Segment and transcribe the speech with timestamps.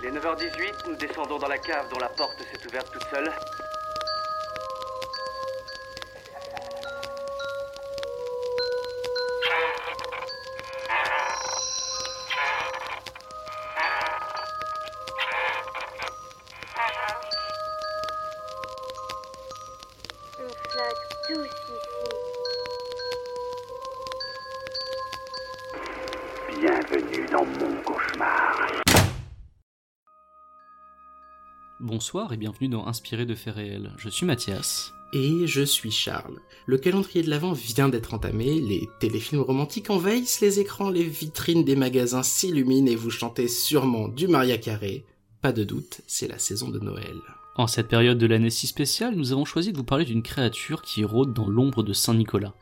[0.00, 3.32] Il est 9h18, nous descendons dans la cave dont la porte s'est ouverte toute seule.
[32.08, 33.92] Bonsoir et bienvenue dans Inspiré de faits réels.
[33.98, 34.94] Je suis Mathias.
[35.12, 36.38] Et je suis Charles.
[36.64, 41.64] Le calendrier de l'Avent vient d'être entamé, les téléfilms romantiques envahissent les écrans, les vitrines
[41.64, 45.04] des magasins s'illuminent et vous chantez sûrement du Maria Carré.
[45.42, 47.18] Pas de doute, c'est la saison de Noël.
[47.56, 50.80] En cette période de l'année si spéciale, nous avons choisi de vous parler d'une créature
[50.80, 52.54] qui rôde dans l'ombre de Saint-Nicolas,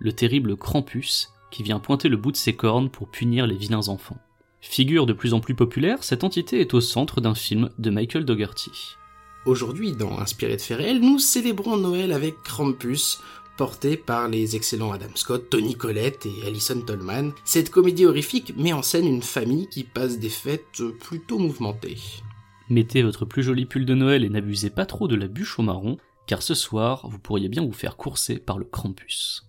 [0.00, 3.86] le terrible Krampus, qui vient pointer le bout de ses cornes pour punir les vilains
[3.86, 4.18] enfants.
[4.60, 8.24] Figure de plus en plus populaire, cette entité est au centre d'un film de Michael
[8.24, 8.96] Dougherty.
[9.46, 13.20] Aujourd'hui, dans Inspiré de faits réels, nous célébrons Noël avec Krampus,
[13.56, 17.32] porté par les excellents Adam Scott, Tony Collette et Alison Tolman.
[17.44, 21.98] Cette comédie horrifique met en scène une famille qui passe des fêtes plutôt mouvementées.
[22.68, 25.62] Mettez votre plus joli pull de Noël et n'abusez pas trop de la bûche au
[25.62, 29.47] marron, car ce soir, vous pourriez bien vous faire courser par le Krampus.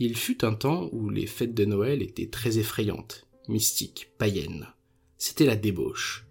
[0.00, 4.68] Il fut un temps où les fêtes de Noël étaient très effrayantes, mystiques, païennes.
[5.16, 6.24] C'était la débauche.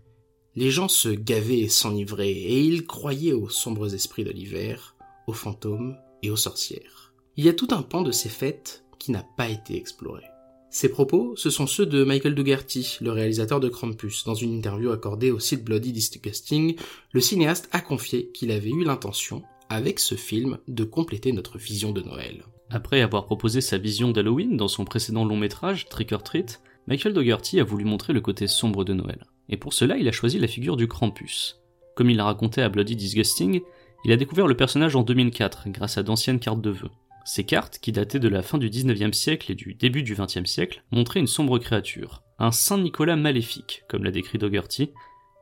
[0.56, 4.96] Les gens se gavaient et s'enivraient, et ils croyaient aux sombres esprits de l'hiver,
[5.28, 7.14] aux fantômes et aux sorcières.
[7.36, 10.24] Il y a tout un pan de ces fêtes qui n'a pas été exploré.
[10.70, 14.24] Ces propos, ce sont ceux de Michael Dougherty, le réalisateur de Krampus.
[14.24, 16.78] Dans une interview accordée au site Bloody Disgusting,
[17.12, 21.92] le cinéaste a confié qu'il avait eu l'intention, avec ce film, de compléter notre vision
[21.92, 22.46] de Noël.
[22.70, 27.14] Après avoir proposé sa vision d'Halloween dans son précédent long métrage, Trick or Treat, Michael
[27.14, 29.26] Dougherty a voulu montrer le côté sombre de Noël.
[29.50, 31.62] Et pour cela, il a choisi la figure du Krampus.
[31.96, 33.62] Comme il l'a raconté à Bloody Disgusting,
[34.06, 36.92] il a découvert le personnage en 2004 grâce à d'anciennes cartes de vœux.
[37.26, 40.46] Ces cartes, qui dataient de la fin du 19e siècle et du début du 20e
[40.46, 44.92] siècle, montraient une sombre créature, un Saint Nicolas maléfique, comme l'a décrit Dougherty,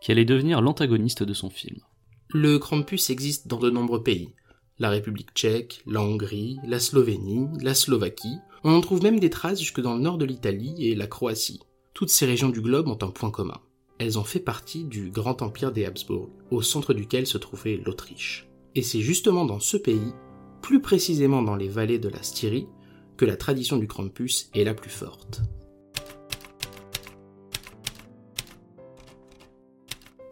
[0.01, 1.79] qui allait devenir l'antagoniste de son film.
[2.29, 4.29] Le Krampus existe dans de nombreux pays.
[4.78, 8.40] La République tchèque, la Hongrie, la Slovénie, la Slovaquie.
[8.66, 11.62] On en trouve même des traces jusque dans le nord de l'Italie et la Croatie.
[11.94, 13.62] Toutes ces régions du globe ont un point commun.
[14.00, 18.50] Elles ont fait partie du grand empire des Habsbourg, au centre duquel se trouvait l'Autriche.
[18.75, 20.12] Et c'est justement dans ce pays,
[20.62, 22.68] plus précisément dans les vallées de la Styrie,
[23.16, 25.42] que la tradition du Krampus est la plus forte.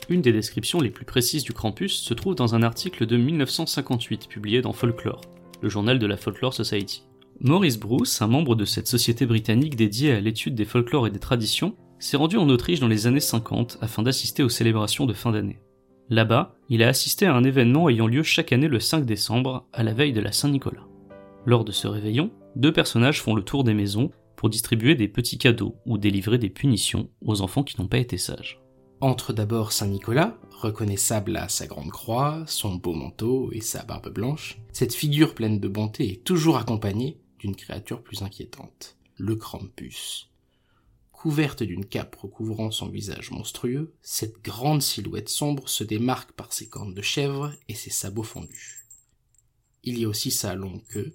[0.10, 4.28] Une des descriptions les plus précises du Krampus se trouve dans un article de 1958
[4.28, 5.22] publié dans Folklore,
[5.62, 7.04] le journal de la Folklore Society.
[7.40, 11.20] Maurice Bruce, un membre de cette société britannique dédiée à l'étude des folklores et des
[11.20, 15.32] traditions, s'est rendu en Autriche dans les années 50 afin d'assister aux célébrations de fin
[15.32, 15.60] d'année.
[16.10, 19.84] Là-bas, il a assisté à un événement ayant lieu chaque année le 5 décembre, à
[19.84, 20.86] la veille de la Saint-Nicolas.
[21.46, 25.38] Lors de ce réveillon, deux personnages font le tour des maisons pour distribuer des petits
[25.38, 28.63] cadeaux ou délivrer des punitions aux enfants qui n'ont pas été sages.
[29.04, 34.08] Entre d'abord Saint Nicolas, reconnaissable à sa grande croix, son beau manteau et sa barbe
[34.08, 34.58] blanche.
[34.72, 40.30] Cette figure pleine de bonté est toujours accompagnée d'une créature plus inquiétante, le Krampus.
[41.12, 46.70] Couverte d'une cape recouvrant son visage monstrueux, cette grande silhouette sombre se démarque par ses
[46.70, 48.88] cornes de chèvre et ses sabots fendus.
[49.84, 51.14] Il y a aussi sa longue queue,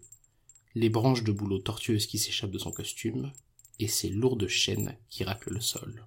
[0.74, 3.32] les branches de bouleau tortueuses qui s'échappent de son costume,
[3.78, 6.04] et ses lourdes chaînes qui raclent le sol.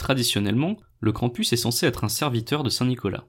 [0.00, 3.26] Traditionnellement, le Krampus est censé être un serviteur de Saint-Nicolas.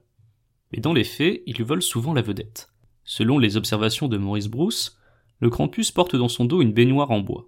[0.72, 2.70] Mais dans les faits, il lui vole souvent la vedette.
[3.04, 4.98] Selon les observations de Maurice Bruce,
[5.40, 7.46] le Krampus porte dans son dos une baignoire en bois.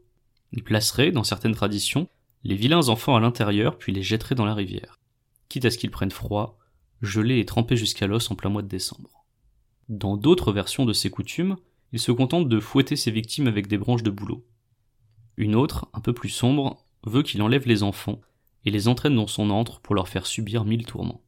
[0.53, 2.07] Il placerait, dans certaines traditions,
[2.43, 4.99] les vilains enfants à l'intérieur puis les jetterait dans la rivière,
[5.49, 6.59] quitte à ce qu'ils prennent froid,
[7.01, 9.25] gelés et trempés jusqu'à l'os en plein mois de décembre.
[9.89, 11.57] Dans d'autres versions de ces coutumes,
[11.93, 14.45] il se contente de fouetter ses victimes avec des branches de bouleau.
[15.39, 18.21] Une autre, un peu plus sombre, veut qu'il enlève les enfants
[18.65, 21.23] et les entraîne dans son antre pour leur faire subir mille tourments.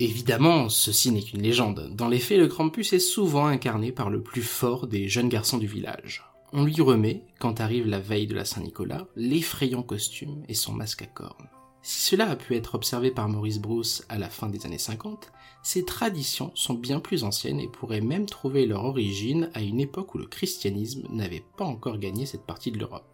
[0.00, 1.92] Évidemment, ceci n'est qu'une légende.
[1.94, 5.58] Dans les faits, le Krampus est souvent incarné par le plus fort des jeunes garçons
[5.58, 6.24] du village.
[6.52, 11.02] On lui remet, quand arrive la veille de la Saint-Nicolas, l'effrayant costume et son masque
[11.02, 11.48] à cornes.
[11.82, 15.30] Si cela a pu être observé par Maurice Bruce à la fin des années 50,
[15.62, 20.14] ces traditions sont bien plus anciennes et pourraient même trouver leur origine à une époque
[20.14, 23.13] où le christianisme n'avait pas encore gagné cette partie de l'Europe.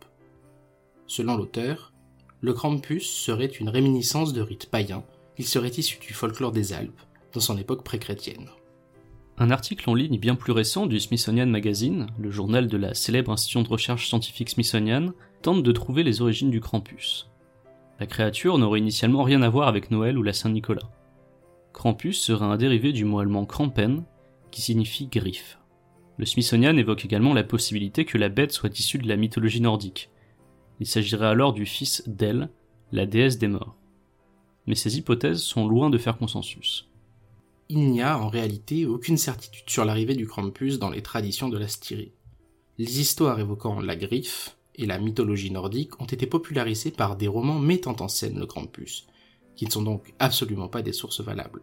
[1.11, 1.93] Selon l'auteur,
[2.41, 5.03] le Krampus serait une réminiscence de rites païens,
[5.39, 7.01] il serait issu du folklore des Alpes,
[7.33, 8.49] dans son époque pré-chrétienne.
[9.37, 13.33] Un article en ligne bien plus récent du Smithsonian Magazine, le journal de la célèbre
[13.33, 15.11] institution de recherche scientifique Smithsonian,
[15.43, 17.29] tente de trouver les origines du Krampus.
[17.99, 20.93] La créature n'aurait initialement rien à voir avec Noël ou la Saint-Nicolas.
[21.73, 24.05] Krampus serait un dérivé du mot allemand Krampen,
[24.53, 25.59] qui signifie griffe.
[26.19, 30.09] Le Smithsonian évoque également la possibilité que la bête soit issue de la mythologie nordique.
[30.81, 32.51] Il s'agirait alors du fils d'El,
[32.91, 33.77] la déesse des morts.
[34.67, 36.89] Mais ces hypothèses sont loin de faire consensus.
[37.69, 41.59] Il n'y a en réalité aucune certitude sur l'arrivée du Krampus dans les traditions de
[41.59, 42.13] la Styrie.
[42.79, 47.59] Les histoires évoquant la griffe et la mythologie nordique ont été popularisées par des romans
[47.59, 49.07] mettant en scène le Krampus,
[49.55, 51.63] qui ne sont donc absolument pas des sources valables.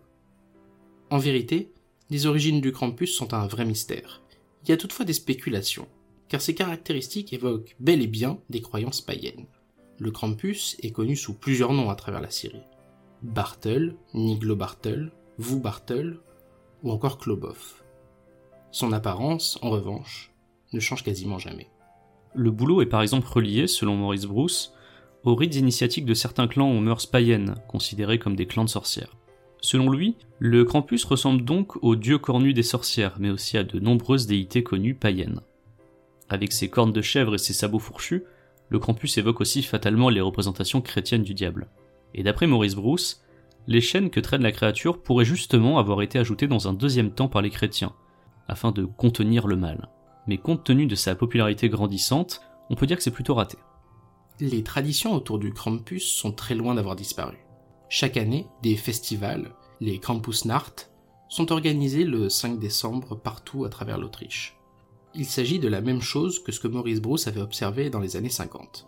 [1.10, 1.74] En vérité,
[2.10, 4.22] les origines du Krampus sont un vrai mystère.
[4.64, 5.88] Il y a toutefois des spéculations,
[6.30, 9.46] car ses caractéristiques évoquent bel et bien des croyances païennes.
[10.00, 12.62] Le Krampus est connu sous plusieurs noms à travers la Syrie.
[13.24, 16.20] Bartel, Niglo Bartel, Vous Bartel,
[16.84, 17.84] ou encore Klobov.
[18.72, 20.32] Son apparence, en revanche,
[20.74, 21.70] ne change quasiment jamais.
[22.36, 24.74] Le boulot est par exemple relié, selon Maurice Bruce,
[25.24, 29.16] aux rites initiatiques de certains clans aux mœurs païennes, considérés comme des clans de sorcières.
[29.62, 33.80] Selon lui, le Krampus ressemble donc au dieu cornu des sorcières, mais aussi à de
[33.80, 35.42] nombreuses déités connues païennes.
[36.30, 38.24] Avec ses cornes de chèvre et ses sabots fourchus,
[38.70, 41.70] le Krampus évoque aussi fatalement les représentations chrétiennes du diable.
[42.14, 43.24] Et d'après Maurice Bruce,
[43.68, 47.28] les chaînes que traîne la créature pourraient justement avoir été ajoutées dans un deuxième temps
[47.28, 47.94] par les chrétiens,
[48.48, 49.90] afin de contenir le mal.
[50.26, 53.58] Mais compte tenu de sa popularité grandissante, on peut dire que c'est plutôt raté.
[54.40, 57.38] Les traditions autour du Krampus sont très loin d'avoir disparu.
[57.90, 60.92] Chaque année, des festivals, les Krampusnacht,
[61.30, 64.57] sont organisés le 5 décembre partout à travers l'Autriche.
[65.20, 68.18] Il s'agit de la même chose que ce que Maurice Bruce avait observé dans les
[68.18, 68.88] années 50.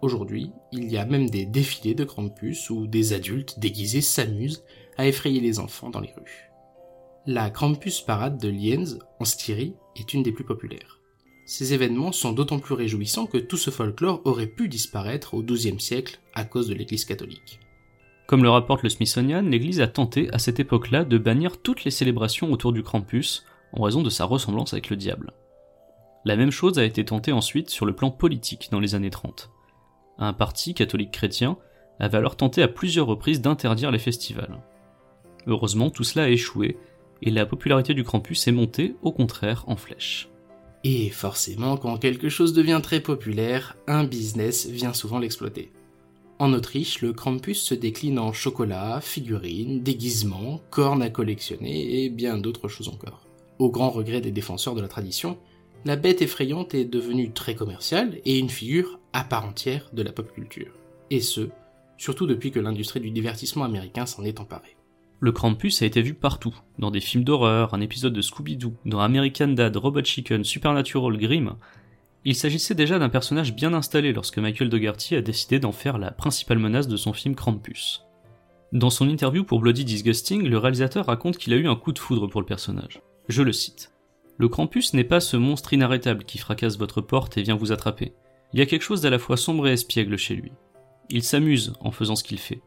[0.00, 4.64] Aujourd'hui, il y a même des défilés de Krampus où des adultes déguisés s'amusent
[4.96, 6.50] à effrayer les enfants dans les rues.
[7.26, 10.98] La Krampus Parade de Lienz, en Styrie, est une des plus populaires.
[11.44, 15.78] Ces événements sont d'autant plus réjouissants que tout ce folklore aurait pu disparaître au XIIe
[15.78, 17.60] siècle à cause de l'Église catholique.
[18.28, 21.90] Comme le rapporte le Smithsonian, l'Église a tenté à cette époque-là de bannir toutes les
[21.90, 25.34] célébrations autour du Krampus en raison de sa ressemblance avec le diable.
[26.24, 29.50] La même chose a été tentée ensuite sur le plan politique dans les années 30.
[30.18, 31.56] Un parti catholique chrétien
[31.98, 34.60] avait alors tenté à plusieurs reprises d'interdire les festivals.
[35.46, 36.76] Heureusement, tout cela a échoué
[37.22, 40.28] et la popularité du Krampus est montée au contraire en flèche.
[40.84, 45.70] Et forcément, quand quelque chose devient très populaire, un business vient souvent l'exploiter.
[46.38, 52.38] En Autriche, le Krampus se décline en chocolat, figurines, déguisements, cornes à collectionner et bien
[52.38, 53.26] d'autres choses encore.
[53.58, 55.36] Au grand regret des défenseurs de la tradition,
[55.84, 60.12] la bête effrayante est devenue très commerciale et une figure à part entière de la
[60.12, 60.72] pop culture.
[61.10, 61.48] Et ce,
[61.96, 64.76] surtout depuis que l'industrie du divertissement américain s'en est emparée.
[65.20, 69.00] Le Krampus a été vu partout, dans des films d'horreur, un épisode de Scooby-Doo, dans
[69.00, 71.56] American Dad, Robot Chicken, Supernatural, Grimm.
[72.24, 76.10] Il s'agissait déjà d'un personnage bien installé lorsque Michael Dougherty a décidé d'en faire la
[76.10, 78.04] principale menace de son film Krampus.
[78.72, 81.98] Dans son interview pour Bloody Disgusting, le réalisateur raconte qu'il a eu un coup de
[81.98, 83.02] foudre pour le personnage.
[83.28, 83.92] Je le cite.
[84.40, 88.14] Le Krampus n'est pas ce monstre inarrêtable qui fracasse votre porte et vient vous attraper.
[88.54, 90.50] Il y a quelque chose d'à la fois sombre et espiègle chez lui.
[91.10, 92.62] Il s'amuse en faisant ce qu'il fait.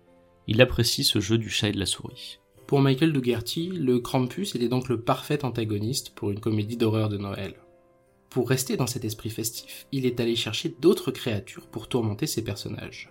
[0.45, 2.37] Il apprécie ce jeu du chat et de la souris.
[2.67, 7.17] Pour Michael Dougherty, le Krampus était donc le parfait antagoniste pour une comédie d'horreur de
[7.17, 7.55] Noël.
[8.29, 12.43] Pour rester dans cet esprit festif, il est allé chercher d'autres créatures pour tourmenter ses
[12.43, 13.09] personnages.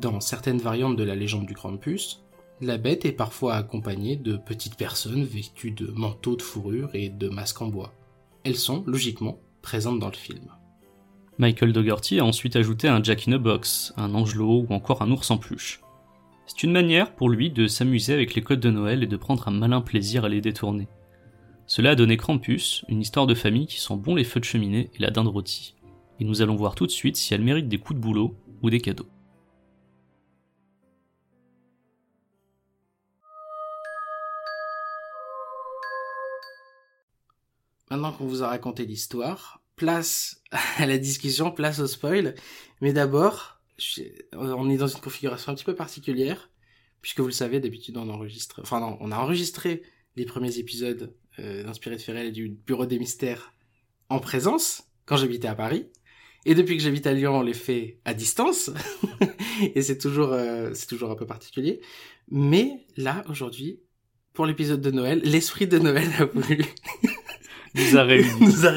[0.00, 2.22] Dans certaines variantes de la légende du Krampus,
[2.60, 7.28] la bête est parfois accompagnée de petites personnes vêtues de manteaux de fourrure et de
[7.28, 7.92] masques en bois.
[8.44, 10.52] Elles sont, logiquement, présentes dans le film.
[11.38, 15.10] Michael Dougherty a ensuite ajouté un Jack in a Box, un angelot ou encore un
[15.12, 15.80] ours en peluche.
[16.46, 19.46] C'est une manière pour lui de s'amuser avec les codes de Noël et de prendre
[19.46, 20.88] un malin plaisir à les détourner.
[21.66, 24.90] Cela a donné Krampus, une histoire de famille qui sent bon les feux de cheminée
[24.94, 25.76] et la dinde rôtie.
[26.18, 28.70] Et nous allons voir tout de suite si elle mérite des coups de boulot ou
[28.70, 29.06] des cadeaux.
[37.90, 40.42] Maintenant qu'on vous a raconté l'histoire, place
[40.76, 42.34] à la discussion, place au spoil.
[42.80, 43.60] Mais d'abord,
[44.32, 46.50] on est dans une configuration un petit peu particulière,
[47.00, 49.82] puisque vous le savez, d'habitude on enregistre, enfin non, on a enregistré
[50.16, 53.54] les premiers épisodes euh, d'Inspiré de Ferrel et du Bureau des Mystères
[54.08, 55.86] en présence, quand j'habitais à Paris.
[56.44, 58.70] Et depuis que j'habite à Lyon, on les fait à distance.
[59.74, 61.80] et c'est toujours, euh, c'est toujours un peu particulier.
[62.30, 63.80] Mais là, aujourd'hui,
[64.32, 66.64] pour l'épisode de Noël, l'esprit de Noël a voulu
[67.74, 68.30] nous a réunis.
[68.40, 68.72] nous a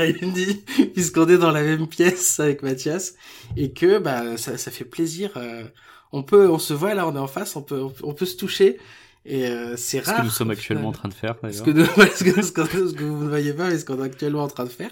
[0.93, 3.15] puisqu'on est dans la même pièce avec Mathias
[3.57, 5.31] et que bah ça, ça fait plaisir.
[5.37, 5.63] euh,
[6.11, 8.35] on peut, on se voit là, on est en face, on peut, on peut se
[8.35, 8.79] toucher
[9.23, 10.17] Et euh, c'est Ce rare.
[10.21, 11.85] que nous sommes actuellement en train de faire, Ce que, nous-
[12.15, 14.41] ce, que, ce que- ce que vous ne voyez pas, mais ce qu'on est actuellement
[14.43, 14.89] en train de faire.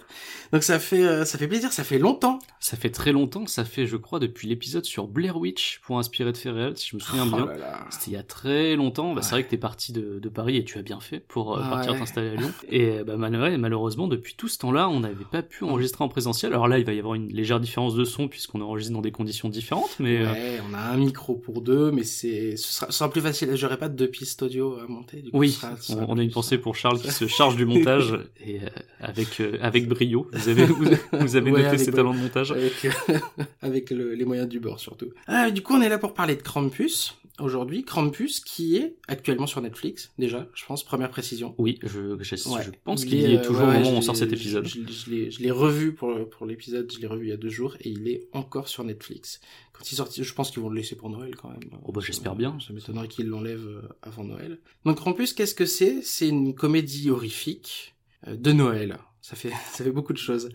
[0.54, 2.38] Donc ça fait, euh, ça fait plaisir, ça fait longtemps.
[2.60, 6.32] Ça fait très longtemps, ça fait, je crois, depuis l'épisode sur Blair Witch, pour inspirer
[6.32, 7.48] de faits réels, si je me souviens Oh bien.
[7.90, 9.14] C'était il y a très longtemps.
[9.16, 11.58] Bah, C'est vrai que t'es parti de, de Paris et tu as bien fait pour
[11.58, 11.70] euh, Ouais.
[11.70, 12.52] partir t'installer à Lyon.
[12.70, 16.52] Et bah, malheureusement, depuis tout ce temps-là, on n'avait pas pu enregistrer en présentiel.
[16.54, 19.12] Alors là, il va y avoir une légère différence de son puisqu'on enregistre dans des
[19.12, 22.98] conditions différentes, mais Ouais, on a un micro pour deux, mais c'est, ce sera, ce
[23.00, 23.56] sera plus facile.
[23.56, 25.22] J'aurai pas de deux pistes audio à monter.
[25.22, 25.76] Du coup, oui, sera-
[26.08, 28.14] on, a une pensée pour Charles qui se charge du montage
[28.46, 28.68] et euh,
[29.00, 30.28] avec euh, avec brio.
[30.34, 32.52] Vous avez vous, vous avez Ouais, noté avec ses talents de montage.
[32.52, 32.88] Avec,
[33.62, 35.08] avec le- les moyens du bord surtout.
[35.28, 37.84] Ah, du coup, on est là pour parler de Krampus aujourd'hui.
[37.84, 41.56] Krampus qui est actuellement sur Netflix, déjà, je pense, première précision.
[41.58, 42.64] Oui, je, je, Ouais.
[42.64, 44.32] je pense Il qu'il y est euh, toujours ouais, au moment où on sort cet
[44.34, 44.66] épisode.
[44.68, 47.90] Je, l'ai- revu pour, pour l'épisode, je l'ai revu il y a deux jours, et
[47.90, 49.40] il est encore sur Netflix.
[49.74, 51.60] Quand il sortit, je pense qu'ils vont le laisser pour Noël quand même.
[51.86, 52.58] Oh, bah, j'espère bien.
[52.66, 54.60] Ça m'étonnerait qu'ils l'enlèvent euh, avant Noël.
[54.86, 56.02] Donc Krampus, qu'est-ce que c'est?
[56.04, 57.96] C'est une comédie horrifique
[58.28, 58.98] euh, de Noël.
[59.22, 60.50] Ça fait, ça fait beaucoup de choses.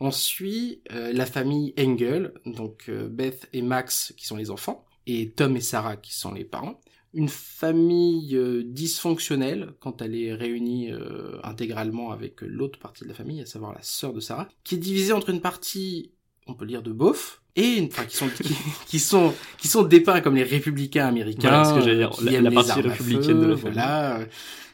[0.00, 4.84] On suit euh, la famille Engel, donc euh, Beth et Max qui sont les enfants,
[5.06, 6.80] et Tom et Sarah qui sont les parents.
[7.14, 13.14] Une famille euh, dysfonctionnelle quand elle est réunie euh, intégralement avec l'autre partie de la
[13.14, 16.12] famille, à savoir la sœur de Sarah, qui est divisée entre une partie,
[16.46, 18.54] on peut dire de beauf, et une, enfin, qui sont, qui,
[18.86, 22.10] qui sont, qui sont dépeints comme les républicains américains, Voilà ce que j'allais dire.
[22.10, 23.72] qui La- aiment la les partie républicaine de la famille.
[23.72, 24.26] voilà, euh,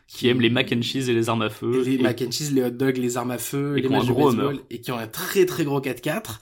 [0.09, 1.83] Qui aiment les mac and cheese et les armes à feu.
[1.85, 4.07] les et- mac and cheese, les hot dogs, les armes à feu, Et les matchs
[4.09, 6.41] de baseball, et qui ont un très très gros 4x4.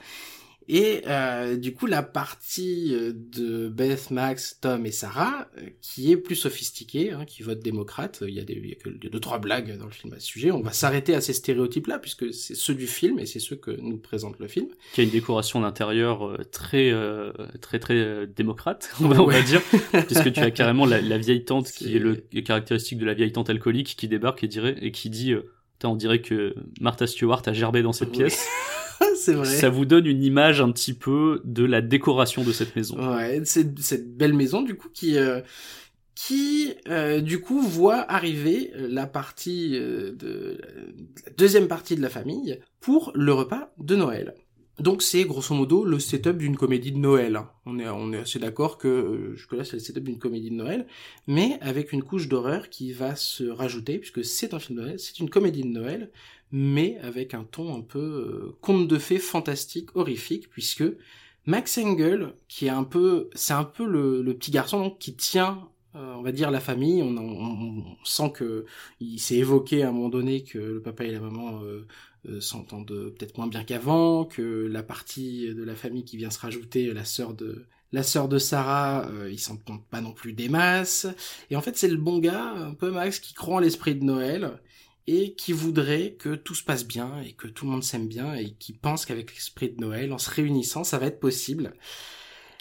[0.73, 6.13] Et euh, du coup, la partie euh, de Beth, Max, Tom et Sarah, euh, qui
[6.13, 8.89] est plus sophistiquée, hein, qui vote démocrate, il y a, des, il y a que
[8.89, 10.53] deux, trois blagues dans le film à ce sujet.
[10.53, 13.73] On va s'arrêter à ces stéréotypes-là, puisque c'est ceux du film et c'est ceux que
[13.73, 14.69] nous présente le film.
[14.93, 19.27] qui a une décoration d'intérieur euh, très euh, très très euh, démocrate on va, on
[19.27, 19.43] va Ouais.
[19.43, 19.63] dire
[20.07, 23.15] puisque tu as carrément la, la vieille tante qui C'est- est le caractéristique de la
[23.15, 25.51] vieille tante alcoolique qui débarque et dirait et qui dit euh,
[25.89, 28.17] on dirait que Martha Stewart a gerbé dans cette Oui.
[28.19, 28.47] pièce
[29.17, 29.47] c'est vrai.
[29.47, 33.41] ça vous donne une image un petit peu de la décoration de cette maison Ouais,
[33.45, 35.41] c'est cette belle maison du coup qui euh,
[36.15, 40.59] qui euh, du coup voit arriver la partie euh, de
[41.25, 44.35] la deuxième partie de la famille pour le repas de Noël.
[44.81, 47.43] Donc c'est grosso modo le setup d'une comédie de Noël.
[47.67, 50.87] On est assez d'accord que euh, jusque là c'est le setup d'une comédie de Noël,
[51.27, 54.99] mais avec une couche d'horreur qui va se rajouter puisque c'est un film de Noël,
[54.99, 56.11] c'est une comédie de Noël,
[56.51, 60.85] mais avec un ton un peu euh, conte de fées fantastique, horrifique, puisque
[61.45, 66.15] Max Engel, qui est un peu, c'est un peu le, petit garçon qui tient, euh,
[66.15, 67.03] on va dire, la famille.
[67.03, 68.65] On, sent que
[69.01, 71.61] il s'est évoqué à un moment donné que le papa et la maman
[72.41, 76.93] s'entendent peut-être moins bien qu'avant, que la partie de la famille qui vient se rajouter,
[76.93, 81.07] la sœur de la sœur de Sarah, euh, ils s'entendent pas non plus des masses.
[81.51, 84.05] Et en fait, c'est le bon gars, un peu Max, qui croit en l'esprit de
[84.05, 84.61] Noël
[85.07, 88.35] et qui voudrait que tout se passe bien et que tout le monde s'aime bien
[88.35, 91.75] et qui pense qu'avec l'esprit de Noël, en se réunissant, ça va être possible.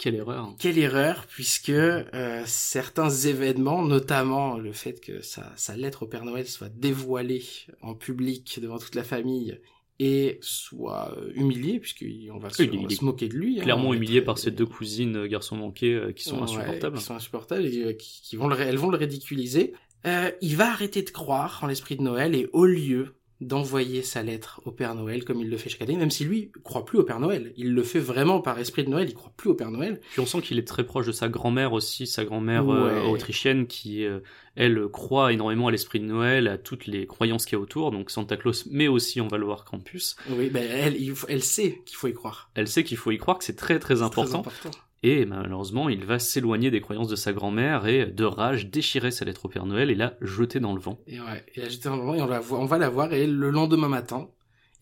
[0.00, 6.04] Quelle erreur Quelle erreur, puisque euh, certains événements, notamment le fait que sa, sa lettre
[6.04, 7.44] au Père Noël soit dévoilée
[7.82, 9.60] en public devant toute la famille
[9.98, 13.60] et soit euh, humilié, puisqu'on va, se, on va se moquer de lui.
[13.60, 16.96] hein, clairement humilié par ses deux cousines euh, garçons manqués euh, qui sont Ouais, insupportables
[16.96, 19.74] qui sont insupportables et euh, qui, qui vont le, elles vont le ridiculiser.
[20.06, 24.22] Euh, il va arrêter de croire en l'esprit de Noël et au lieu d'envoyer sa
[24.22, 26.98] lettre au Père Noël comme il le fait chaque année, même si lui croit plus
[26.98, 29.54] au Père Noël, il le fait vraiment par esprit de Noël, il croit plus au
[29.54, 30.00] Père Noël.
[30.10, 33.66] Puis on sent qu'il est très proche de sa grand-mère aussi, sa grand-mère euh, autrichienne
[33.66, 34.20] qui, euh,
[34.56, 37.90] elle, croit énormément à l'esprit de Noël, à toutes les croyances qu'il y a autour,
[37.90, 40.16] donc Santa Claus, mais aussi, on va le voir, Krampus.
[40.28, 42.50] Oui, ben elle, il faut- elle sait qu'il faut y croire.
[42.54, 44.78] Elle sait qu'il faut y croire, que c'est très très important, très important.
[45.02, 49.24] Et malheureusement, il va s'éloigner des croyances de sa grand-mère et, de rage, déchirer sa
[49.24, 51.00] lettre au Père Noël et la jeter dans le vent.
[51.06, 53.50] Et ouais, j'étais dans le moment et on, la on va la voir et le
[53.50, 54.28] lendemain matin,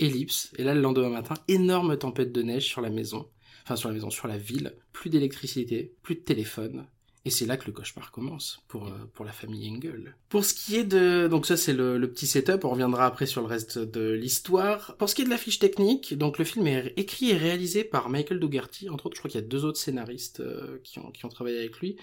[0.01, 3.29] ellipse, et là le lendemain matin, énorme tempête de neige sur la maison,
[3.63, 6.89] enfin sur la maison, sur la ville, plus d'électricité, plus de téléphone,
[7.29, 10.15] et c'est là que le cauchemar commence pour, euh, pour la famille Engel.
[10.31, 11.29] Pour ce qui est de...
[11.29, 14.97] Donc ça c'est le, petit setup, on reviendra après sur le reste de l'histoire.
[14.97, 17.85] Pour ce qui est de la fiche technique, donc le film est écrit et réalisé
[17.85, 21.01] par Michael Dougherty, entre autres je crois qu'il y a deux autres scénaristes euh, qui,
[21.01, 21.97] ont, qui ont travaillé avec lui.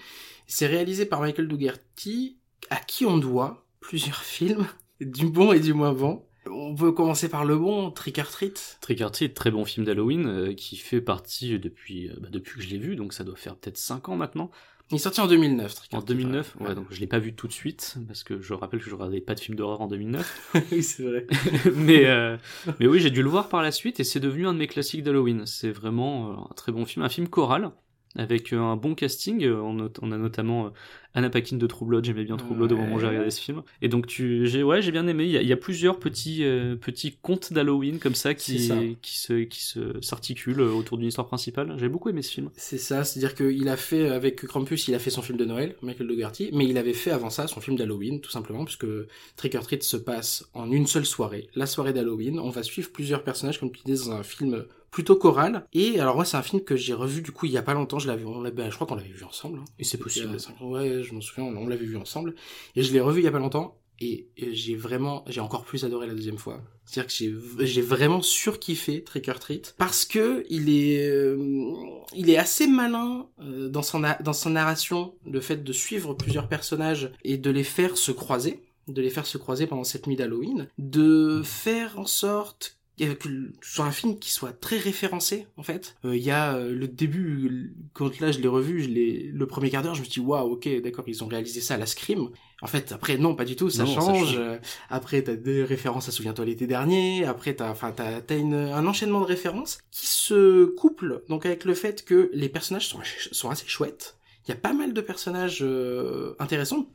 [0.46, 2.36] C'est réalisé par Michael Dougherty,
[2.70, 4.68] à qui on doit plusieurs films,
[5.00, 6.22] du bon et du moins bon.
[6.48, 8.78] On peut commencer par le bon, Trick or Treat.
[8.80, 9.02] Trick
[9.34, 12.94] très bon film d'Halloween, euh, qui fait partie depuis, bah, depuis que je l'ai vu,
[12.94, 14.52] donc ça doit faire peut-être 5 ans maintenant.
[14.90, 16.68] Il est sorti en 2009, Trick or En Treat, 2009, ouais.
[16.68, 18.94] ouais, donc je l'ai pas vu tout de suite, parce que je rappelle que je
[18.94, 20.52] regardais pas de films d'horreur en 2009.
[20.72, 21.26] oui, c'est vrai.
[21.74, 22.36] mais, euh,
[22.78, 24.68] mais oui, j'ai dû le voir par la suite, et c'est devenu un de mes
[24.68, 25.44] classiques d'Halloween.
[25.44, 27.72] C'est vraiment euh, un très bon film, un film choral,
[28.16, 29.44] avec euh, un bon casting.
[29.44, 30.70] Euh, On, a notamment euh,
[31.14, 33.10] Anna Paquin de True Blood, j'aimais bien True Blood au moment où j'ai Ouais.
[33.12, 33.62] regardé ce film.
[33.80, 35.24] Et donc tu, j'ai, ouais, j'ai bien aimé.
[35.24, 38.58] Il y a, il y a plusieurs petits, euh, petits contes d'Halloween comme ça qui,
[38.60, 38.74] ça.
[39.00, 41.74] qui se, qui se s'articulent autour d'une histoire principale.
[41.78, 42.50] J'ai beaucoup aimé ce film.
[42.56, 45.74] C'est ça, c'est-à-dire qu'il a fait, avec Krampus, il a fait son film de Noël,
[45.82, 48.86] Michael Dougherty, mais il avait fait avant ça son film d'Halloween, tout simplement, puisque
[49.36, 52.38] Trick or Treat se passe en une seule soirée, la soirée d'Halloween.
[52.38, 55.66] On va suivre plusieurs personnages, comme tu disais, dans un film plutôt choral.
[55.72, 57.74] Et alors moi, c'est un film que j'ai revu, du coup, il y a pas
[57.74, 59.58] longtemps, je l'avais, on l'avait, je crois qu'on l'avait vu ensemble.
[59.58, 59.64] hein.
[59.78, 60.38] Et c'est possible.
[60.40, 62.34] Cinq ans, Ouais, je m'en souviens, on l'avait vu ensemble.
[62.74, 63.78] Et je l'ai revu il y a pas longtemps.
[63.98, 66.60] Et euh, j'ai vraiment, j'ai encore plus adoré la deuxième fois.
[66.84, 71.38] C'est-à-dire que j'ai, j'ai vraiment surkiffé Trick or Treat parce que il est, euh,
[72.14, 76.46] il est assez malin euh, dans son dans son narration, le fait de suivre plusieurs
[76.46, 80.16] personnages et de les faire se croiser, de les faire se croiser pendant cette nuit
[80.16, 83.28] d'Halloween, de faire en sorte euh, que
[83.62, 85.96] ce soit un film qui soit très référencé en fait.
[86.04, 89.46] Euh, Il y a euh, le début quand là je l'ai revu, je l'ai le
[89.46, 91.76] premier quart d'heure, je me suis dit waouh ok d'accord ils ont réalisé ça à
[91.76, 92.30] la Scream.
[92.62, 94.36] En fait après non pas du tout, ça Non, ça change.
[94.38, 97.26] Euh, Après t'as des références à Souviens-toi l'été dernier.
[97.26, 101.74] Après t'as enfin t'as t'as un enchaînement de références qui se couple donc avec le
[101.74, 103.00] fait que les personnages sont
[103.32, 104.16] sont assez chouettes.
[104.46, 106.86] Il y a pas mal de personnages euh, intéressants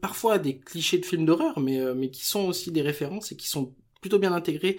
[0.00, 3.36] parfois des clichés de films d'horreur, mais, euh, mais qui sont aussi des références et
[3.36, 4.78] qui sont plutôt bien intégrés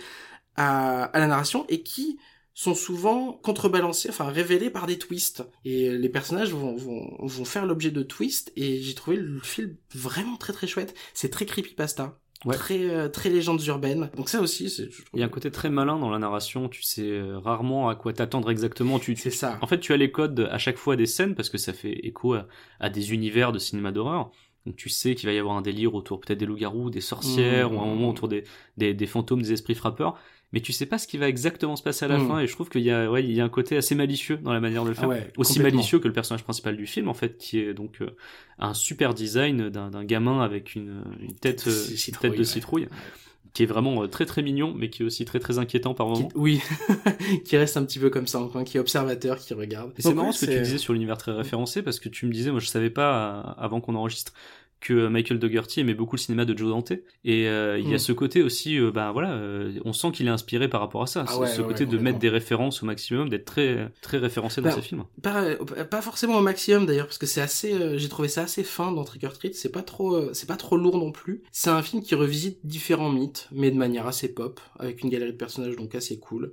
[0.55, 2.17] à, à la narration et qui
[2.53, 5.43] sont souvent contrebalancés, enfin révélés par des twists.
[5.65, 9.75] Et les personnages vont, vont, vont faire l'objet de twists et j'ai trouvé le film
[9.93, 10.95] vraiment très très chouette.
[11.13, 12.17] C'est très creepypasta.
[12.45, 12.55] Ouais.
[12.55, 14.11] Très, euh, très légendes urbaines.
[14.15, 16.69] Donc ça aussi, c'est, Il y a un côté très malin dans la narration.
[16.69, 18.99] Tu sais euh, rarement à quoi t'attendre exactement.
[18.99, 19.57] Tu, c'est ça.
[19.61, 22.05] En fait, tu as les codes à chaque fois des scènes parce que ça fait
[22.05, 22.47] écho à,
[22.79, 24.31] à des univers de cinéma d'horreur.
[24.67, 27.71] Donc tu sais qu'il va y avoir un délire autour peut-être des loups-garous, des sorcières,
[27.71, 27.75] Mmh.
[27.75, 28.43] ou un moment autour des,
[28.77, 30.17] des, des fantômes, des esprits frappeurs.
[30.55, 32.27] Mais tu sais pas ce qui va exactement se passer à la Mmh.
[32.27, 32.39] fin.
[32.39, 34.53] Et je trouve qu'il y a, ouais, il y a un côté assez malicieux dans
[34.53, 35.03] la manière de le faire.
[35.05, 38.01] Ah ouais, Aussi malicieux que le personnage principal du film, en fait, qui est donc
[38.01, 38.15] euh,
[38.57, 42.43] un super design d'un gamin avec une, une tête, euh, C'est une citrouille, tête de
[42.43, 42.49] ouais.
[42.49, 42.87] citrouille,
[43.53, 46.07] qui est vraiment euh, très très mignon, mais qui est aussi très très inquiétant par
[46.07, 46.29] Qui- moments.
[46.35, 46.61] oui,
[47.45, 49.91] qui reste un petit peu comme ça qui est observateur, qui regarde.
[49.97, 51.81] C'est marrant ce que tu disais sur l'univers très référencé?
[51.81, 53.13] Parce que tu me disais, moi je savais pas
[53.57, 54.33] euh, avant qu'on enregistre
[54.81, 56.91] que Michael Dougherty aimait beaucoup le cinéma de Joe Dante.
[57.23, 57.99] Et euh, il y a Mm.
[57.99, 61.07] ce côté aussi, euh, ben voilà, euh, on sent qu'il est inspiré par rapport à
[61.07, 63.91] ça, Ah ce, ouais, ce ouais, côté de mettre des références au maximum, d'être très
[64.01, 65.05] très référencé dans Bah, ses films.
[65.23, 65.55] pas,
[65.89, 68.91] pas forcément au maximum d'ailleurs parce que c'est assez euh, j'ai trouvé ça assez fin
[68.91, 69.55] dans Trick or Treat.
[69.55, 71.41] C'est pas trop euh, c'est pas trop lourd non plus.
[71.51, 75.31] C'est un film qui revisite différents mythes mais de manière assez pop avec une galerie
[75.31, 76.51] de personnages donc assez cool.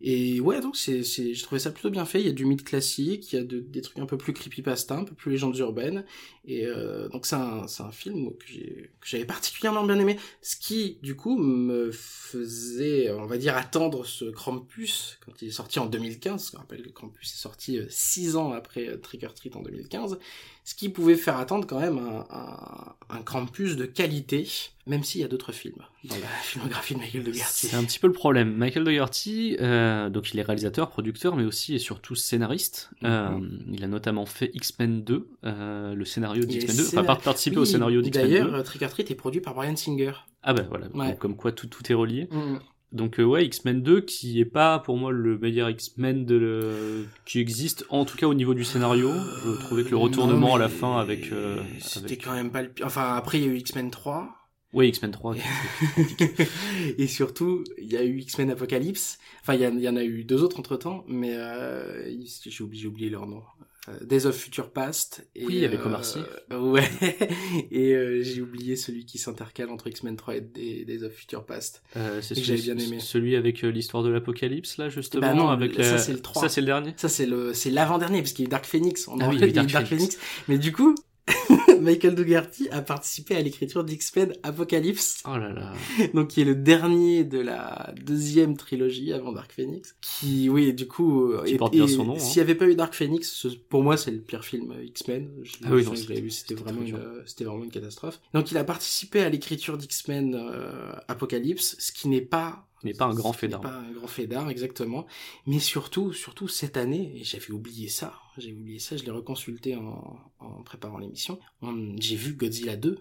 [0.00, 2.20] Et ouais donc c'est c'est j'ai trouvé ça plutôt bien fait.
[2.20, 4.32] Il y a du mythe classique il y a de- des trucs un peu plus
[4.32, 6.04] creepypasta un peu plus légendes urbaines
[6.46, 10.18] et euh, donc c'est un c'est un film que j'ai que j'avais particulièrement bien aimé
[10.42, 15.52] ce qui du coup me faisait on va dire attendre ce Krampus quand il est
[15.52, 18.98] sorti en 2015 parce qu'on rappelle que Krampus est sorti euh, six ans après euh,
[18.98, 20.18] Trick or Treat en 2015
[20.64, 24.46] ce qui pouvait faire attendre quand même un, un, un Krampus de qualité
[24.86, 27.98] même s'il y a d'autres films dans la filmographie de Michael Dougherty C'est un petit
[27.98, 28.54] peu le problème.
[28.54, 32.90] Michael Dougherty, euh, donc il est réalisateur, producteur, mais aussi et surtout scénariste.
[33.02, 33.40] Euh,
[33.72, 36.04] il a notamment fait X-Men 2, euh, le
[36.42, 38.32] scénario d'X-Men 2, enfin scénar- par- participé au scénario d'X-Men 2.
[38.32, 41.08] d'ailleurs euh, Trick or Treat est produit par Brian Singer Ah bah voilà, Ouais.
[41.10, 42.28] donc, comme quoi tout, tout est relié.
[42.30, 42.58] Mm.
[42.92, 47.06] Donc euh, ouais, X-Men 2 qui est pas pour moi le meilleur X-Men de le...
[47.26, 49.10] qui existe, en tout cas au niveau du scénario.
[49.44, 51.32] Je trouvais que le retournement non, à la fin avec...
[51.32, 52.24] euh, c'était avec...
[52.24, 54.28] quand même pas le pire enfin après il y a eu X-Men 3
[54.74, 55.34] Oui, X-Men 3.
[56.98, 59.18] et surtout, il y a eu X-Men Apocalypse.
[59.42, 62.08] Enfin, il y, en- il y en a eu deux autres entre temps, mais euh,
[62.46, 63.42] j'ai oublié, j'ai oublié leur nom.
[63.88, 65.26] Euh, Days of Future Past.
[65.34, 66.18] Et, Oui, avec Omar Sy.
[66.52, 66.88] euh, ouais.
[67.70, 71.44] et euh, j'ai oublié celui qui s'intercale entre X-Men 3 et Day- Days of Future
[71.44, 71.82] Past.
[71.96, 72.98] Euh, c'est que celui, j'avais bien aimé.
[73.00, 75.20] celui avec euh, l'histoire de l'apocalypse là justement.
[75.20, 76.42] Bah non, avec ça, c'est le 3.
[76.42, 76.94] Ça c'est le dernier?
[76.96, 79.06] Ça, c'est le, c'est l'avant-dernier, parce qu'il y a eu Dark Phoenix.
[79.08, 80.16] On Ah oui, Dark Dark Phoenix.
[80.48, 80.94] Mais du coup,
[81.80, 85.22] Michael Dougherty a participé à l'écriture d'X-Men Apocalypse.
[85.26, 85.72] Oh là là.
[86.14, 90.86] donc qui est le dernier de la deuxième trilogie avant Dark Phoenix, qui oui du
[90.86, 92.18] coup euh, et- porte bien et son nom, hein.
[92.18, 94.84] S'il y avait pas eu Dark Phoenix, ce- pour moi c'est le pire film euh,
[94.84, 95.30] X-Men.
[95.64, 98.20] Ah oui, non, je l'avais vu, c'était c'était vraiment euh, c'était vraiment une catastrophe.
[98.32, 103.06] Donc il a participé à l'écriture d'X-Men euh, Apocalypse, ce qui n'est pas n'est pas
[103.06, 103.62] un grand fait d'armes.
[103.62, 105.06] Pas un grand fait d'art, exactement.
[105.46, 109.74] Mais surtout, surtout cette année, et j'avais oublié ça, j'ai oublié ça, je l'ai reconsulté
[109.76, 112.98] en, en préparant l'émission, on- j'ai vu Godzilla 2,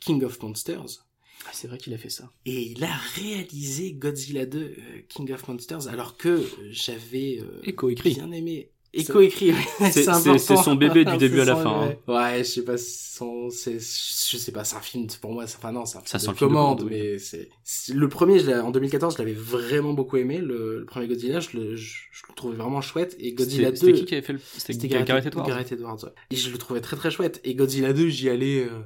[0.00, 1.06] King of Monsters,
[1.46, 2.30] Ah, c'est vrai qu'il a fait ça.
[2.44, 7.60] et il a réalisé Godzilla 2, euh, King of Monsters, alors que euh, j'avais euh,
[8.04, 9.52] bien aimé Et coécrit,
[9.90, 11.98] c'est- son bébé du début à la fin, bébé.
[12.08, 15.56] Ouais, je sais pas, son, c'est, je sais pas, c'est un film, pour moi, c'est,
[15.56, 16.98] enfin non, c'est un Ça film sent de le film de commande, commande, oui.
[17.14, 17.48] mais c'est,
[17.94, 21.56] le premier, je en 2014, je l'avais vraiment beaucoup aimé, le, le premier Godzilla, je
[21.56, 23.76] le, je, je le trouvais vraiment chouette, et Godzilla 2.
[23.76, 24.40] C'était qui qui avait fait le...
[24.58, 26.10] C'était Gareth, Edwards Gareth Edwards, ouais.
[26.30, 27.40] Et je le trouvais très très chouette.
[27.44, 28.80] Et Godzilla 2, j'y allais, euh,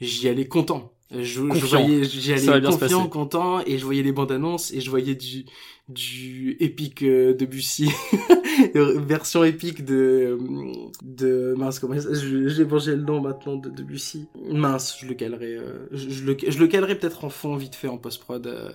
[0.00, 0.92] j'y allais content.
[1.12, 1.82] Je, je Confiant.
[1.82, 4.72] voyais, j'y allais Ça va bien se confiant, content, et je voyais les bandes annonces,
[4.72, 5.44] et je voyais du,
[5.88, 7.90] du épique euh, de Bussy,
[8.74, 10.38] version épique de,
[11.02, 14.26] de, mince, comment je- j'ai mangé le nom maintenant de, de Bussy.
[14.50, 17.74] Mince, je le calerai, euh, je, je le, je le calerai peut-être en fond vite
[17.74, 18.70] fait en post-prod euh,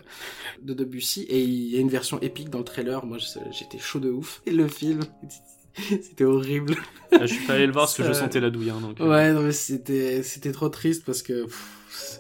[0.62, 3.80] de Debussy, et il y a une version épique dans le trailer, moi je- j'étais
[3.80, 4.42] chaud de ouf.
[4.46, 5.00] Et le film,
[5.74, 6.76] c'était horrible.
[7.12, 8.72] Ah, Je suis pas allé le voir parce que je sentais la douille.
[8.72, 12.20] Hein, donc, euh, Ouais, non, mais c'était, c'était trop triste parce que pff,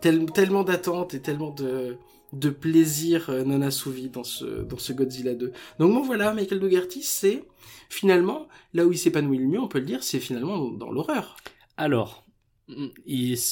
[0.00, 1.96] tel- tellement d'attentes et tellement de,
[2.32, 5.52] de plaisir euh, non assouvi dans ce, dans ce Godzilla 2.
[5.78, 7.44] Donc bon, voilà, Michael Dougherty, c'est
[7.88, 11.36] finalement, là où il s'épanouit le mieux, on peut le dire, c'est finalement dans l'horreur.
[11.76, 12.24] Alors,
[12.68, 12.86] mm,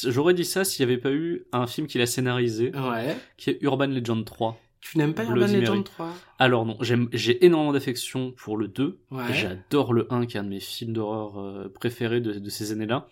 [0.08, 3.16] j'aurais dit ça s'il n'y avait pas eu un film qu'il a scénarisé, Ouais.
[3.36, 4.58] qui est Urban Legend 3.
[4.80, 5.84] Tu n'aimes pas Urban Legend Mary.
[5.84, 9.00] 3 Alors non, j'ai énormément d'affection pour le 2.
[9.10, 9.24] Ouais.
[9.32, 12.70] J'adore le 1, qui est un de mes films d'horreur euh, préférés de, de ces
[12.70, 13.08] années-là.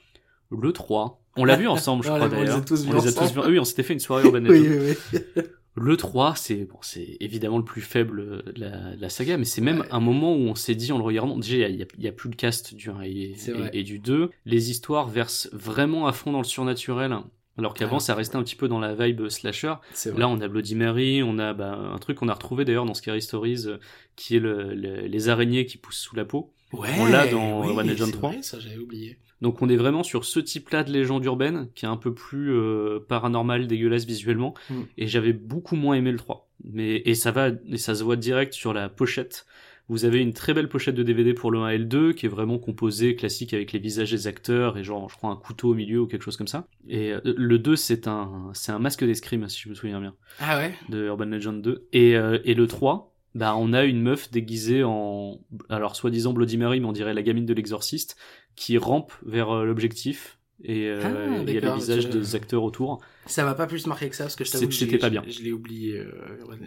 [0.50, 2.64] Le 3, on l'a vu ensemble, je crois l'a- on les a d'ailleurs.
[2.64, 3.40] tous vus On les a tous vus.
[3.42, 5.42] Ah oui, on s'était fait une soirée Urban Oui, oui, oui.
[5.78, 9.44] Le 3, c'est bon, c'est évidemment le plus faible de la, de la saga, mais
[9.44, 9.86] c'est même Ouais.
[9.90, 12.34] un moment où on s'est dit en le regardant, déjà il y a, plus le
[12.34, 17.14] cast du 1 et, du 2, les histoires versent vraiment à fond dans le surnaturel,
[17.58, 18.00] alors qu'avant Ah.
[18.00, 19.74] ça restait un petit peu dans la vibe slasher.
[20.16, 22.94] Là on a Bloody Mary, on a bah, un truc qu'on a retrouvé d'ailleurs dans
[22.94, 23.76] Scary Stories, euh,
[24.16, 26.54] qui est le- le- les araignées qui poussent sous la peau.
[26.72, 28.30] Ouais, on l'a dans oui, Urban Legend c'est 3.
[28.30, 29.18] vrai, ça j'avais oublié.
[29.42, 32.52] Donc on est vraiment sur ce type-là de légende urbaine, qui est un peu plus
[32.52, 34.74] euh, paranormal, dégueulasse visuellement, Mm.
[34.98, 36.48] et j'avais beaucoup moins aimé le 3.
[36.64, 39.46] Mais, et ça va, et ça se voit direct sur la pochette.
[39.88, 42.26] Vous avez une très belle pochette de DVD pour le 1 et le 2, qui
[42.26, 45.70] est vraiment composée classique avec les visages des acteurs, et genre, je crois, un couteau
[45.70, 46.66] au milieu ou quelque chose comme ça.
[46.88, 50.14] Et euh, le 2, c'est un, c'est un masque d'escrime, si je me souviens bien
[50.40, 50.74] Ah ouais?
[50.88, 51.86] de Urban Legend 2.
[51.92, 56.56] Et, euh, et le 3, bah, on a une meuf déguisée en, alors, soi-disant Bloody
[56.56, 58.16] Mary, mais on dirait la gamine de l'exorciste,
[58.56, 60.38] qui rampe vers euh, l'objectif.
[60.64, 62.98] Et euh, Ah, il y a les visages des acteurs autour.
[63.26, 65.22] Ça m'a pas plus marqué que ça parce que je t'avoue c'était pas bien.
[65.26, 65.98] Je, je l'ai oublié.
[65.98, 66.06] euh,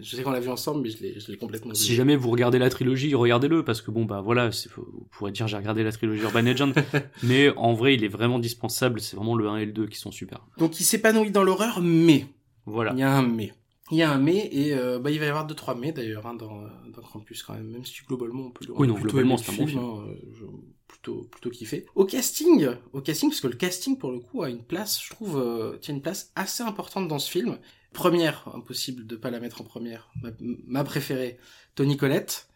[0.00, 1.84] je sais qu'on l'a vu ensemble, mais je l'ai, complètement oublié.
[1.86, 5.48] Si jamais vous regardez la trilogie, regardez-le, parce que bon, bah voilà, vous pourrez dire
[5.48, 6.72] j'ai regardé la trilogie Urban Legend,
[7.24, 9.98] mais en vrai, il est vraiment dispensable, c'est vraiment le 1 et le 2 qui
[9.98, 10.46] sont super.
[10.58, 12.26] Donc il s'épanouit dans l'horreur, mais
[12.66, 12.92] Voilà.
[12.92, 13.52] il y a un mais.
[13.90, 15.92] Il y a un mais et euh, bah il va y avoir deux trois mais
[15.92, 17.68] d'ailleurs hein, dans euh, dans Krampus quand même.
[17.70, 20.14] Même si globalement on peut le Oui, non, plutôt globalement, c'est un bon hein, euh,
[20.38, 20.44] je-
[20.86, 21.86] plutôt plutôt kiffé.
[21.94, 25.10] Au casting, au casting parce que le casting pour le coup a une place, je
[25.10, 27.58] trouve, euh, tient une place assez importante dans ce film.
[27.92, 30.10] Première, impossible de pas la mettre en première.
[30.22, 31.38] Ma, ma préférée,
[31.74, 32.48] Tony Collette.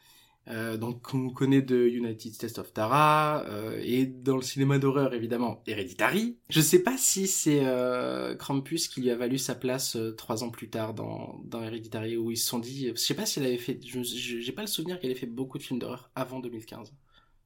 [0.48, 5.14] Euh, donc qu'on connaît de United States of Tara euh, et dans le cinéma d'horreur
[5.14, 6.36] évidemment Hereditary.
[6.50, 10.50] Je sais pas si c'est euh, Krampus qui lui a valu sa place trois ans
[10.50, 13.56] plus tard dans, dans Hereditary où ils se sont dit, je sais pas s'il avait
[13.56, 16.92] fait, j'ai pas le souvenir qu'il ait fait beaucoup de films d'horreur avant 2015.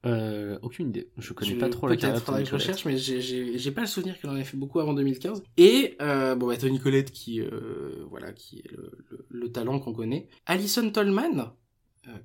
[0.07, 1.09] Euh, aucune idée.
[1.19, 2.67] Je connais Je- pas trop la peut-être carrière je Collette.
[2.67, 5.43] recherche, mais j'ai- pas le souvenir qu'il en ait fait beaucoup avant 2015.
[5.57, 9.79] Et euh, bon, bah, Tony Collette qui, euh, voilà, qui est le, le- le talent
[9.81, 10.29] qu'on connaît.
[10.47, 11.53] Alison Tolman,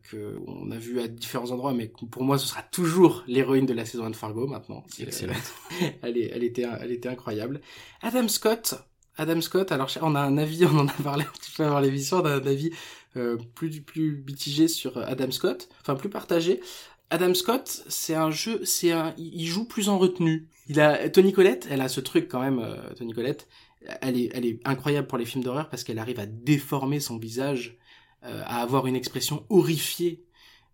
[0.09, 3.73] que on a vu à différents endroits, mais pour moi, ce sera toujours l'héroïne de
[3.73, 4.83] la saison 1 de Fargo maintenant.
[4.99, 5.33] Excellent.
[6.01, 7.61] elle, est, elle, était, elle était incroyable.
[8.01, 8.75] Adam Scott.
[9.17, 11.79] Adam Scott, alors on a un avis, on en a parlé un petit peu avant
[11.79, 12.71] l'émission, on a un avis
[13.15, 16.61] euh, plus, plus mitigé sur Adam Scott, enfin plus partagé.
[17.09, 20.47] Adam Scott, c'est un jeu, c'est un, il joue plus en retenue.
[20.67, 23.47] Il a Tony Collette, elle a ce truc quand même, euh, Tony Collette.
[24.01, 27.17] Elle est, elle est incroyable pour les films d'horreur parce qu'elle arrive à déformer son
[27.17, 27.82] visage, euh,
[28.23, 30.23] à avoir une expression horrifiée.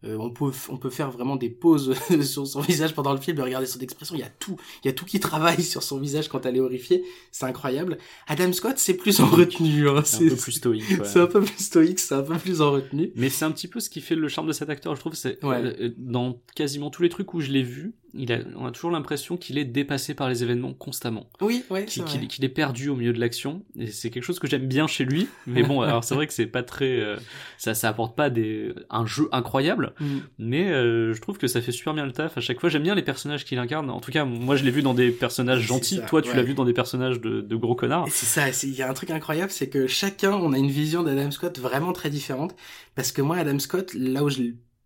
[0.05, 3.37] Euh, on peut, on peut faire vraiment des pauses sur son visage pendant le film
[3.37, 4.15] et regarder son expression.
[4.15, 6.55] Il y a tout, il y a tout qui travaille sur son visage quand elle
[6.55, 7.03] est horrifiée.
[7.33, 7.97] C'est incroyable.
[8.27, 9.89] Adam Scott, c'est plus en retenue.
[9.89, 10.01] hein.
[10.05, 10.85] C'est un peu plus stoïque.
[10.89, 11.03] ouais.
[11.03, 13.11] c'est un peu plus stoïque, c'est un peu plus en retenue.
[13.15, 15.15] Mais c'est un petit peu ce qui fait le charme de cet acteur, je trouve.
[15.15, 15.57] C'est Ouais.
[15.65, 18.91] euh, dans quasiment tous les trucs où je l'ai vu, il a, on a toujours
[18.91, 22.89] l'impression qu'il est dépassé par les événements constamment, Oui, c'est qu'il qu'il- qu'il est perdu
[22.89, 23.63] au milieu de l'action.
[23.77, 25.27] Et c'est quelque chose que j'aime bien chez lui.
[25.47, 27.17] Mais bon, alors c'est vrai que c'est pas très, euh,
[27.57, 29.93] ça, ça apporte pas des, un jeu incroyable.
[29.99, 30.17] Mm.
[30.39, 32.37] Mais euh, je trouve que ça fait super bien le taf.
[32.37, 33.89] À chaque fois, j'aime bien les personnages qu'il incarne.
[33.89, 35.97] En tout cas, moi, je l'ai vu dans des personnages gentils.
[35.97, 36.35] ça, Toi, tu ouais.
[36.35, 38.07] l'as vu dans des personnages de, de gros connards.
[38.09, 41.03] C'est ça, il y a un truc incroyable, c'est que chacun, on a une vision
[41.03, 42.55] d'Adam Scott vraiment très différente.
[42.95, 44.41] Parce que moi, Adam Scott, là où je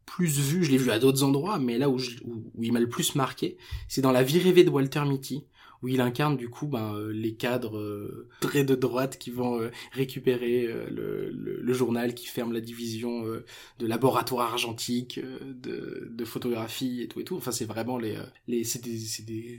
[0.05, 2.79] plus vu, je l'ai vu à d'autres endroits, mais là où, je- où, il m'a
[2.79, 5.45] le plus marqué, c'est dans La vie rêvée de Walter Mitty,
[5.81, 9.59] où il incarne du coup ben, euh, les cadres euh, très de droite qui vont
[9.59, 11.29] euh, récupérer euh, le,
[11.61, 13.43] le, journal qui ferme la division euh,
[13.79, 17.35] de laboratoire argentique, euh, de, de photographie et tout et tout.
[17.35, 18.81] Enfin, c'est vraiment les, les c'est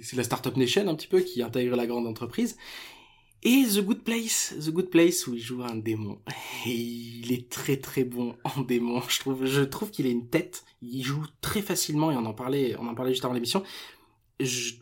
[0.03, 2.57] c'est la startup nation un petit peu qui intègre la grande entreprise.
[3.47, 6.19] Et The Good Place, The Good Place où il joue un démon.
[6.67, 9.03] Et il est très très bon en démon.
[9.07, 10.65] Je trouve, je trouve qu'il a une tête.
[10.81, 13.63] Il joue très facilement et on en parlait, on en parlait juste avant l'émission.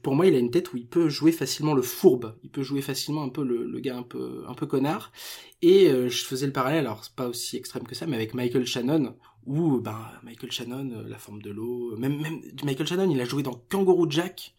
[0.02, 2.36] Pour moi, il a une tête où il peut jouer facilement le fourbe.
[2.44, 5.10] Il peut jouer facilement un peu le, le gars un peu, un peu connard.
[5.60, 8.32] Et euh, je faisais le parallèle, alors c'est pas aussi extrême que ça, mais avec
[8.32, 13.10] Michael Shannon, où ben Michael Shannon, euh, la forme de l'eau, même même Michael Shannon,
[13.10, 14.54] il a joué dans Kangaroo Jack.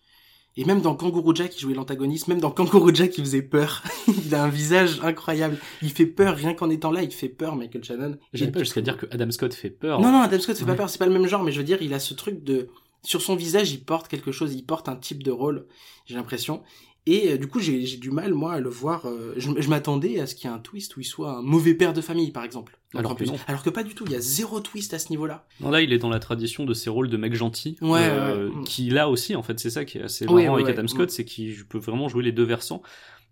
[0.56, 2.28] Et même dans Kangaroo Jack, il jouait l'antagoniste.
[2.28, 3.84] Même dans Kangaroo Jack, il faisait peur.
[4.26, 5.58] il a un visage incroyable.
[5.82, 8.18] Il fait peur, rien qu'en étant là, il fait peur, Michael Shannon.
[8.34, 10.00] J'allais pas jusqu'à dire que Adam Scott fait peur.
[10.00, 11.66] Non, non, Adam Scott fait pas peur, c'est pas le même genre, mais je veux
[11.66, 12.70] dire, il a ce truc de...
[13.06, 15.66] Sur son visage, il porte quelque chose, il porte un type de rôle,
[16.06, 16.64] j'ai l'impression.
[17.06, 19.06] Et euh, du coup, j'ai du mal, moi, à le voir...
[19.08, 21.42] euh, je je m'attendais à ce qu'il y ait un twist où il soit un
[21.42, 22.78] mauvais père de famille, par exemple.
[22.96, 23.32] Alors que Campus.
[23.32, 23.38] non.
[23.48, 25.46] Alors que pas du tout, il y a zéro twist à ce niveau-là.
[25.60, 28.50] Non, là, il est dans la tradition de ses rôles de mec gentil, Ouais, euh,
[28.50, 28.64] ouais, ouais.
[28.64, 29.60] qu'il a aussi, en fait.
[29.60, 30.70] C'est ça qui est assez marrant avec.
[30.70, 32.82] Adam Scott, c'est qu'il peut vraiment jouer les deux versants.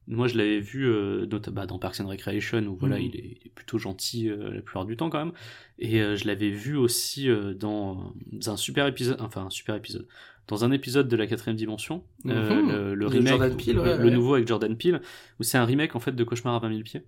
[0.07, 3.03] Moi, je l'avais vu euh, nota- bah, dans Parks and Recreation, où voilà, Mhm.
[3.03, 5.33] il, est, il est plutôt gentil euh, la plupart du temps quand même.
[5.79, 8.13] Et euh, je l'avais vu aussi euh, dans
[8.47, 10.07] un super épisode, enfin un super épisode,
[10.47, 12.33] dans un épisode de la quatrième dimension, Mhm.
[12.71, 14.11] le, le remake, Jordan Peele, ouais, le, le ouais.
[14.11, 15.01] nouveau avec Jordan Peele,
[15.39, 17.03] où c'est un remake en fait de Cauchemar à 20 000 pieds.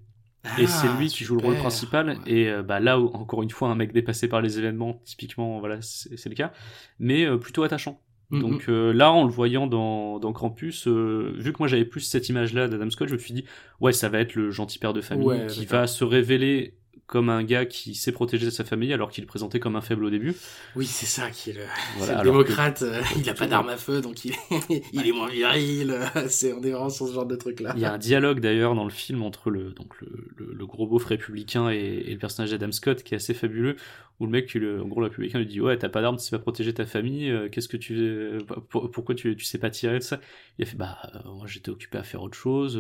[0.60, 2.10] Et c'est Ah, lui qui joue le rôle principal.
[2.26, 2.32] Ouais.
[2.32, 5.78] Et bah là, où, encore une fois, un mec dépassé par les événements, typiquement, voilà,
[5.82, 6.52] c'est le cas,
[7.00, 8.02] mais plutôt attachant.
[8.34, 8.42] Mhm.
[8.42, 12.02] Donc euh, là, en le voyant dans, dans Krampus, euh, vu que moi j'avais plus
[12.02, 13.46] cette image-là d'Adam Scott, je me suis dit,
[13.80, 16.74] ouais, ça va être le gentil père de famille Ouais, qui va se révéler
[17.06, 20.06] comme un gars qui sait protéger sa famille alors qu'il est présenté comme un faible
[20.06, 20.34] au début.
[20.76, 21.62] Oui, c'est ça qui est le,
[21.98, 22.82] Voilà, c'est le que- démocrate.
[22.82, 25.92] euh, il a pas d'arme à feu, donc il est, il est moins viril.
[25.92, 27.74] euh, C'est, on est vraiment sur ce genre de truc-là.
[27.76, 30.66] Il y a un dialogue d'ailleurs dans le film entre le, donc le, le, le
[30.66, 31.78] gros beauf républicain et,
[32.08, 33.76] et le personnage d'Adam Scott qui est assez fabuleux,
[34.20, 36.24] où le mec, le, en gros, le républicain lui dit Ouais, t'as pas d'arme, tu
[36.24, 37.96] sais pas protéger ta famille, euh, qu'est-ce que tu.
[38.00, 40.20] euh, pour- pourquoi tu, tu sais pas tirer de ça
[40.58, 42.80] Il a fait Bah, moi j'étais occupé à faire autre chose,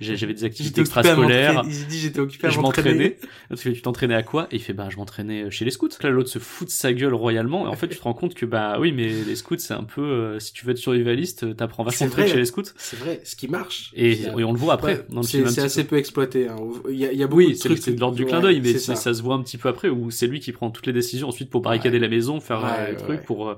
[0.00, 1.62] j'avais des activités extrascolaires.
[1.66, 3.18] Il dit j'étais occupé à m'entraîner.
[3.50, 4.46] Tu fais, tu t'entraînais à quoi?
[4.50, 5.88] Et il fait, bah, je m'entraînais chez les scouts.
[6.02, 7.66] Là, l'autre se fout de sa gueule royalement.
[7.66, 9.84] Et en fait, tu te rends compte que, bah, oui, mais les scouts, c'est un
[9.84, 12.62] peu, euh, si tu veux être survivaliste, t'apprends vachement de trucs chez les scouts.
[12.76, 13.92] C'est vrai, ce qui marche.
[13.94, 15.90] Et, on le voit après, Ouais, c'est, assez peu.
[15.90, 16.48] peu exploité.
[16.48, 16.56] Hein.
[16.88, 17.78] Il y a, il y a beaucoup Oui, de c'est trucs.
[17.78, 18.96] c'est de l'ordre du clin d'œil, mais ça.
[18.96, 21.50] se voit un petit peu après, où c'est lui qui prend toutes les décisions ensuite
[21.50, 22.02] pour barricader Ouais.
[22.02, 23.24] la maison, faire Ouais, euh, les ouais, trucs, ouais.
[23.26, 23.54] pour, euh,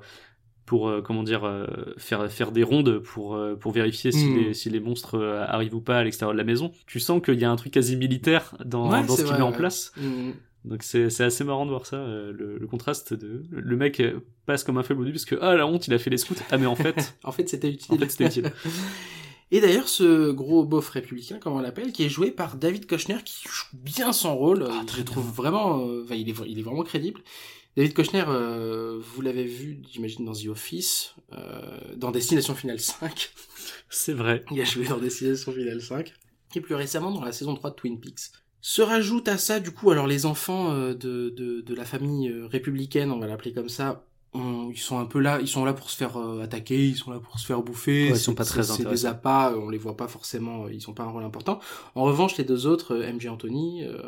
[0.67, 1.67] pour euh, comment dire, euh,
[1.99, 4.37] faire, faire des rondes pour, euh, pour vérifier si, Mm.
[4.39, 6.73] les, si les monstres arrivent ou pas à l'extérieur de la maison.
[6.87, 9.41] Tu sens qu'il y a un truc quasi militaire dans, Ouais, dans ce qu'il met
[9.43, 9.93] en place.
[9.97, 10.31] Mm.
[10.65, 14.03] Donc c'est c'est assez marrant de voir ça, le, le contraste de le mec
[14.47, 16.17] passe comme un faible au début parce que ah la honte il a fait les
[16.17, 17.95] scouts ah mais en fait En fait, c'était utile.
[17.95, 18.51] en fait c'était utile.
[19.51, 23.19] Et d'ailleurs, ce gros beauf républicain, comme on l'appelle, qui est joué par David Kochner,
[23.25, 24.67] qui joue bien son rôle.
[24.69, 25.05] Ah, je bien.
[25.05, 27.21] trouve vraiment, euh, il est, il est vraiment crédible.
[27.77, 33.33] David Kochner, euh, vous l'avez vu, j'imagine, dans The Office, euh, dans Destination Finale 5.
[33.91, 34.45] C'est vrai.
[34.51, 36.13] Il a joué dans Destination Finale 5.
[36.57, 38.31] Et plus récemment dans la saison 3 de Twin Peaks.
[38.61, 42.31] Se rajoute à ça, du coup, alors les enfants euh, de, de, de la famille
[42.31, 45.65] euh, républicaine, on va l'appeler comme ça, on- ils sont un peu là, ils sont
[45.65, 48.11] là pour se faire euh, attaquer, ils sont là pour se faire bouffer.
[48.11, 50.65] Ouais, ils sont pas très c'est- C'est des appâts, euh, on les voit pas forcément,
[50.65, 51.61] euh, ils ont pas un rôle important.
[51.95, 53.99] En revanche, les deux autres, MJ Anthony euh,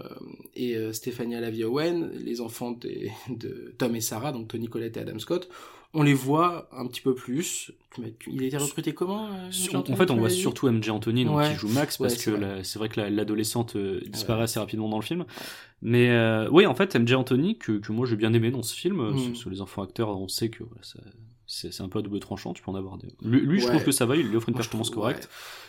[0.54, 4.96] et euh, Stéphania Lavie Owen, les enfants des- de Tom et Sarah, donc Tony Collette
[4.96, 5.48] et Adam Scott,
[5.96, 7.72] on les voit un petit peu plus.
[8.28, 11.38] Il a été recruté comment euh, Sur- en fait on voit surtout MJ Anthony donc
[11.38, 11.50] Ouais.
[11.52, 12.60] qui joue Max parce Ouais, que vrai.
[12.62, 14.44] c'est vrai que la- l'adolescente euh, disparaît Ouais.
[14.44, 15.24] assez rapidement dans le film.
[15.82, 18.74] Mais euh, oui en fait MJ Anthony que, que moi j'ai bien aimé dans ce
[18.74, 19.18] film Mm.
[19.18, 21.00] sur, sur les enfants acteurs on sait que voilà, ça-
[21.46, 23.08] c'est c'est un peu à double tranchant tu peux en avoir des...
[23.22, 25.28] lui, lui, je trouve que ça va il lui offre une performance correcte.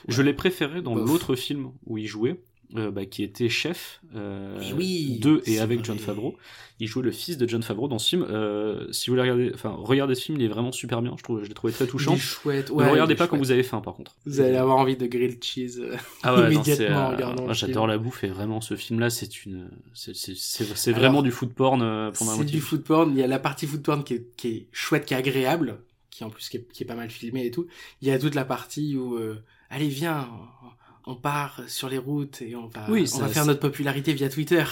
[0.09, 1.07] Je l'ai préféré dans Bof.
[1.07, 2.41] l'autre film où il jouait,
[2.75, 5.85] euh, bah, qui était chef euh, oui, de et avec.
[5.85, 6.35] John Favreau.
[6.81, 8.25] Il jouait le fils de John Favreau dans ce film.
[8.29, 11.13] Euh, si vous voulez regarder, enfin, regardez ce film, il est vraiment super bien.
[11.17, 12.15] Je trouve, je l'ai trouvé très Il touchant.
[12.15, 12.69] est chouette.
[12.69, 14.17] ne Ouais, il regardez pas quand vous avez faim, par contre.
[14.25, 15.81] Vous allez avoir envie de grilled cheese.
[16.23, 19.69] Ah ouais, non, immédiatement c'est, en j'adore la bouffe et vraiment ce film-là, c'est une,
[19.93, 23.11] c'est, vraiment du food porn pour ma C'est du food porn.
[23.11, 25.79] Il y a la partie food porn qui est, qui est chouette, qui est agréable,
[26.09, 27.67] qui en plus qui est, qui est pas mal filmée et tout.
[28.01, 29.17] Il y a toute la partie où,
[29.69, 30.27] allez viens,
[31.07, 34.13] on, part sur les routes et on va, Oui, on ça- va faire notre popularité
[34.13, 34.63] via Twitter.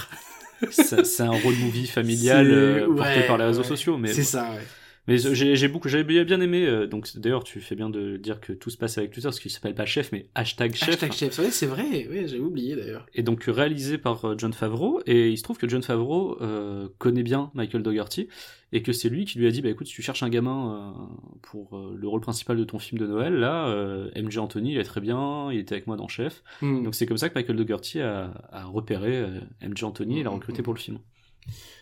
[0.72, 3.68] c'est, un road movie familial euh, porté ouais, par les réseaux ouais.
[3.68, 4.52] sociaux, mais c'est ça.
[4.52, 4.66] Ouais.
[5.08, 6.66] Mais j'ai beaucoup, j'avais bien aimé.
[6.66, 9.40] euh, donc d'ailleurs, tu fais bien de dire que tout se passe avec Twitter, parce
[9.40, 10.90] qu'il s'appelle pas chef, mais hashtag chef.
[10.90, 13.06] Hashtag chef, ouais, c'est vrai, ouais, j'avais oublié d'ailleurs.
[13.14, 15.02] Et donc réalisé par euh, John Favreau.
[15.06, 18.30] Et il se trouve que John Favreau euh, connaît bien Michael Dougherty
[18.72, 20.96] et que c'est lui qui lui a dit bah écoute, si tu cherches un gamin
[20.98, 23.74] euh, pour euh, le rôle principal de ton film de Noël, là,
[24.16, 26.44] MJ Anthony, il est très bien, il était avec moi dans Chef.
[26.62, 26.84] Hmm.
[26.84, 29.24] Donc c'est comme ça que Michael Dougherty a, a repéré
[29.62, 30.98] MJ Anthony et l'a recruté pour le film.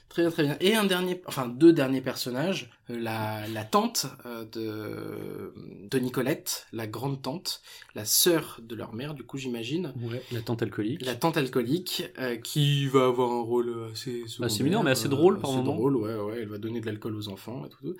[0.09, 0.57] Très bien, très bien.
[0.59, 5.53] Et un dernier, enfin deux derniers personnages, la, la tante euh, de,
[5.89, 7.61] de Nicolette, la grande tante,
[7.95, 10.21] la sœur de leur mère, du coup j'imagine, Ouais.
[10.31, 11.05] La tante alcoolique.
[11.05, 15.39] la tante alcoolique, euh, qui va avoir un rôle assez Assez mineur, mais assez drôle
[15.39, 15.75] par moment.
[15.75, 17.77] drôle, ouais, ouais, elle va donner de l'alcool aux enfants et tout.
[17.81, 17.95] tout.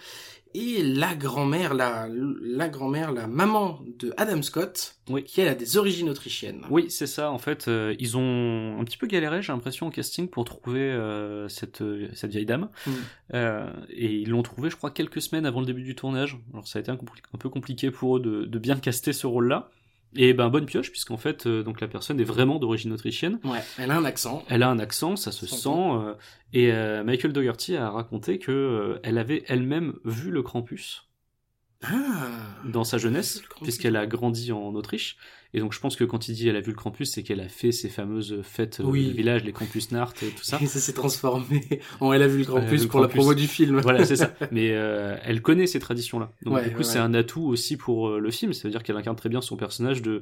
[0.56, 5.24] Et la grand-mère, la, la grand-mère, la maman de Adam Scott, Oui.
[5.24, 6.64] qui elle a des origines autrichiennes.
[6.70, 7.32] Oui, c'est ça.
[7.32, 10.82] En fait, euh, ils ont un petit peu galéré, j'ai l'impression, au casting pour trouver
[10.82, 11.82] euh, cette,
[12.14, 12.70] cette vieille dame.
[12.86, 12.92] Mm.
[13.90, 16.38] Et ils l'ont trouvé, je crois, quelques semaines avant le début du tournage.
[16.54, 16.98] Alors ça a été un,
[17.40, 19.70] peu compliqué pour eux de, de bien caster ce rôle-là.
[20.16, 23.40] Et ben bonne pioche, puisqu'en fait, euh, donc la personne est vraiment d'origine autrichienne.
[23.44, 24.44] Ouais, elle a un accent.
[24.48, 25.70] Elle a un accent, ça se sent.
[25.70, 26.14] euh,
[26.54, 31.10] et euh, Michael Dougherty a raconté que elle avait elle-même vu le Krampus
[31.82, 32.30] Ah
[32.66, 35.18] dans sa jeunesse, puisqu'elle a grandi en Autriche.
[35.56, 37.40] Et donc je pense que quand il dit elle a vu le Krampus, c'est qu'elle
[37.40, 39.08] a fait ces fameuses fêtes euh, Oui.
[39.10, 40.58] du village, les Krampus Nart et tout ça.
[40.62, 41.62] Et ça s'est transformé
[42.00, 43.80] en elle a vu le vu le pour la promo du film.
[43.82, 44.34] voilà, c'est ça.
[44.52, 46.32] Mais euh, elle connaît ces traditions-là.
[46.44, 47.06] Donc Ouais, du coup, ouais, c'est ouais.
[47.06, 48.54] un atout aussi pour euh, le film.
[48.54, 50.22] Ça veut dire qu'elle incarne très bien son personnage de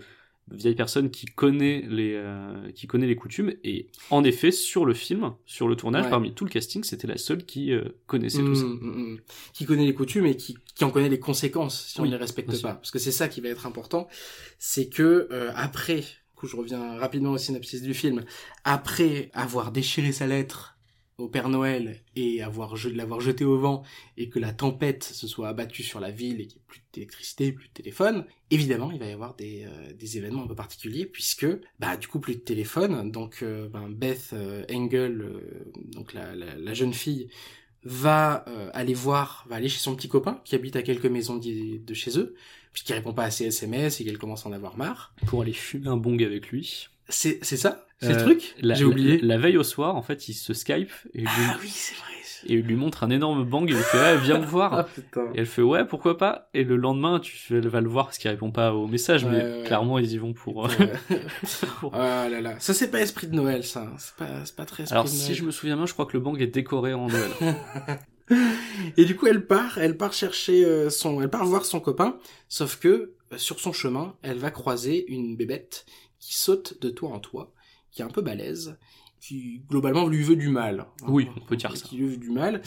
[0.50, 3.54] vieille personne qui connaît les euh, qui connaît les coutumes.
[3.64, 6.10] Et en effet, sur le film, sur le tournage, Ouais.
[6.10, 8.66] parmi tout le casting, c'était la seule qui euh, connaissait tout ça.
[8.66, 9.20] Mm, mm, mm.
[9.54, 12.18] Qui connaît les coutumes et qui, qui en connaît les conséquences si on ne les
[12.18, 12.74] respecte pas.
[12.74, 14.08] Parce que c'est ça qui va être important.
[14.60, 16.04] C'est que euh, après,
[16.36, 18.24] coup je reviens rapidement au synopsis du film,
[18.64, 20.78] après avoir déchiré sa lettre
[21.18, 23.84] au Père Noël et avoir l'avoir jeté au vent
[24.18, 26.82] et que la tempête se soit abattue sur la ville et qu'il n'y ait plus
[26.94, 30.56] d'électricité, plus de téléphone, évidemment il va y avoir des, euh, des événements un peu
[30.56, 31.46] particuliers puisque
[31.80, 35.26] bah du coup plus de téléphone donc euh, ben, Beth euh, Engel
[35.94, 37.30] donc la, jeune fille
[37.84, 41.80] va aller voir, va aller chez son petit copain qui habite à quelques maisons d'y-
[41.80, 42.36] de chez eux,
[42.74, 45.16] puisqu'il répond pas à ses SMS et qu'elle commence à en avoir marre.
[45.26, 46.90] Pour aller fumer un bong avec lui.
[47.12, 47.86] C'est c'est ça?
[48.02, 48.56] C'est Euh, le truc?
[48.62, 49.20] La- J'ai oublié.
[49.20, 51.70] La, la veille au soir, en fait, il se Skype et il, lui, Ah oui,
[51.70, 52.06] c'est vrai.
[52.48, 54.74] et il lui montre un énorme bang et il fait ah, viens me voir.
[54.74, 54.88] Ah.
[55.36, 56.50] Et elle fait ouais pourquoi pas?
[56.56, 59.30] Et le lendemain tu elle va le voir parce qu'il répond pas au message Ouais,
[59.32, 59.64] mais ouais.
[59.68, 60.70] clairement ils y vont pour, euh,
[61.80, 64.66] pour- Ah là là, ça c'est pas esprit de Noël ça, c'est pas, c'est pas
[64.66, 65.36] très esprit alors de si Noël.
[65.36, 67.32] je me souviens bien je crois que le bang est décoré en Noël
[68.98, 72.18] Et du coup, elle part, elle part chercher euh, son, elle part voir son copain,
[72.48, 72.88] sauf que
[73.34, 75.86] euh, sur son chemin, elle va croiser une bébête
[76.22, 77.52] qui saute de toit en toit,
[77.92, 78.78] qui est un peu balèze,
[79.20, 80.88] qui globalement lui veut du mal.
[81.08, 81.86] Oui, on peut dire ça.
[81.86, 82.62] Qui lui veut du mal.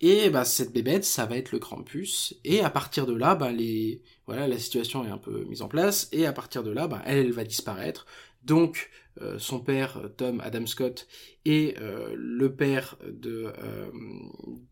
[0.00, 2.34] Et bah cette bébête, ça va être le Krampus.
[2.44, 5.68] Et à partir de là, bah les, voilà, la situation est un peu mise en
[5.68, 6.08] place.
[6.10, 8.06] Et à partir de là, bah elle, elle va disparaître.
[8.42, 8.90] Donc
[9.22, 11.06] euh, son père, Tom Adam Scott,
[11.44, 13.90] et euh, le père de, euh,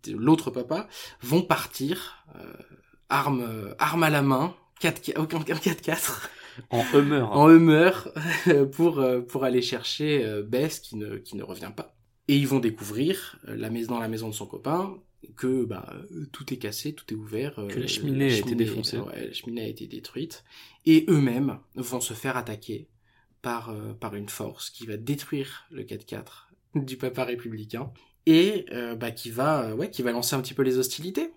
[0.05, 0.88] de l'autre papa
[1.23, 2.53] vont partir, euh,
[3.09, 6.29] arme, arme à la main, 4 aucun 4-4,
[6.71, 7.91] en Hummer en Hummer,
[8.73, 11.95] pour, euh, pour aller chercher euh, Bess qui ne, qui ne revient pas.
[12.29, 14.99] Et ils vont découvrir, euh, la maison, dans la maison de son copain,
[15.37, 15.95] que bah,
[16.33, 17.55] tout est cassé, tout est ouvert.
[17.69, 18.99] Que la cheminée a été défoncée.
[18.99, 20.45] Ouais, la cheminée a été détruite.
[20.85, 22.88] Et eux-mêmes vont se faire attaquer
[23.41, 27.93] par, par une force qui va détruire le 4x4 du papa républicain
[28.27, 31.31] et euh, bah, qui va ouais qui va lancer un petit peu les hostilités.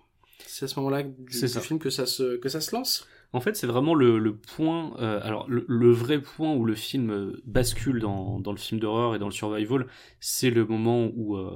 [0.46, 3.06] C'est à ce moment-là du, du film que ça se que ça se lance.
[3.32, 6.74] En fait, c'est vraiment le, le point, euh, alors le, le vrai point où le
[6.74, 9.86] film euh, bascule dans, dans le film d'horreur et dans le survival,
[10.20, 11.50] c'est le moment où, euh,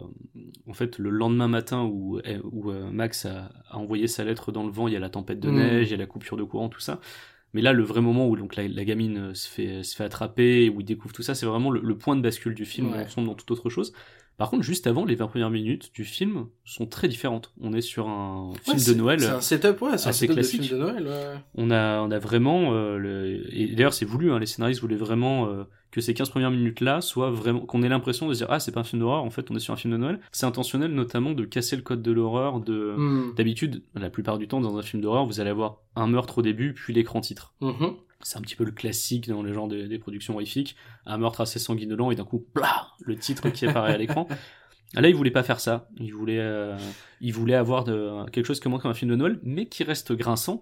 [0.68, 4.52] en fait, le lendemain matin où, eh, où euh, Max a, a envoyé sa lettre
[4.52, 5.54] dans le vent, il y a la tempête de Mm.
[5.56, 7.00] neige, il y a la coupure de courant, tout ça.
[7.52, 10.68] Mais là, le vrai moment où donc la, la gamine se fait, se fait attraper,
[10.68, 13.06] où il découvre tout ça, c'est vraiment le, le point de bascule du film, Ouais.
[13.08, 13.92] on tombe dans toute autre chose.
[14.40, 17.52] Par contre, juste avant, les 20 premières minutes du film sont très différentes.
[17.60, 19.20] On est sur un film Ouais, de Noël.
[19.20, 20.62] C'est un setup ouais, c'est un setup de classique.
[20.62, 21.06] film de Noël.
[21.06, 21.34] Ouais.
[21.56, 23.42] On a, on a vraiment, euh, le...
[23.54, 27.02] et d'ailleurs c'est voulu, hein, les scénaristes voulaient vraiment euh, que ces 15 premières minutes-là
[27.02, 29.30] soient vraiment, qu'on ait l'impression de se dire ah c'est pas un film d'horreur, en
[29.30, 30.20] fait on est sur un film de Noël.
[30.32, 32.60] C'est intentionnel notamment de casser le code de l'horreur.
[32.60, 33.34] De Mm.
[33.36, 36.42] d'habitude, la plupart du temps dans un film d'horreur, vous allez avoir un meurtre au
[36.42, 37.52] début puis l'écran titre.
[37.60, 37.92] Mhm.
[38.22, 41.40] C'est un petit peu le classique dans les genres des, des productions horrifiques, un meurtre
[41.40, 44.26] assez sanguinolent et d'un coup, blah, le titre qui apparaît à l'écran.
[44.94, 45.88] Là, il voulait pas faire ça.
[45.98, 46.76] Il voulait, euh,
[47.20, 50.12] il voulait avoir de, quelque chose comme, comme un film de Noël, mais qui reste
[50.12, 50.58] grinçant.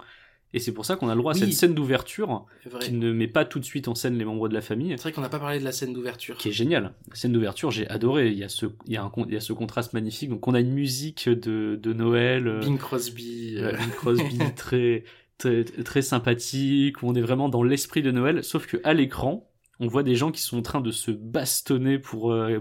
[0.54, 1.40] Et c'est pour ça qu'on a le droit à Oui.
[1.40, 2.46] cette scène d'ouverture
[2.80, 5.02] qui ne met pas tout de suite en scène les membres de la famille, C'est
[5.02, 6.36] vrai qu'on n'a pas parlé de la scène d'ouverture.
[6.38, 6.94] qui est géniale.
[7.10, 8.28] La scène d'ouverture, j'ai adoré.
[8.28, 10.30] Il y a ce, il y a un, il y a ce contraste magnifique.
[10.30, 12.46] Donc on a une musique de, de Noël.
[12.48, 13.56] euh, Bing Crosby.
[13.58, 15.04] euh, Ouais, Bing Crosby très,
[15.38, 19.44] très très sympathique où on est vraiment dans l'esprit de Noël sauf que à l'écran
[19.80, 22.58] on voit des gens qui sont en train de se bastonner pour euh,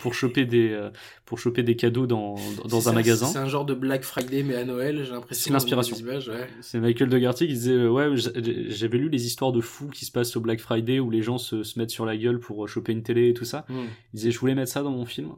[0.00, 0.90] pour, choper des euh,
[1.24, 2.36] pour choper des cadeaux dans
[2.68, 5.42] dans un ça, magasin C'est un genre de Black Friday, mais à Noël, j'ai l'impression.
[5.42, 5.96] C'est l'inspiration.
[5.96, 6.48] ouais.
[6.60, 10.12] c'est Michael Dougherty qui disait euh, ouais j'avais lu les histoires de fous qui se
[10.12, 12.92] passent au Black Friday où les gens se, se mettent sur la gueule pour choper
[12.92, 13.86] une télé et tout ça Hmm.
[14.14, 15.30] il disait je voulais mettre ça dans mon film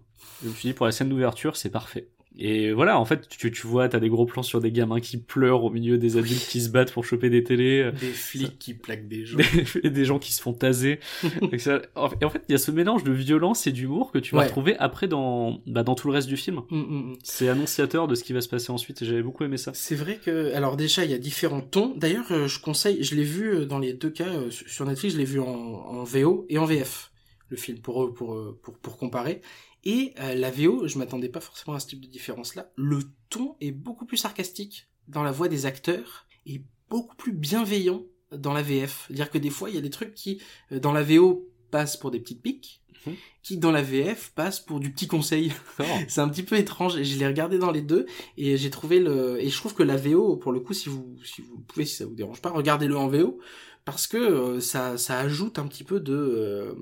[0.42, 2.08] je me suis dit pour la scène d'ouverture c'est parfait
[2.38, 5.18] et voilà en fait tu, tu vois t'as des gros plans sur des gamins qui
[5.18, 8.72] pleurent au milieu des adultes qui se battent pour choper des télés Des flics qui
[8.74, 9.38] plaquent des gens.
[9.82, 10.98] des, des gens qui se font taser.
[11.52, 11.82] Et ça-
[12.20, 14.40] et en fait, il y a ce mélange de violence et d'humour que tu vas
[14.40, 14.46] Ouais.
[14.46, 16.62] retrouver après dans, bah, dans tout le reste du film.
[16.70, 17.16] Hmm, hmm, hmm.
[17.22, 19.72] C'est annonciateur de ce qui va se passer ensuite et j'avais beaucoup aimé ça.
[19.74, 21.92] C'est vrai que, alors déjà, il y a différents tons.
[21.96, 25.14] D'ailleurs, euh, je conseille, je l'ai vu euh, dans les deux cas euh, sur Netflix,
[25.14, 27.12] je l'ai vu en, en VO et en VF,
[27.50, 29.42] le film, pour, eux, pour, pour, pour comparer.
[29.84, 32.70] Et euh, la VO, je m'attendais pas forcément à ce type de différence-là.
[32.76, 38.04] Le ton est beaucoup plus sarcastique dans la voix des acteurs et beaucoup plus bienveillant
[38.30, 39.04] dans la VF.
[39.06, 41.96] C'est-à-dire que des fois, il y a des trucs qui, euh, dans la VO, passent
[41.96, 43.14] pour des petites piques, Mhm.
[43.42, 45.52] qui, dans la VF, passent pour du petit conseil.
[46.08, 48.06] C'est un petit peu étrange et je l'ai regardé dans les deux
[48.36, 51.16] et j'ai trouvé le et je trouve que la VO pour le coup si vous
[51.24, 53.40] si vous pouvez si ça vous dérange pas regardez-le en VO
[53.84, 56.74] parce que euh, ça ça ajoute un petit peu de euh,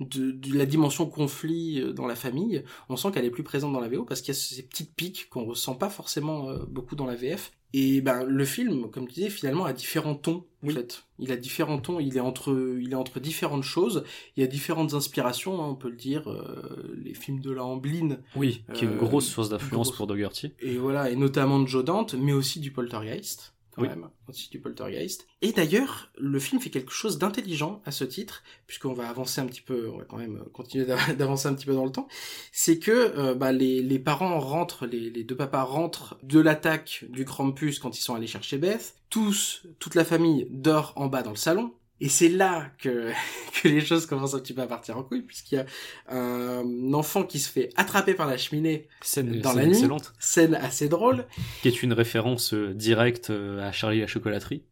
[0.00, 3.72] de, de la dimension conflit euh, dans la famille on sent qu'elle est plus présente
[3.72, 6.58] dans la VO parce qu'il y a ces petites piques qu'on ressent pas forcément euh,
[6.68, 10.44] beaucoup dans la VF et ben le film comme tu disais finalement a différents tons
[10.62, 10.74] en Oui.
[10.74, 14.04] fait il a différents tons il est entre il est entre différentes choses
[14.36, 17.64] il y a différentes inspirations hein, on peut le dire euh, les films de la
[17.64, 19.96] Amblin Oui, qui est une grosse source d'influence grosse.
[19.96, 20.52] pour Dougherty.
[20.60, 23.88] et voilà, et notamment de Joe Dante, mais aussi du Poltergeist, quand Oui.
[23.88, 24.08] même,
[24.50, 25.26] du Poltergeist.
[25.40, 29.46] Et d'ailleurs, le film fait quelque chose d'intelligent à ce titre, puisqu'on va avancer un
[29.46, 32.08] petit peu, on va quand même continuer d'av- d'avancer un petit peu dans le temps,
[32.52, 37.04] c'est que euh, bah, les, les parents rentrent, les, les deux papas rentrent de l'attaque
[37.08, 41.22] du Krampus quand ils sont allés chercher Beth, tous, toute la famille dort en bas
[41.22, 43.10] dans le salon, et c'est là que,
[43.62, 45.66] que les choses commencent un petit peu à partir en couille, puisqu'il y a
[46.08, 49.74] un enfant qui se fait attraper par la cheminée Scène, Dans scène la nuit.
[49.74, 50.12] excellente.
[50.18, 51.26] scène assez drôle.
[51.62, 54.62] Qui est une référence euh, directe euh, à Charlie la chocolaterie.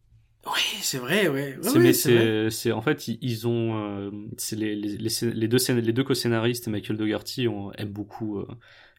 [0.46, 1.56] Oui, c'est vrai, ouais.
[1.56, 2.50] Ouais, c'est, ouais, mais c'est vrai.
[2.50, 5.92] c'est, c'est, en fait, ils, ont, euh, c'est les, les, les, les deux scén- les
[5.92, 8.46] deux co-scénaristes et Michael Dougherty ont, aiment beaucoup euh,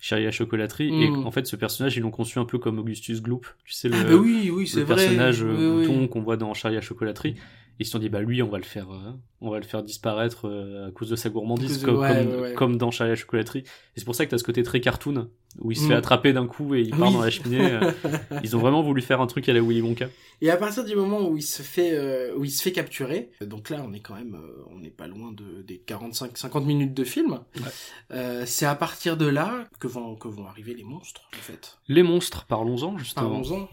[0.01, 0.89] Charlie la chocolaterie.
[1.03, 1.25] Et Mm.
[1.25, 3.47] en fait, ce personnage, ils l'ont conçu un peu comme Augustus Gloop.
[3.63, 4.95] Tu sais, le, Ah bah oui, oui, c'est le vrai.
[4.95, 5.87] personnage Oui, oui.
[5.87, 7.37] bouton qu'on voit dans Charlie la chocolaterie.
[7.79, 9.83] Ils se sont dit, bah lui, on va le faire, euh, on va le faire
[9.83, 12.53] disparaître euh, à cause de sa gourmandise, À de- comme, ouais, comme, ouais, ouais.
[12.53, 13.59] comme dans Charlie la chocolaterie.
[13.59, 15.29] Et c'est pour ça que t'as ce côté très cartoon,
[15.59, 15.87] où il se Mm.
[15.89, 17.13] fait attraper d'un coup et il part Oui.
[17.13, 17.71] dans la cheminée.
[17.71, 17.91] euh.
[18.43, 20.07] ils ont vraiment voulu faire un truc à la Willy Wonka.
[20.41, 23.31] Et à partir du moment où il se fait, euh, où il se fait capturer,
[23.41, 26.65] donc là, on est quand même, euh, on n'est pas loin de, des 45, 50
[26.65, 27.39] minutes de film.
[27.55, 27.61] Ouais.
[28.11, 31.77] Euh, c'est à partir de là que vont, que vont arriver les monstres, en fait.
[31.87, 33.41] Les monstres, parlons-en justement.
[33.41, 33.67] Parlons-en.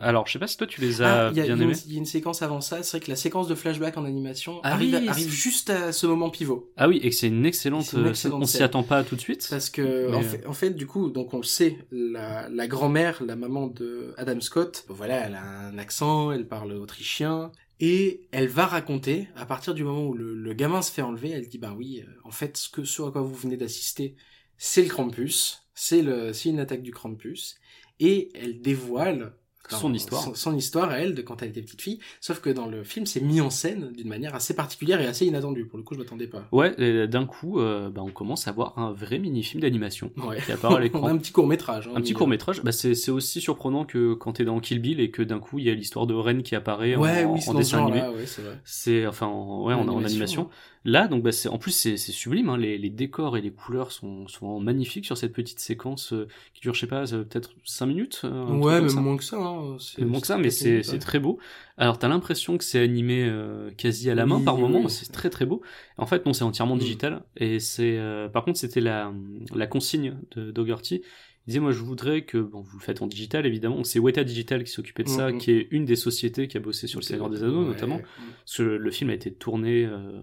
[0.00, 1.74] Alors, je sais pas si toi tu les as Ah, il y, a- bien aimés.
[1.86, 2.82] il y a une séquence avant ça.
[2.84, 5.92] C'est vrai que la séquence de flashback en animation Ah arrive, oui, arrive juste à
[5.92, 6.70] ce moment pivot.
[6.76, 7.92] Ah oui, et que c'est une excellente.
[7.92, 9.46] Une euh, excellente on s'y attend pas tout de suite.
[9.50, 12.66] Parce que en, euh, fait, en fait, du coup, donc on le sait, la, la
[12.66, 18.28] grand-mère, la maman de Adam Scott, voilà, elle a un accent, elle parle autrichien, et
[18.32, 21.48] elle va raconter, à partir du moment où le, le gamin se fait enlever, elle
[21.48, 24.16] dit, bah oui, euh, en fait, ce que ce à quoi vous venez d'assister,
[24.56, 27.56] c'est le Krampus, c'est une attaque du Krampus,
[28.00, 29.34] et elle dévoile
[29.76, 30.22] Son histoire.
[30.22, 32.84] son, son histoire à elle de quand elle était petite fille, sauf que dans le
[32.84, 35.66] film, c'est mis en scène d'une manière assez particulière et assez inattendue.
[35.66, 36.46] Pour le coup, je m'attendais pas.
[36.52, 40.38] Ouais, d'un coup, euh, bah, on commence à voir un vrai mini-film d'animation Ouais.
[40.44, 41.06] qui apparaît à l'écran.
[41.08, 41.88] un petit court métrage.
[41.94, 45.10] Un petit court métrage, bah c'est aussi surprenant que quand t'es dans Kill Bill et
[45.10, 47.84] que d'un coup il y a l'histoire de Ren qui apparaît Ouais, en, oui, dessin
[47.86, 48.00] animé.
[48.00, 48.24] ouais,
[48.64, 50.50] c'est enfin en, ouais, En en, en animation, animation.
[50.90, 52.48] Là, donc bah, c'est en plus c'est c'est sublime.
[52.48, 56.26] Hein, les, les décors et les couleurs sont sont magnifiques sur cette petite séquence euh,
[56.54, 58.22] qui dure je sais pas euh, peut-être 5 minutes.
[58.24, 59.00] euh, Ouais, même ça.
[59.00, 59.36] moins que ça.
[59.36, 59.76] Hein.
[59.78, 61.38] c'est- moins que ça, mais c'est c'est très beau.
[61.76, 64.80] Alors t'as l'impression que c'est animé euh, quasi à la main Oui, par oui, moment,
[64.84, 64.90] oui.
[64.90, 65.60] c'est très très beau.
[65.98, 66.80] En fait non, c'est entièrement Mm.
[66.80, 68.00] digital et c'est
[68.32, 69.12] par contre c'était la
[69.54, 71.02] la consigne de Dougherty.
[71.46, 73.82] Il disait moi je voudrais que bon vous le faites en digital évidemment.
[73.84, 75.38] C'est Weta Digital qui s'occupait de ça, Mm, mm.
[75.38, 77.68] qui est une des sociétés qui a bossé sur le Seigneur des Anneaux Ouais.
[77.68, 78.00] notamment.
[78.44, 80.20] Parce que le film a été tourné euh,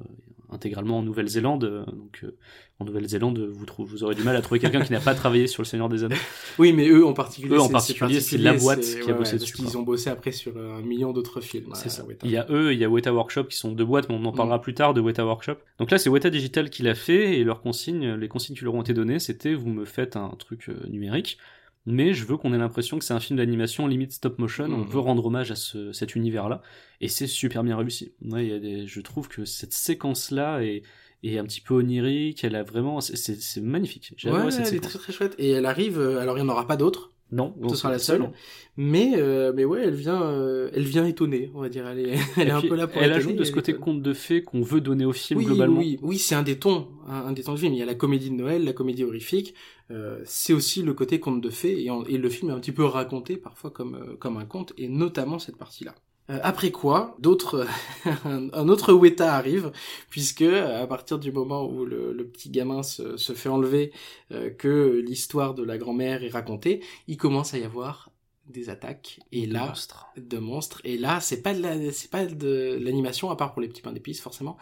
[0.52, 2.36] intégralement en Nouvelle-Zélande, euh, donc euh,
[2.80, 5.48] en Nouvelle-Zélande vous trouvez vous aurez du mal à trouver quelqu'un qui n'a pas travaillé
[5.48, 6.16] sur le Seigneur des Anneaux.
[6.60, 7.56] Oui, mais eux en particulier.
[7.56, 9.76] Eux, en c'est- particulier, c'est particulier, la boîte qui a bossé dessus, quoi.
[9.78, 11.70] ont bossé après sur euh, un million d'autres films.
[11.74, 12.06] C'est ça.
[12.24, 14.26] Il y a eux, il y a Weta Workshop qui sont deux boîtes, mais on
[14.26, 15.56] en parlera plus tard de Weta Workshop.
[15.80, 18.74] Donc là, c'est Weta Digital qui l'a fait et leurs consignes, les consignes qui leur
[18.76, 21.38] ont été données, c'était vous me faites un truc euh, numérique
[21.86, 24.66] mais je veux qu'on ait l'impression que c'est un film d'animation limite stop motion.
[24.66, 24.88] On Mhm.
[24.90, 26.62] veut rendre hommage à ce, cet univers-là,
[27.02, 28.14] et c'est super bien réussi.
[28.24, 30.84] Ouais, il y a des, je trouve que cette séquence-là est,
[31.24, 32.44] est un petit peu onirique.
[32.44, 34.14] Elle a vraiment, c'est- magnifique.
[34.18, 34.90] J'ai Ouais, cette elle est séquence.
[34.92, 35.36] très très chouette.
[35.40, 38.00] Et elle arrive, euh, alors il n'y en aura pas d'autres, Non, ce sera la
[38.00, 38.32] seule.
[38.78, 41.88] Mais, euh, mais ouais, elle vient, euh, elle vient étonner, on va dire.
[41.88, 43.84] Elle est, elle est un peu là pour Elle étonner, ajoute de ce côté étonne.
[43.84, 45.80] conte de fées qu'on veut donner au film oui, globalement.
[45.80, 47.74] Oui, oui, c'est un des tons, un, un des tons du film.
[47.74, 49.54] Il y a la comédie de Noël, la comédie horrifique.
[49.92, 52.60] euh, c'est aussi le côté conte de fées et, en- et le film est un
[52.60, 55.96] petit peu raconté parfois comme euh, comme un conte et notamment cette partie-là.
[56.32, 57.68] Euh, après quoi, d'autres,
[58.26, 59.72] un, autre Weta arrive,
[60.10, 63.92] puisque euh, à partir du moment où le, le petit gamin se, se fait enlever,
[64.32, 68.10] euh, que l'histoire de la grand-mère est racontée, il commence à y avoir
[68.48, 69.20] des attaques.
[69.32, 70.06] Et là, Monstre.
[70.18, 70.82] de monstres.
[70.84, 73.82] Et là, c'est pas de la, c'est pas de l'animation à part pour les petits
[73.82, 74.58] pains d'épices forcément,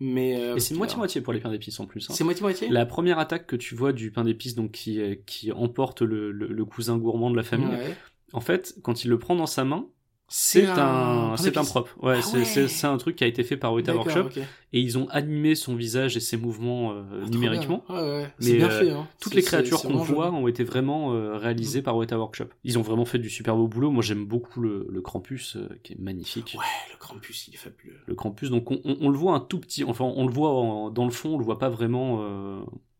[0.00, 2.08] mais euh, Et c'est alors, moitié-moitié pour les pains d'épices en plus.
[2.10, 2.14] hein.
[2.16, 2.68] C'est moitié moitié.
[2.68, 6.48] La première attaque que tu vois du pain d'épices, donc qui, qui emporte le, le-
[6.48, 7.96] le cousin gourmand de la famille, Ouais.
[8.32, 9.86] en fait, quand il le prend dans sa main,
[10.30, 11.96] c'est un, c'est un propre.
[12.02, 12.68] Ouais, Ah c'est- ouais.
[12.68, 14.28] c'est un truc qui a été fait par Weta Workshop
[14.74, 17.82] et ils ont animé son visage et ses mouvements euh, Ah, numériquement.
[17.88, 17.96] bien.
[17.96, 18.32] Ouais, ouais.
[18.38, 18.90] C'est Mais, bien euh, fait.
[18.90, 19.08] Hein.
[19.20, 22.48] Toutes les créatures qu'on voit ont été vraiment euh, réalisées par Weta Workshop.
[22.64, 23.90] Ils ont vraiment fait du super beau boulot.
[23.90, 26.56] Moi, j'aime beaucoup le, le Krampus, euh, qui est magnifique.
[26.58, 27.96] Ouais, le Krampus, il est fabuleux.
[28.06, 30.50] Le Krampus, donc on, on- on le voit un tout petit, enfin on le voit
[30.50, 32.20] en- dans le fond, on le voit pas vraiment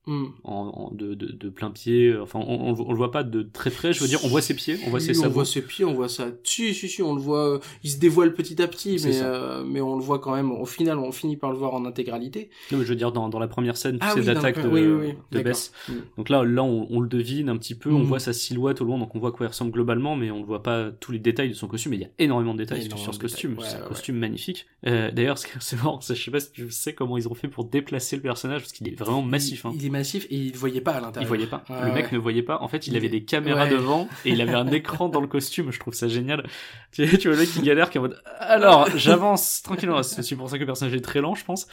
[0.08, 0.26] euh, Hmm.
[0.44, 2.16] en, en- de, de, de plein pied.
[2.16, 3.92] Enfin, on, on, on le voit pas de très près.
[3.92, 5.92] Je veux dire, on voit ses pieds, on voit ses on voit ses pieds, on
[5.94, 6.28] voit ça.
[6.44, 7.54] Si, si, si, on le voit.
[7.54, 10.34] euh, Il se dévoile petit à petit, C'est mais, euh, mais on le voit quand
[10.34, 10.50] même.
[10.50, 12.48] Au final, on finit par le voir en intégralité.
[12.72, 14.68] Non, mais je veux dire, dans, dans la première scène, Ah sais, oui, d'attaque de,
[14.68, 15.42] oui, de.
[15.42, 15.72] Bess.
[15.88, 15.92] Mm.
[16.16, 18.04] Donc là, là on, on le devine un petit peu, on Mm.
[18.04, 20.40] voit sa silhouette au loin, donc on voit à quoi il ressemble globalement, mais on
[20.40, 21.92] ne voit pas tous les détails de son costume.
[21.92, 23.50] Et il y a énormément de détails Énormément sur ce costume.
[23.52, 23.88] détails, c'est ouais, un ouais.
[23.88, 24.66] costume magnifique.
[24.86, 27.64] Euh, D'ailleurs, c'est marrant, je sais pas si tu sais comment ils ont fait pour
[27.64, 29.62] déplacer le personnage, parce qu'il est vraiment massif.
[29.64, 29.72] Il, Hein.
[29.78, 31.28] il est massif et il ne voyait pas à Il l'intérieur.
[31.28, 31.64] voyait pas.
[31.68, 32.12] Ouais, le mec ouais.
[32.12, 32.60] ne voyait pas.
[32.62, 33.70] En fait, il Il- avait des caméras ouais.
[33.70, 35.70] devant et il avait un écran dans le costume.
[35.72, 36.46] Je trouve ça génial.
[36.92, 40.02] Tu, vois le mec qui galère, qui est en mode alors j'avance tranquillement.
[40.02, 41.66] C'est pour ça que le personnage est très lent, je pense.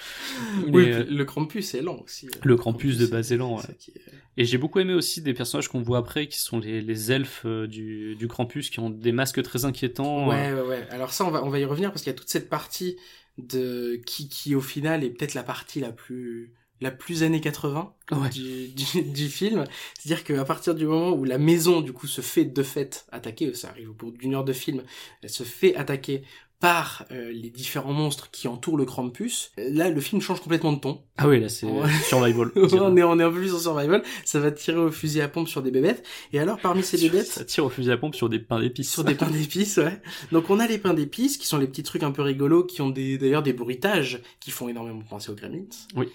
[0.66, 2.28] Mais, Oui, euh, le Krampus est lent aussi.
[2.44, 3.92] Le Krampus de base est lent, est-
[4.38, 7.44] Et j'ai beaucoup aimé aussi des personnages qu'on voit après, qui sont les, les elfes
[7.46, 10.28] euh, du, du Krampus, qui ont des masques très inquiétants.
[10.28, 10.88] Ouais, ouais, ouais.
[10.90, 12.98] Alors ça, on va, on va y revenir parce qu'il y a toute cette partie
[13.38, 17.94] de qui, qui au final est peut-être la partie la plus, la plus années 80
[18.12, 18.30] Ouais.
[18.30, 19.64] du, du, du film.
[20.00, 23.54] C'est-à-dire qu'à partir du moment où la maison, du coup, se fait de fait attaquer,
[23.54, 24.84] ça arrive au bout d'une heure de film,
[25.24, 26.24] elle se fait attaquer
[26.62, 30.80] par euh, les différents monstres qui entourent le Krampus, là, le film change complètement de
[30.80, 31.04] ton.
[31.18, 31.90] Ah oui, là c'est Ouais.
[32.08, 32.50] survival.
[32.56, 34.04] on est, on est un peu plus en survival.
[34.24, 36.06] Ça va tirer au fusil à pompe sur des bébêtes.
[36.32, 38.90] Et alors, parmi ces bébêtes, Ça tire au fusil à pompe sur des pains d'épices.
[38.92, 40.00] sur des pains d'épices, ouais.
[40.32, 42.82] Donc on a les pains d'épices, qui sont les petits trucs un peu rigolos, qui
[42.82, 45.66] ont des d'ailleurs des bruitages, qui font énormément penser aux Gremlins.
[45.98, 46.08] Oui.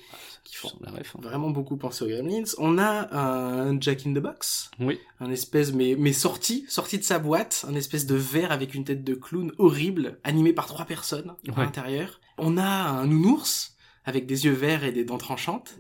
[0.51, 1.15] Qui font la ref.
[1.15, 1.21] hein.
[1.23, 2.43] vraiment beaucoup penser aux Gremlins.
[2.59, 4.99] On a un Jack in the Box, Oui.
[5.21, 8.83] un espèce, mais, mais sorti, sorti de sa boîte, un espèce de verre avec une
[8.85, 12.21] tête de clown horrible, animé par trois personnes à l'intérieur.
[12.37, 15.77] On a un nounours, avec des yeux verts et des dents tranchantes.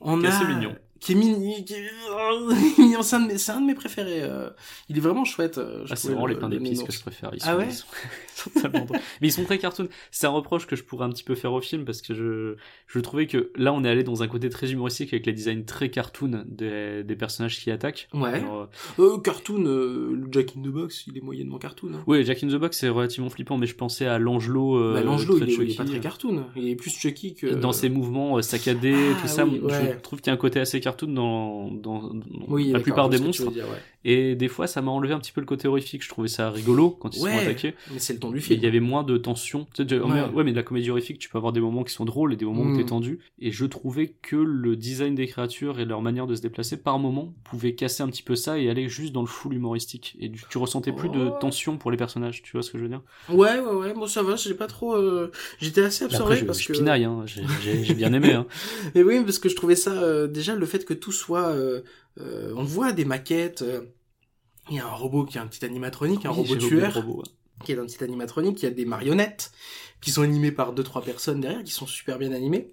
[0.00, 0.44] On a...
[0.48, 0.74] mignon.
[1.00, 4.22] Qui est mignon, qui est mignon, c'est un, de mes- c'est un de mes préférés.
[4.22, 4.50] euh.
[4.88, 5.58] Il est vraiment chouette.
[5.58, 7.30] euh, je Ah, c'est vraiment le- les pains le d'épices que je préfère.
[7.34, 7.86] Ils Ah sont, ouais ils sont,
[8.36, 8.98] ils sont tellement drôles.
[9.20, 9.88] Mais ils sont très cartoon.
[10.10, 12.56] C'est un reproche que je pourrais un petit peu faire au film parce que je,
[12.86, 15.62] je trouvais que là on est allé dans un côté très humoristique avec les designs
[15.64, 18.08] très cartoon des, des personnages qui attaquent.
[18.12, 18.34] Ouais.
[18.34, 18.68] Alors,
[18.98, 21.92] euh, cartoon, le Jack in the Box, il est moyennement cartoon.
[21.94, 22.02] Hein.
[22.08, 24.92] oui, Jack in the Box c'est relativement flippant, mais je pensais à l'Angelo.
[24.94, 26.44] Bah, L'Angelo, il, est- il est pas très cartoon.
[26.56, 27.46] Il est plus Chucky que.
[27.54, 29.94] Dans ses mouvements saccadés, Ah, tout ça, oui, ouais.
[29.96, 33.08] je trouve qu'il y a un côté assez cartoon dans, dans, dans Oui, la plupart
[33.08, 33.44] des monstres.
[33.44, 33.78] veux dire, ouais.
[34.04, 36.04] Et des fois, ça m'a enlevé un petit peu le côté horrifique.
[36.04, 37.74] Je trouvais ça rigolo quand ils Ouais, se font attaquer.
[37.92, 38.58] Mais c'est le ton du film.
[38.58, 39.66] il y avait moins de tension.
[39.74, 40.24] Tu sais, de- Ouais.
[40.32, 40.44] ouais.
[40.44, 42.44] mais de la comédie horrifique, tu peux avoir des moments qui sont drôles et des
[42.44, 42.78] moments où Mm.
[42.78, 43.18] t'es tendu.
[43.40, 46.98] Et je trouvais que le design des créatures et leur manière de se déplacer, par
[46.98, 50.16] moment, pouvaient casser un petit peu ça et aller juste dans le full humoristique.
[50.20, 51.38] Et tu ressentais plus de Oh.
[51.40, 52.42] tension pour les personnages.
[52.42, 53.02] Tu vois ce que je veux dire?
[53.28, 53.94] Ouais, ouais, ouais.
[53.94, 54.94] Bon, ça va, j'ai pas trop.
[54.94, 55.30] euh,
[55.60, 56.72] J'étais assez absorbé Après, je, parce je que.
[56.74, 57.24] pinaille, hein.
[57.26, 58.32] J'ai bien aimé.
[58.32, 58.46] Hein.
[58.94, 61.48] Mais oui, parce que je trouvais ça euh, déjà le fait que tout soit.
[61.48, 61.80] euh,
[62.18, 63.62] euh, on voit des maquettes.
[63.62, 63.82] euh,
[64.70, 66.94] Il y a un robot qui est un petit animatronique, un Oui, robot tueur.
[66.94, 67.64] robot, ouais.
[67.64, 69.52] qui est un petit animatronique, il y a des marionnettes
[70.00, 72.68] qui sont animées par deux trois personnes derrière, qui sont super bien animées.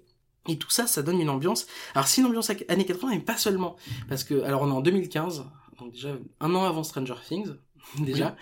[0.48, 1.66] Et tout ça, ça donne une ambiance.
[1.94, 3.76] Alors c'est une ambiance années 80, mais pas seulement.
[4.08, 5.44] Parce que, alors on est en 2015,
[5.80, 7.48] donc déjà un an avant Stranger Things,
[7.98, 8.36] déjà.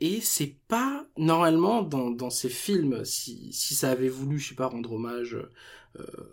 [0.00, 4.54] Et c'est pas, normalement, dans, dans ces films, si, si ça avait voulu, je sais
[4.56, 5.50] pas, rendre hommage euh,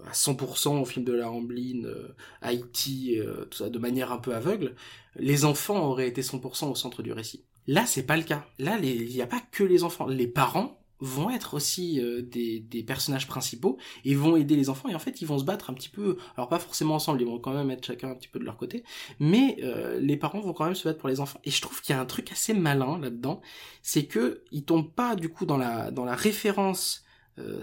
[0.07, 2.09] à 100% au film de la Ramblin, euh,
[2.41, 4.75] Haïti, euh, tout ça, de manière un peu aveugle,
[5.15, 7.45] les enfants auraient été 100% au centre du récit.
[7.67, 8.45] Là, c'est pas le cas.
[8.59, 10.07] Là, il n'y a pas que les enfants.
[10.07, 14.95] Les parents vont être aussi euh, des, personnages principaux et vont aider les enfants et
[14.95, 17.39] en fait ils vont se battre un petit peu alors pas forcément ensemble ils vont
[17.39, 18.83] quand même être chacun un petit peu de leur côté
[19.19, 21.81] mais euh, les parents vont quand même se battre pour les enfants et je trouve
[21.81, 23.41] qu'il y a un truc assez malin là-dedans
[23.81, 27.10] c'est que ils tombent pas du coup dans la référence euh,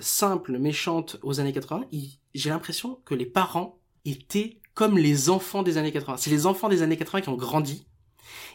[0.01, 5.63] simple méchante aux années 80 ils- j'ai l'impression que les parents étaient comme les enfants
[5.63, 7.87] des années 80 c'est les enfants des années 80 qui ont grandi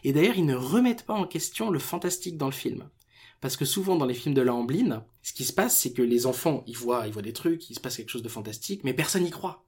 [0.04, 2.90] et d'ailleurs ils ne remettent pas en question le fantastique dans le film
[3.42, 6.02] parce que souvent dans les films de la Amblin, ce qui se passe, c'est que
[6.02, 8.86] les enfants, ils voient, ils voient des trucs, il se passe quelque chose de fantastique,
[8.86, 9.66] mais personne n'y croit.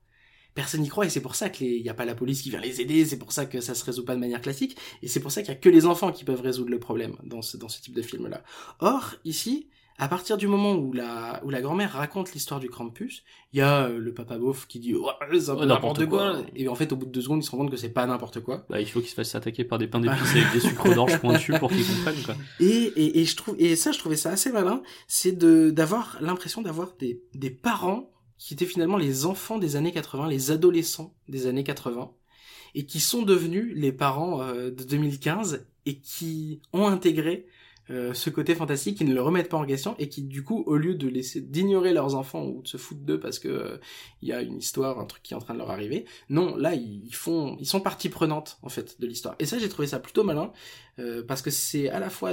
[0.54, 2.62] Personne n'y croit et c'est pour ça qu'il n'y a pas la police qui vient
[2.62, 5.20] les aider, c'est pour ça que ça se résout pas de manière classique, et c'est
[5.20, 7.58] pour ça qu'il y a que les enfants qui peuvent résoudre le problème dans ce,
[7.58, 8.46] dans ce type de film-là.
[8.80, 9.68] Or, ici,
[9.98, 13.24] à partir du moment où la, où la grand-mère raconte l'histoire du Krampus,
[13.54, 16.06] il y a euh, le papa beauf qui dit ouais, c'est un peu Ouais, n'importe
[16.06, 16.34] quoi.
[16.34, 16.42] quoi.
[16.56, 18.06] et en fait au bout de deux secondes il se rend compte que c'est pas
[18.06, 18.66] n'importe quoi.
[18.70, 21.18] Bah, il faut qu'il se fasse attaquer par des pains d'épices avec des sucres d'orge
[21.20, 22.36] pointus pour qu'ils comprennent, quoi.
[22.60, 26.18] Et, et, et je trouve et ça je trouvais ça assez malin, c'est de d'avoir
[26.22, 31.14] l'impression d'avoir des, des parents qui étaient finalement les enfants des années 80, les adolescents
[31.30, 32.12] des années 80
[32.78, 37.46] et qui sont devenus les parents euh, de 2015 et qui ont intégré
[37.92, 40.64] euh, ce côté fantastique, qui ne le remettent pas en question et qui du coup
[40.66, 43.78] au lieu de laisser d'ignorer leurs enfants ou de se foutre d'eux parce que euh,
[44.22, 46.56] il y a une histoire, un truc qui est en train de leur arriver, non,
[46.56, 49.36] là ils font ils sont partie prenante en fait de l'histoire.
[49.38, 50.52] Et ça j'ai trouvé ça plutôt malin
[50.98, 52.32] euh, parce que c'est à la fois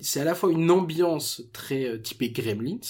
[0.00, 2.80] c'est à la fois une ambiance très typée Gremlins,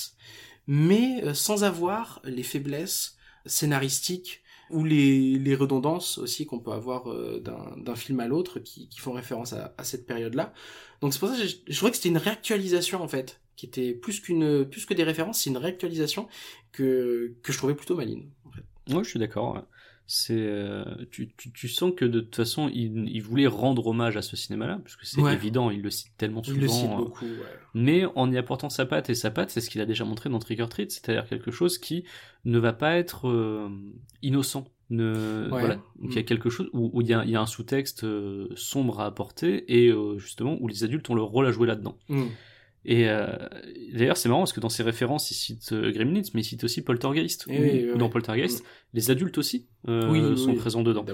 [0.66, 3.16] mais sans avoir les faiblesses
[3.46, 7.42] scénaristiques ou les, redondances aussi qu'on peut avoir euh,
[7.76, 10.52] d'un film à l'autre qui, font référence à, cette période-là.
[11.00, 13.66] Donc c'est pour ça que je, je trouvais que c'était une réactualisation en fait, qui
[13.66, 16.28] était plus qu'une plus que des références, c'est une réactualisation
[16.72, 18.28] que que je trouvais plutôt maligne.
[18.44, 18.96] En.
[18.96, 19.64] Ouais, je suis d'accord.
[20.10, 24.16] C'est, euh, tu, tu, tu sens que de toute façon, il, il voulait rendre hommage
[24.16, 25.34] à ce cinéma-là, parce que c'est Ouais.
[25.34, 26.56] évident, il le cite tellement souvent.
[26.56, 27.26] Il le cite euh, beaucoup.
[27.26, 27.58] Ouais.
[27.74, 30.30] mais en y apportant sa patte, et sa patte, c'est ce qu'il a déjà montré
[30.30, 32.04] dans Trick or Treat, c'est-à-dire quelque chose qui
[32.46, 33.68] ne va pas être euh,
[34.22, 34.64] innocent.
[34.90, 35.60] Ne, Ouais.
[35.60, 35.74] voilà.
[35.74, 36.24] Donc il y a Mm.
[36.24, 39.04] quelque chose où, où il y a, il y a un sous-texte euh, sombre à
[39.04, 41.98] apporter, et euh, justement où les adultes ont leur rôle à jouer là-dedans.
[42.08, 42.24] Mm.
[42.90, 43.26] Et euh,
[43.92, 46.64] d'ailleurs, c'est marrant parce que dans ses références, il cite euh, Gremlins, mais il cite
[46.64, 47.44] aussi Poltergeist.
[47.48, 48.08] Eh où- oui, oui, où dans.
[48.08, 48.66] Poltergeist, Mm.
[48.94, 51.04] les adultes aussi euh, sont présents dedans.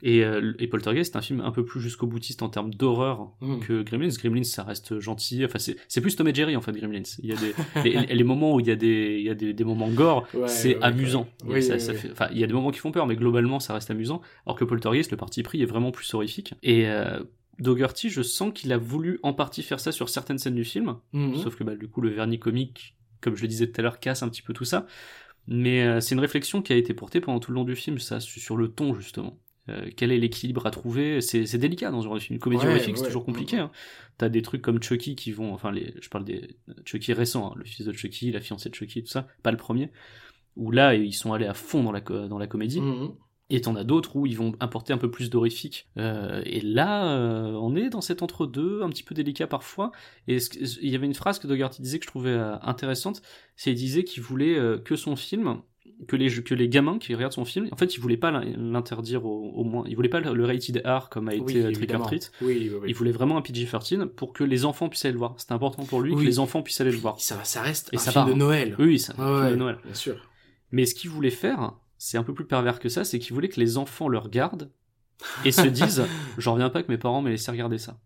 [0.00, 0.22] Et,
[0.60, 3.58] et Poltergeist, c'est un film un peu plus jusqu'au boutiste en termes d'horreur Mm.
[3.60, 4.08] que Gremlins.
[4.16, 5.44] Gremlins, ça reste gentil.
[5.44, 7.02] Enfin, c'est plus Tom et Jerry en fait, Gremlins.
[7.20, 7.52] Il y a des
[8.06, 10.26] les, les moments où il y a des il y a des, des moments gore,
[10.34, 11.26] Ouais, c'est ouais, amusant.
[11.46, 11.60] ouais.
[11.62, 13.90] Ça, ça fait, il y a des moments qui font peur, mais globalement, ça reste
[13.90, 14.20] amusant.
[14.46, 16.54] Alors que Poltergeist, le parti pris est vraiment plus horrifique.
[16.62, 17.18] Et euh,
[17.58, 20.96] Dougherty, je sens qu'il a voulu en partie faire ça sur certaines scènes du film.
[21.12, 21.36] Mhm.
[21.36, 23.98] Sauf que bah, du coup, le vernis comique, comme je le disais tout à l'heure,
[24.00, 24.86] casse un petit peu tout ça.
[25.46, 27.98] Mais euh, c'est une réflexion qui a été portée pendant tout le long du film,
[27.98, 29.38] ça, su- sur le ton justement.
[29.70, 31.20] Euh, quel est l'équilibre à trouver?
[31.20, 32.34] C'est délicat dans ce genre de film.
[32.36, 33.56] Une comédie Ouais, horrifique, c'est toujours compliqué.
[33.56, 33.62] Mhm.
[33.62, 33.70] Hein.
[34.18, 37.54] T'as des trucs comme Chucky qui vont, enfin, les, je parle des Chucky récents, hein,
[37.56, 39.90] le fils de Chucky, la fiancée de Chucky, tout ça, pas le premier.
[40.56, 42.80] Où là, ils sont allés à fond dans la, dans la comédie.
[42.80, 43.10] Mhm.
[43.50, 45.88] Et t'en as d'autres où ils vont apporter un peu plus d'horrifique.
[45.96, 49.90] Euh, et là, euh, on est dans cet entre-deux, un petit peu délicat parfois.
[50.26, 50.36] Et
[50.82, 53.22] il y avait une phrase que Dougherty disait que je trouvais euh, intéressante,
[53.56, 55.62] c'est qu'il disait qu'il voulait que son film,
[56.08, 58.44] que les, que les gamins qui regardent son film, en fait, il voulait pas l'in-
[58.44, 61.94] l'interdire au, au moins, il voulait pas le, rated R comme a été Oui, Trick
[61.94, 62.06] or.
[62.06, 62.30] Treat.
[62.42, 62.70] Oui.
[62.86, 65.34] Il voulait vraiment un PG-13 pour que les enfants puissent aller le voir.
[65.38, 67.18] C'était important pour lui que les enfants puissent aller le voir.
[67.18, 68.38] Ça, ça reste Et un ça film part, de.
[68.38, 68.76] Noël.
[68.78, 69.78] Oui, oui, c'est un Ouais, film de Noël.
[69.82, 70.16] Bien sûr.
[70.70, 73.48] Mais ce qu'il voulait faire, c'est un peu plus pervers que ça, c'est qu'il voulait
[73.48, 74.70] que les enfants le regardent
[75.44, 76.04] et se disent
[76.38, 77.98] J'en reviens pas que mes parents m'aient laissé regarder ça.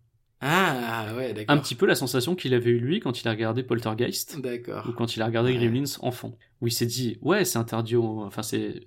[0.45, 1.55] Ah, ouais, d'accord.
[1.55, 4.85] Un petit peu la sensation qu'il avait eu lui quand il a regardé Poltergeist D'accord.
[4.89, 5.57] ou quand il a regardé Ouais.
[5.57, 6.37] Gremlins enfant.
[6.59, 8.23] Où il s'est dit Ouais, c'est interdit au.
[8.23, 8.81] Enfin, c'est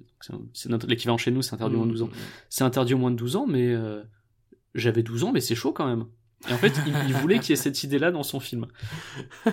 [0.69, 2.11] notre- l'équivalent chez nous, c'est interdit au moins de 12 ans.
[2.51, 4.03] C'est interdit au moins de 12 ans, mais euh,
[4.75, 6.05] j'avais 12 ans, mais c'est chaud quand même.
[6.49, 8.67] Et en fait, il, il voulait qu'il y ait cette idée-là dans son film.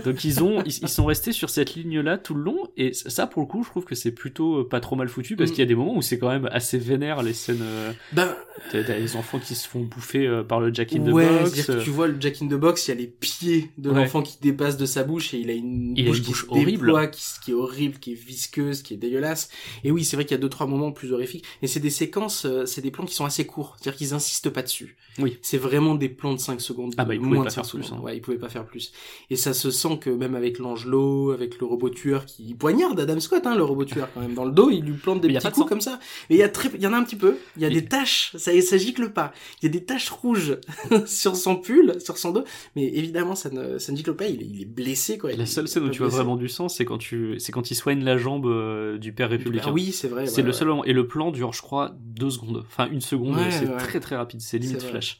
[0.05, 3.25] Donc ils ont, ils, ils sont restés sur cette ligne-là tout le long, et ça,
[3.25, 5.53] pour le coup, je trouve que c'est plutôt euh, pas trop mal foutu, parce Mm.
[5.53, 7.63] qu'il y a des moments où c'est quand même assez vénère, les scènes,
[8.11, 8.35] Ben,
[8.71, 11.65] t'as les enfants qui se font bouffer euh, par le Jack in the ouais, Box.
[11.65, 13.95] que tu vois le Jack in the Box, il y a les pieds de Ouais.
[13.95, 16.29] l'enfant qui dépassent de sa bouche et il a une Il a bouche, une qui
[16.31, 16.71] bouche horrible.
[16.71, 19.49] déploie, qui, qui est horrible, qui est visqueuse, qui est dégueulasse.
[19.83, 21.45] Et oui, c'est vrai qu'il y a deux trois moments plus horrifiques.
[21.61, 24.61] Et c'est des séquences, c'est des plans qui sont assez courts, c'est-à-dire qu'ils insistent pas
[24.61, 24.97] dessus.
[25.19, 25.37] Oui.
[25.41, 26.72] C'est vraiment des plans de 5 secondes.
[26.97, 27.99] Ah bah, ils moins pouvaient de pas 5 faire plus, secondes.
[27.99, 28.03] hein.
[28.03, 28.91] Ouais, ils pouvaient pas faire plus.
[29.29, 33.19] Et ça se sent que même avec l'angelot, avec le robot tueur qui poignarde Adam
[33.19, 35.35] Scott, hein, le robot tueur quand même dans le dos, il lui plante des Mais
[35.35, 35.99] petits de coups comme ça.
[36.29, 37.37] Et il y a très, il y en a un petit peu.
[37.57, 38.31] Il y a des taches.
[38.37, 39.33] ça, ça gicle pas.
[39.61, 40.57] Il y a des taches rouges
[41.05, 42.43] sur son pull, sur son dos,
[42.75, 44.27] mais évidemment, ça ne, ça ne gicle pas.
[44.27, 45.31] Il est, il est blessé, quoi.
[45.31, 47.51] La Il- seule il scène où tu vois vraiment du sang, c'est quand tu, c'est
[47.51, 49.65] quand il soigne la jambe euh, du père républicain.
[49.67, 50.25] Ah oui, c'est vrai.
[50.27, 50.53] c'est ouais, le ouais.
[50.53, 50.85] seul moment.
[50.85, 52.63] Et le plan dure, je crois, deux secondes.
[52.67, 53.35] Enfin, une seconde.
[53.35, 54.41] Ouais, c'est très très rapide.
[54.41, 55.19] C'est limite C'est flash.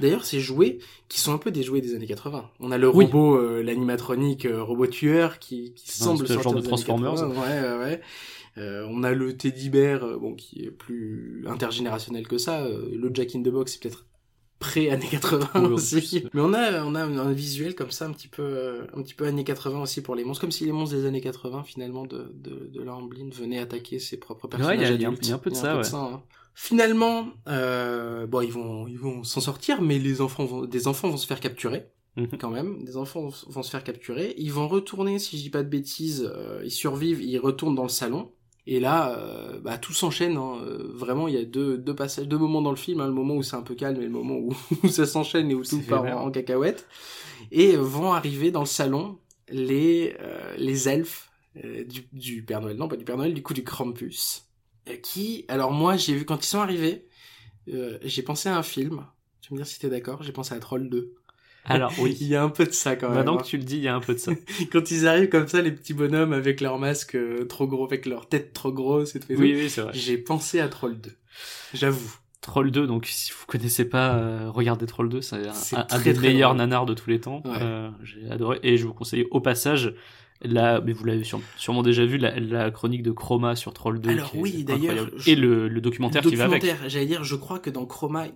[0.00, 0.78] D'ailleurs, ces jouets
[1.08, 2.50] qui sont un peu des jouets des années 80.
[2.60, 3.06] On a le Oui.
[3.06, 7.14] robot, euh, l'animatronique euh, robot tueur qui, qui semble sortir genre de Transformers.
[7.14, 7.28] 80.
[7.30, 8.00] Ouais, ouais, ouais.
[8.58, 12.66] Euh, on a le teddy bear, bon, qui est plus intergénérationnel que ça.
[12.68, 14.04] Le Jack in the Box, c'est peut-être
[14.58, 16.26] pré années 80 Oui, en aussi.
[16.34, 19.26] Mais on a, on a un, visuel comme ça, un petit peu, un petit peu
[19.26, 22.32] années 80 aussi pour les monstres, comme si les monstres des années 80 finalement de
[22.34, 25.38] de, de venaient attaquer ses propres Ouais, il y personnages il y y a un
[25.38, 25.84] peu de ça, ouais.
[26.60, 31.08] Finalement, euh, bon, ils vont, ils vont s'en sortir, mais les enfants vont, des enfants
[31.08, 31.86] vont se faire capturer
[32.16, 32.30] Mhm.
[32.40, 32.82] quand même.
[32.82, 34.34] Des enfants vont, se faire capturer.
[34.38, 37.84] Ils vont retourner, si je dis pas de bêtises, euh, ils survivent, ils retournent dans
[37.84, 38.32] le salon.
[38.66, 40.36] Et là, euh, bah, tout s'enchaîne.
[40.36, 40.56] hein.
[40.94, 43.00] Vraiment, il y a deux, deux passages, deux moments dans le film.
[43.00, 43.06] hein.
[43.06, 44.52] le moment où c'est un peu calme et le moment où,
[44.82, 46.88] où ça s'enchaîne et où tout part en, en cacahuète.
[47.52, 51.30] Et vont arriver dans le salon les, euh, les elfes
[51.64, 52.76] euh, du, du Père Noël.
[52.76, 54.47] Non, pas du Père Noël, du coup du Krampus.
[54.88, 57.06] Euh, qui, alors moi, j'ai vu quand ils sont arrivés,
[57.72, 59.04] euh, j'ai pensé à un film.
[59.40, 60.22] Tu vas me dire si t'es d'accord.
[60.22, 61.14] J'ai pensé à Troll 2.
[61.64, 62.16] Alors Il oui.
[62.20, 63.18] y a un peu de ça quand même.
[63.18, 63.42] Maintenant hein.
[63.42, 64.32] que tu le dis, il y a un peu de ça.
[64.72, 68.06] Quand ils arrivent comme ça, les petits bonhommes avec leur masque euh, trop gros, avec
[68.06, 69.32] leur tête trop grosse et tout.
[69.32, 69.92] et tout, oui, oui, c'est vrai.
[69.94, 71.10] J'ai pensé à Troll 2.
[71.74, 72.14] J'avoue.
[72.40, 75.36] Troll 2, donc si vous connaissez pas, euh, regardez Troll 2, c'est
[75.74, 77.42] un, un- des meilleurs nanars de tous les temps.
[77.44, 77.58] Ouais.
[77.60, 79.94] Euh, J'ai adoré et je vous conseille au passage
[80.42, 84.00] la, mais vous l'avez sûre- sûrement déjà vu la, la chronique de Chroma sur Troll
[84.00, 84.10] 2.
[84.10, 86.62] Alors oui, d'ailleurs, je- et le, le documentaire, qui va avec.
[86.62, 88.26] Documentaire, j'allais dire, je crois que dans Chroma,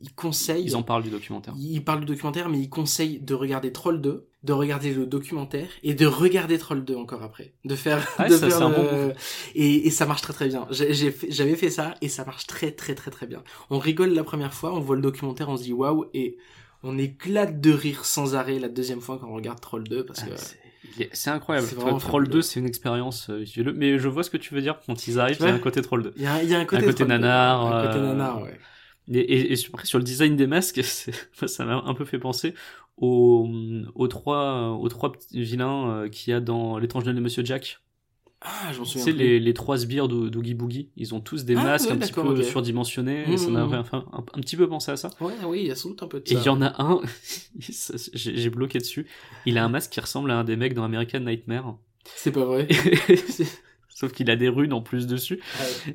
[0.00, 0.64] ils, conseillent.
[0.64, 1.54] Ils en parlent du documentaire.
[1.58, 5.66] Ils parlent du documentaire, mais ils conseillent de regarder Troll 2, de regarder le documentaire
[5.82, 7.54] et de regarder Troll 2 encore après.
[7.64, 8.06] De faire.
[8.20, 9.12] Ouais, de ça, faire un bon
[9.56, 10.66] et, et ça marche très très bien.
[10.70, 10.94] Fait-
[11.28, 13.42] J'avais fait ça et ça marche très très très très bien.
[13.70, 16.36] On rigole la première fois, on voit le documentaire, on se dit waouh et
[16.84, 20.22] on éclate de rire sans arrêt la deuxième fois quand on regarde Troll 2 parce
[20.22, 20.30] que.
[20.30, 20.67] Ah, est-
[21.12, 21.66] C'est incroyable.
[21.98, 22.26] Troll fabuleux.
[22.38, 23.72] 2, c'est une expérience euh, visuelle.
[23.76, 24.78] Mais je vois ce que tu veux dire.
[24.86, 26.12] Quand ils arrivent, il y a un côté Troll 2.
[26.16, 28.02] Il y a, il y a un côté, côté Troll 2, nanar, Un côté euh,
[28.02, 28.58] nanar, ouais.
[29.10, 30.82] Et, et, et sur- après, sur le design des masques,
[31.46, 32.54] ça m'a un peu fait penser
[32.96, 33.48] aux,
[33.94, 37.80] aux trois, aux trois petits vilains euh, qu'il y a dans L'étrange de Monsieur Jack.
[38.40, 39.18] Ah, j'en Tu souviens sais, plus.
[39.18, 41.98] les, les trois sbires d'O- d'Oogie Boogie, ils ont tous des Ah, masques ouais, un
[41.98, 43.74] petit peu surdimensionnés, Mmh, et ça m'a mmh.
[43.74, 45.10] enfin, un, un petit peu pensé à ça.
[45.20, 46.40] Ouais, oui, il y a sans doute un peu de Et ça.
[46.40, 47.00] il y en a un,
[48.14, 49.06] j'ai bloqué dessus,
[49.44, 51.76] il a un masque qui ressemble à un des mecs dans American Nightmare,
[52.14, 52.68] C'est pas vrai.
[53.98, 55.40] sauf qu'il a des runes en plus dessus.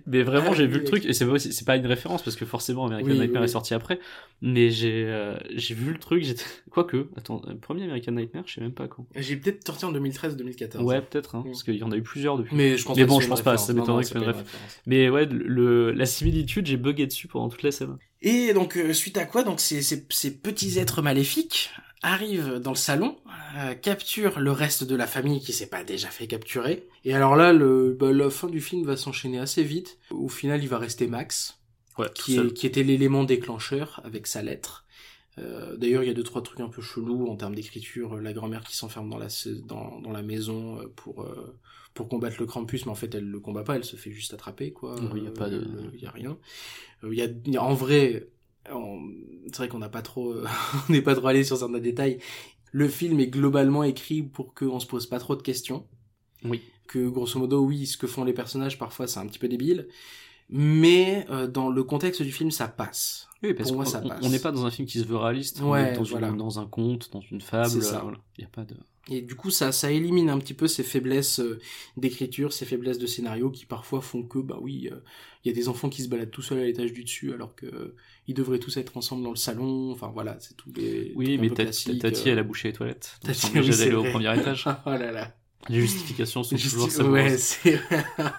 [0.08, 1.86] Mais vraiment, Ah, j'ai vu oui, le truc, et c'est pas, aussi- c'est pas une
[1.88, 3.46] référence, parce que forcément, American Oui, Nightmare oui.
[3.50, 4.00] est sorti après,
[4.42, 6.44] mais j'ai euh, j'ai vu le truc, j'étais...
[6.72, 9.06] Quoique, attends, le premier American Nightmare, je sais même pas quand.
[9.16, 10.82] J'ai peut-être sorti en 2013-2014.
[10.84, 11.50] Ouais, peut-être, hein, Mm.
[11.52, 12.56] parce qu'il y en a eu plusieurs depuis.
[12.56, 14.48] Mais je pense Mais pas bon, je pense pas, ça m'étonnerait que c'est une référence.
[14.86, 17.98] Mais ouais, le, la similitude, j'ai bugué dessus pendant toute la scène.
[18.22, 21.72] Et donc, euh, suite à quoi, donc ces, ces, ces petits êtres maléfiques
[22.04, 23.18] arrivent dans le salon,
[23.58, 26.88] euh, capturent le reste de la famille qui s'est pas déjà fait capturer.
[27.06, 29.98] Et alors là, le, bah, la fin du film va s'enchaîner assez vite.
[30.12, 31.60] Au final, il va rester Max,
[31.98, 34.86] Ouais, qui, est, qui était l'élément déclencheur avec sa lettre.
[35.40, 38.18] Euh, D'ailleurs, il y a deux trois trucs un peu chelous en termes d'écriture.
[38.18, 39.28] La grand-mère qui s'enferme dans la
[39.66, 41.58] dans, dans la maison euh, pour euh,
[41.94, 44.34] pour combattre le Krampus, mais en fait, elle le combat pas, elle se fait juste
[44.34, 44.96] attraper, quoi.
[45.16, 46.38] Il y a pas de- il y a rien.
[47.04, 48.28] Il y a, en vrai,
[48.66, 50.46] c'est vrai qu'on n'a pas trop, euh,
[50.90, 52.20] on n'est pas trop allé sur certains détails.
[52.72, 55.86] Le film est globalement écrit pour qu'on se pose pas trop de questions.
[56.44, 56.62] Oui.
[56.88, 59.88] Que grosso modo, oui, ce que font les personnages parfois, c'est un petit peu débile.
[60.56, 63.28] Mais euh, dans le contexte du film, ça passe.
[63.42, 64.20] Oui, parce Pour moi, qu'on ça on- passe.
[64.24, 66.28] on n'est pas dans un film qui se veut réaliste, on Ouais, est dans, voilà.
[66.30, 68.00] une- dans un conte, dans une fable, ça.
[68.04, 68.20] voilà.
[68.38, 68.76] Il y a pas de...
[69.10, 71.60] Et du coup, ça, ça élimine un petit peu ces faiblesses euh,
[71.98, 74.96] d'écriture, ces faiblesses de scénario qui parfois font que, bah oui, euh,
[75.44, 77.54] il y a des enfants qui se baladent tout seuls à l'étage du dessus alors
[77.54, 77.96] que euh,
[78.28, 79.92] ils devraient tous être ensemble dans le salon.
[79.92, 81.12] Enfin voilà, c'est tout les.
[81.18, 82.00] Oui, mais Tati,
[82.30, 83.18] elle a bouché les toilettes.
[83.26, 84.64] Tati, oui, d'aller au premier étage.
[84.86, 85.36] oh là là.
[85.70, 87.22] Les justifications sont toujours Juste- savoureuses.
[87.24, 87.80] ouais, c'est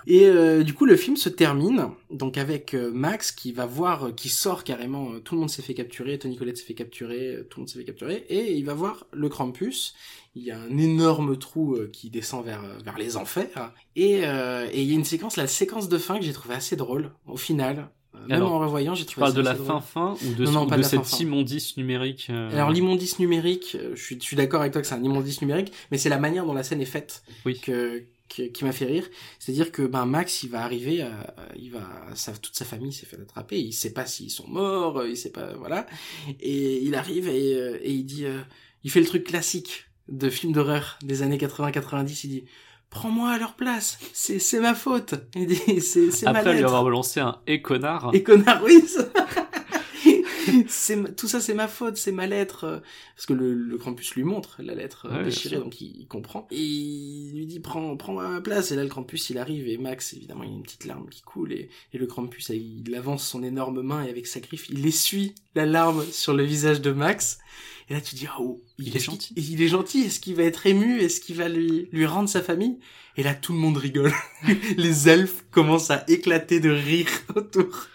[0.07, 4.09] Et euh, du coup, le film se termine donc avec euh, Max qui va voir,
[4.09, 5.13] euh, qui sort carrément.
[5.13, 7.69] euh, tout le monde s'est fait capturer, Tony Collette s'est fait capturer, tout le monde
[7.69, 9.95] s'est fait capturer, et il va voir le Krampus.
[10.37, 14.83] Il y a un énorme trou qui descend vers vers les enfers, et euh, et
[14.83, 17.13] il y a une séquence, la séquence de fin que j'ai trouvé assez drôle.
[17.27, 17.89] Au final,
[18.23, 20.53] même Alors, en revoyant, j'ai Tu trouvé parles de la fin fin ou de, Non,
[20.53, 24.17] non, ou pas de cette fin, immondice numérique euh, Alors l'immondice numérique, euh, je suis,
[24.19, 26.55] je suis d'accord avec toi que c'est un immondice numérique, mais c'est la manière dont
[26.55, 27.59] la scène est faite Oui.
[27.61, 28.05] que,
[28.35, 29.09] que- qui m'a fait rire.
[29.39, 31.11] C'est-à-dire que ben Max, il va arriver, à,
[31.57, 31.83] il va,
[32.15, 35.17] sa, toute sa famille s'est fait attraper, il sait pas s'ils sont morts, euh, il
[35.17, 35.87] sait pas, voilà.
[36.41, 37.51] Et il arrive et,
[37.83, 38.41] et il dit, euh,
[38.85, 42.45] il fait le truc classique de film d'horreur des années 80-90, il dit
[42.91, 46.85] prends-moi à leur place, c'est c'est ma faute, Il dit, c'est ma Après lui avoir
[46.85, 48.11] balancé un et connard.
[48.13, 48.85] Et connard, oui.
[50.69, 52.65] c'est tout ça, c'est ma faute, c'est ma lettre.
[52.65, 52.81] euh,
[53.17, 56.07] Parce que le, le Krampus lui montre la lettre euh, Ouais, déchirée, donc il, il
[56.07, 56.47] comprend.
[56.51, 58.71] Et il lui dit prends, prends ma place.
[58.73, 61.09] Et là, le Krampus, il arrive et Max, évidemment, il y a une petite larme
[61.09, 64.69] qui coule et, et le Krampus, il avance son énorme main et avec sa griffe,
[64.71, 67.39] il essuie la larme sur le visage de Max.
[67.91, 69.35] Et là, tu dis oh, Il est est-ce gentil.
[69.35, 70.01] qu'il- Il est gentil.
[70.05, 71.01] Est-ce qu'il va être ému?
[71.01, 72.79] Est-ce qu'il va lui lui rendre sa famille?
[73.17, 74.13] Et là, tout le monde rigole.
[74.79, 77.87] Les elfes commencent à éclater de rire autour.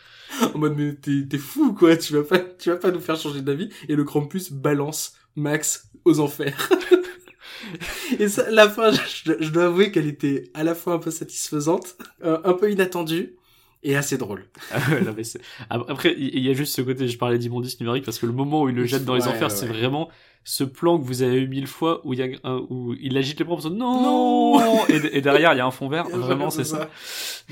[0.54, 3.16] En mode, mais t'es, t'es fou, quoi, tu vas pas, tu vas pas nous faire
[3.18, 3.70] changer d'avis.
[3.88, 6.70] Et le Krampus balance Max aux enfers.
[8.20, 11.12] Et ça, la fin, je, je dois avouer qu'elle était à la fois un peu
[11.12, 13.36] satisfaisante, euh, un peu inattendue,
[13.84, 14.46] et assez drôle.
[14.72, 15.24] Ah non, mais
[15.70, 18.64] Après, il y a juste ce côté, je parlais d'immondice numérique, parce que le moment
[18.64, 20.10] où il le jette dans les Ouais, enfers, ouais, c'est vraiment
[20.44, 23.18] ce plan que vous avez eu mille fois où il, y a un- où il
[23.18, 26.08] agite les bras en faisant non, Et, et derrière il y a un fond vert,
[26.14, 26.90] vraiment c'est ça.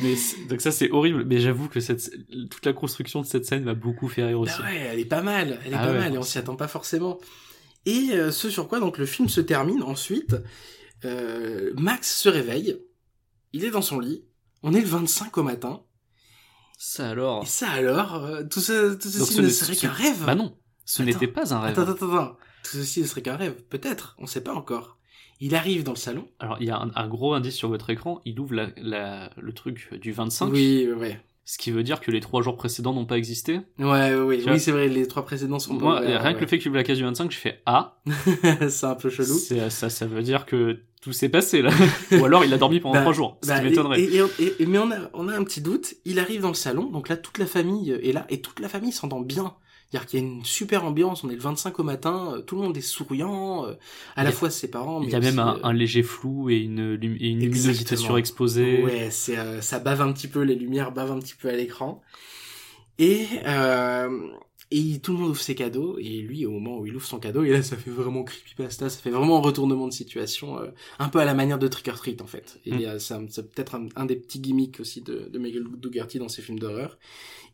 [0.01, 0.15] Mais
[0.49, 2.09] donc ça c'est horrible, mais j'avoue que cette,
[2.49, 4.53] toute la construction de cette scène m'a beaucoup fait rire aussi.
[4.59, 6.38] Bah ouais, elle est pas mal, elle est Ah pas ouais, mal, et on s'y
[6.38, 7.19] attend pas forcément.
[7.85, 10.35] Et euh, ce sur quoi donc le film se termine ensuite,
[11.05, 12.77] euh, Max se réveille,
[13.53, 14.23] il est dans son lit,
[14.63, 15.81] on est le 25 au matin,
[16.77, 17.43] Ça alors?
[17.43, 20.23] et ça alors, euh, tout, ça, tout ceci ce ne serait qu'un rêve.
[20.25, 21.79] Bah non, ce n'était pas un rêve.
[21.79, 22.38] Attends, attends, attends,
[22.72, 24.97] tout ceci ne serait qu'un rêve, peut-être, on sait pas encore.
[25.39, 26.28] Il arrive dans le salon.
[26.39, 29.30] Alors il y a un, un gros indice sur votre écran, il ouvre la, la-
[29.38, 31.22] le truc du 25, Oui, ouais.
[31.45, 33.59] ce qui veut dire que les trois jours précédents n'ont pas existé.
[33.78, 34.09] Ouais.
[34.09, 36.57] Tu vois oui, c'est vrai, les trois précédents sont Moi, pas rien que le fait
[36.57, 37.99] qu'il ouvre la case du 25, je fais ah,
[38.70, 39.38] c'est un peu chelou.
[39.38, 41.70] c'est- ça, ça veut dire que tout s'est passé là.
[42.20, 44.01] Ou alors il a dormi pendant Bah, trois jours, ce bah, qui m'étonnerait.
[44.01, 45.93] et- et- et- et- mais on a, on a un petit doute.
[46.05, 48.68] Il arrive dans le salon, donc là toute la famille est là et toute la
[48.70, 49.53] famille s'entend bien.
[49.89, 51.23] C'est-à-dire qu'il y a une super ambiance.
[51.23, 53.65] On est le 25 au matin, euh, tout le monde est souriant.
[53.65, 53.73] euh,
[54.17, 55.01] À Il la a- fois ses parents.
[55.01, 57.95] Il mais y a même un, euh, un léger flou et une, et une luminosité
[57.95, 58.83] surexposée.
[58.83, 61.53] Ouais, c'est euh, ça bave un petit peu, les lumières bavent un petit peu à
[61.55, 62.01] l'écran.
[62.99, 64.27] Et euh,
[64.69, 67.19] et tout le monde ouvre ses cadeaux et lui au moment où il ouvre son
[67.19, 70.67] cadeau et là ça fait vraiment creepypasta, ça fait vraiment un retournement de situation euh,
[70.99, 72.59] un peu à la manière de Trick or Treat en fait.
[72.65, 72.79] Et Mm.
[72.79, 76.27] il a- c'est peut-être un, un des petits gimmicks aussi de, de Miguel Dougherty dans
[76.27, 76.97] ses films d'horreur.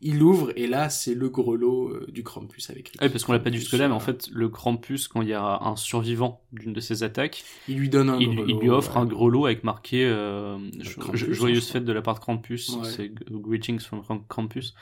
[0.00, 3.02] Il ouvre et là c'est le gros lot euh, du Krampus avec Ricky.
[3.02, 5.28] Ouais, parce qu'on l'a pas dit jusque là, mais en fait, le Krampus, quand il
[5.28, 8.54] y a un survivant d'une de ses attaques, il lui donne un il, gros il
[8.54, 9.02] lot, lui offre ouais.
[9.02, 10.58] un gros lot avec marqué euh,
[10.98, 12.88] Krampus, Joyeuse fête de la part de Krampus, Ouais.
[12.90, 14.74] c'est Greetings from Kramp- Krampus.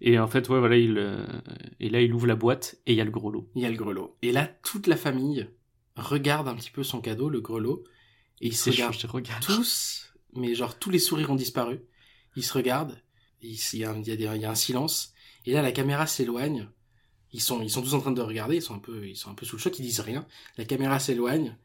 [0.00, 1.24] Et en fait, ouais, voilà, il, euh,
[1.80, 3.48] et là, il ouvre la boîte et il y a le gros lot.
[3.54, 4.16] Il y a le grelot.
[4.22, 5.48] Et là, toute la famille
[5.96, 7.84] regarde un petit peu son cadeau, le grelot,
[8.40, 9.42] et ils se regardent je regarde.
[9.42, 11.80] tous, mais genre tous les sourires ont disparu.
[12.36, 13.00] Ils se regardent,
[13.42, 15.12] il y a, des- il y a un silence,
[15.44, 16.68] et là la caméra s'éloigne.
[17.32, 19.30] Ils sont, ils sont tous en train de regarder, ils sont un peu, ils sont
[19.30, 20.26] un peu sous le choc, ils disent rien.
[20.56, 21.56] La caméra s'éloigne,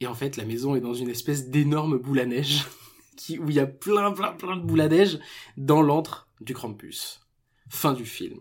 [0.00, 2.64] et en fait la maison est dans une espèce d'énorme boule à neige,
[3.16, 5.18] qui, où il y a plein, plein, plein de boules à neige
[5.56, 7.20] dans l'antre du Krampus.
[7.68, 8.40] Fin du film.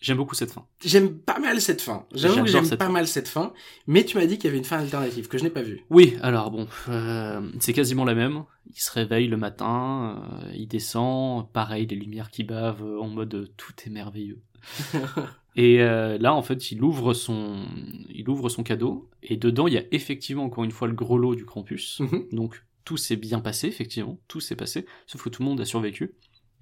[0.00, 0.66] J'aime beaucoup cette fin.
[0.82, 2.06] J'aime pas mal cette fin.
[2.14, 2.92] J'avoue que j'aime pas fin.
[2.92, 3.52] mal cette fin,
[3.86, 5.84] mais tu m'as dit qu'il y avait une fin alternative que je n'ai pas vue.
[5.90, 8.44] Oui, alors bon, euh, c'est quasiment la même.
[8.74, 13.08] Il se réveille le matin, euh, il descend, pareil, les lumières qui bavent, euh, en
[13.08, 14.40] mode tout est merveilleux.
[15.56, 17.64] Et euh, là, en fait, il ouvre son,
[18.08, 21.18] il ouvre son cadeau, et dedans, il y a effectivement encore une fois le gros
[21.18, 22.00] lot du Krampus.
[22.00, 22.28] Mhm.
[22.32, 25.64] Donc tout s'est bien passé, effectivement, tout s'est passé, sauf que tout le monde a
[25.64, 26.12] survécu.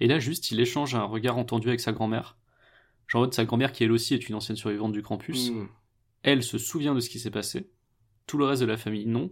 [0.01, 2.38] Et là, juste, il échange un regard entendu avec sa grand-mère.
[3.09, 5.67] Genre, en mode, sa grand-mère, qui elle aussi est une ancienne survivante du Krampus, Mm.
[6.23, 7.71] elle se souvient de ce qui s'est passé,
[8.27, 9.31] tout le reste de la famille non.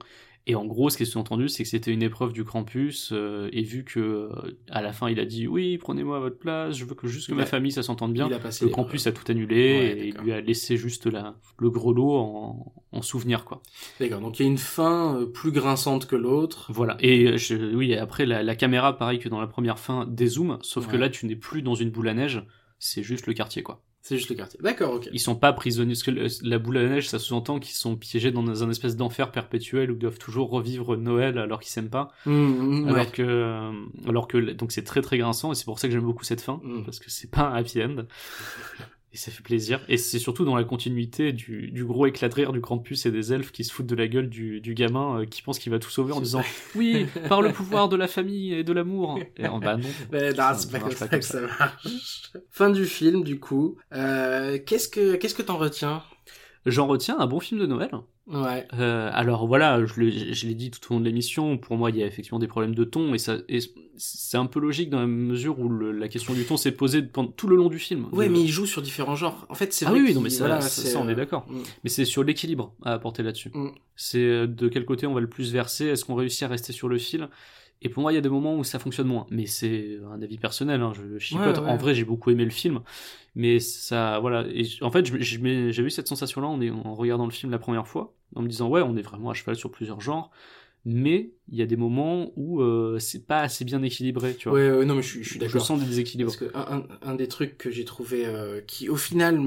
[0.49, 3.49] Et en gros, ce qui est sous-entendu, c'est que c'était une épreuve du Krampus, euh,
[3.53, 4.29] et vu que euh,
[4.71, 7.29] à la fin il a dit oui, prenez-moi à votre place, je veux que juste
[7.29, 8.29] que ma famille ça s'entende bien.
[8.29, 8.69] Le.
[8.69, 12.13] Krampus a tout annulé Ouais, et il lui a laissé juste la, le gros lot
[12.17, 13.61] en, en souvenir quoi.
[13.99, 16.71] D'accord, donc il y a une fin euh, plus grinçante que l'autre.
[16.73, 16.97] Voilà.
[17.01, 20.87] Et je, oui, après la, la caméra, pareil que dans la première fin, dézoome, sauf
[20.87, 22.45] que là tu n'es plus dans une boule à neige,
[22.79, 23.83] c'est juste le quartier quoi.
[24.07, 24.61] C'est juste le quartier.
[24.63, 25.09] D'accord, ok.
[25.13, 28.31] Ils sont pas prisonniers, parce que la boule à neige, ça sous-entend qu'ils sont piégés
[28.31, 32.13] dans un espèce d'enfer perpétuel où ils doivent toujours revivre Noël alors qu'ils s'aiment pas.
[32.25, 32.93] Mm, mm, ouais.
[32.93, 33.73] Alors que, euh,
[34.09, 36.41] alors que, donc c'est très très grinçant et c'est pour ça que j'aime beaucoup cette
[36.41, 38.05] fin, parce que c'est pas un happy end.
[39.17, 39.81] Et ça fait plaisir.
[39.89, 43.11] Et c'est surtout dans la continuité du, du gros éclat de rire du Krampus et
[43.11, 45.73] des elfes qui se foutent de la gueule du, du gamin euh, qui pense qu'il
[45.73, 46.43] va tout sauver en disant
[46.75, 49.19] oui, par le pouvoir de la famille et de l'amour.
[49.39, 49.89] Et en bah non.
[50.13, 52.31] Mais non, c'est pas ça comme que ça marche.
[52.51, 53.79] fin du film, du coup.
[53.95, 56.03] Euh, qu'est-ce que qu'est-ce que t'en retiens?
[56.67, 57.91] J'en retiens un bon film de Noël.
[58.27, 58.67] Ouais.
[58.75, 62.03] Euh, alors voilà, je, l'ai dit tout au long de l'émission, pour moi il y
[62.03, 63.61] a effectivement des problèmes de ton, et, ça, et
[63.97, 67.07] c'est un peu logique dans la mesure où le- la question du ton s'est posée
[67.37, 68.09] tout le long du film.
[68.13, 69.47] Ouais, De- mais il joue sur différents genres.
[69.49, 71.13] En fait, c'est Ah vrai oui, non, mais ça- voilà, ça- c'est, ça, on est
[71.13, 71.47] euh, d'accord.
[71.49, 71.61] mm.
[71.85, 73.53] Mais c'est sur l'équilibre à apporter là-dessus.
[73.55, 73.69] Mm.
[73.95, 76.73] C'est euh, de quel côté on va le plus verser, est-ce qu'on réussit à rester
[76.73, 77.29] sur le fil?
[77.83, 79.27] Et pour moi, il y a des moments où ça fonctionne moins.
[79.31, 81.59] Mais c'est un avis personnel, hein, je chipote.
[81.59, 81.71] Ouais, ouais.
[81.71, 82.81] En vrai, j'ai beaucoup aimé le film.
[83.37, 84.47] Mais ça, voilà.
[84.51, 88.17] Et en fait, j'ai eu cette sensation-là en, en regardant le film la première fois,
[88.35, 90.31] en me disant, ouais, on est vraiment à cheval sur plusieurs genres.
[90.89, 94.59] Mais il y a des moments où euh, c'est pas assez bien équilibré, tu vois.
[94.59, 95.67] Ouais, ouais, non, mais je suis, je suis je d'accord.
[95.67, 96.31] sens des déséquilibres.
[96.31, 96.57] Parce que
[97.03, 99.39] un, des trucs que j'ai trouvé euh, qui au final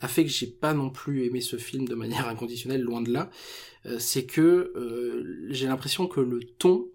[0.00, 3.10] a fait que j'ai pas non plus aimé ce film de manière inconditionnelle, loin de
[3.12, 3.30] là,
[3.86, 6.86] euh, c'est que euh, j'ai l'impression que le ton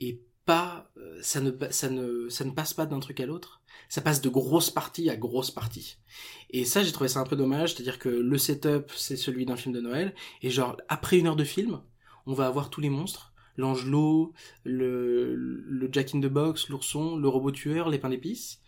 [0.00, 3.60] est pas euh, ça ne ça ne ça ne passe pas d'un truc à l'autre.
[3.90, 5.98] Ça passe de grosse partie à grosse partie.
[6.50, 9.56] Et ça, j'ai trouvé ça un peu dommage, c'est-à-dire que le setup, c'est celui d'un
[9.56, 11.80] film de Noël, et genre, après une heure de film,
[12.26, 14.32] on va avoir tous les monstres, l'angelot,
[14.64, 18.60] le, le Jack in the Box, l'ourson, le robot tueur, les pains d'épices,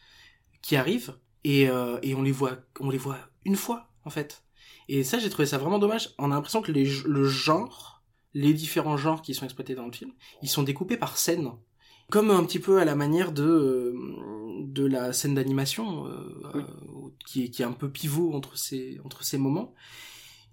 [0.63, 1.15] qui arrivent,
[1.45, 4.45] et, euh, et on les voit, on les voit une fois, en fait.
[4.89, 6.15] Et ça, j'ai trouvé ça vraiment dommage.
[6.19, 8.03] On a l'impression que les, le genre,
[8.33, 10.13] les différents genres qui sont exploités dans le film,
[10.43, 11.51] ils sont découpés par scène.
[12.11, 13.95] Comme un petit peu à la manière de, euh,
[14.65, 16.63] de la scène d'animation, euh, Oui.
[17.27, 19.75] qui, est, qui est un peu pivot entre ces, entre ces moments.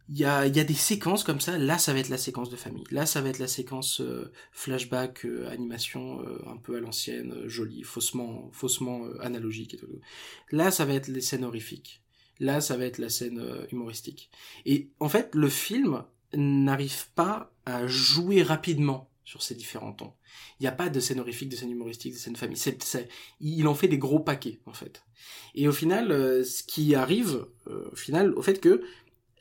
[0.10, 1.58] Il y a, il y a des séquences comme ça.
[1.58, 2.86] Là, ça va être la séquence de famille.
[2.92, 7.34] Là, ça va être la séquence euh, flashback, euh, animation euh, un peu à l'ancienne,
[7.48, 10.00] jolie, faussement, faussement analogique et tout.
[10.52, 12.02] Là, ça va être les scènes horrifiques.
[12.40, 14.30] Là, ça va être la scène humoristique.
[14.66, 16.04] Et en fait, le film
[16.34, 20.14] n'arrive pas à jouer rapidement sur ces différents tons.
[20.60, 22.56] Il n'y a pas de scène horrifique, de scène humoristique, de scène famille.
[22.56, 23.10] C'est, c'est-
[23.42, 25.04] il en fait des gros paquets, en fait.
[25.54, 28.82] Et au final, euh, ce qui arrive, euh, au final, au fait que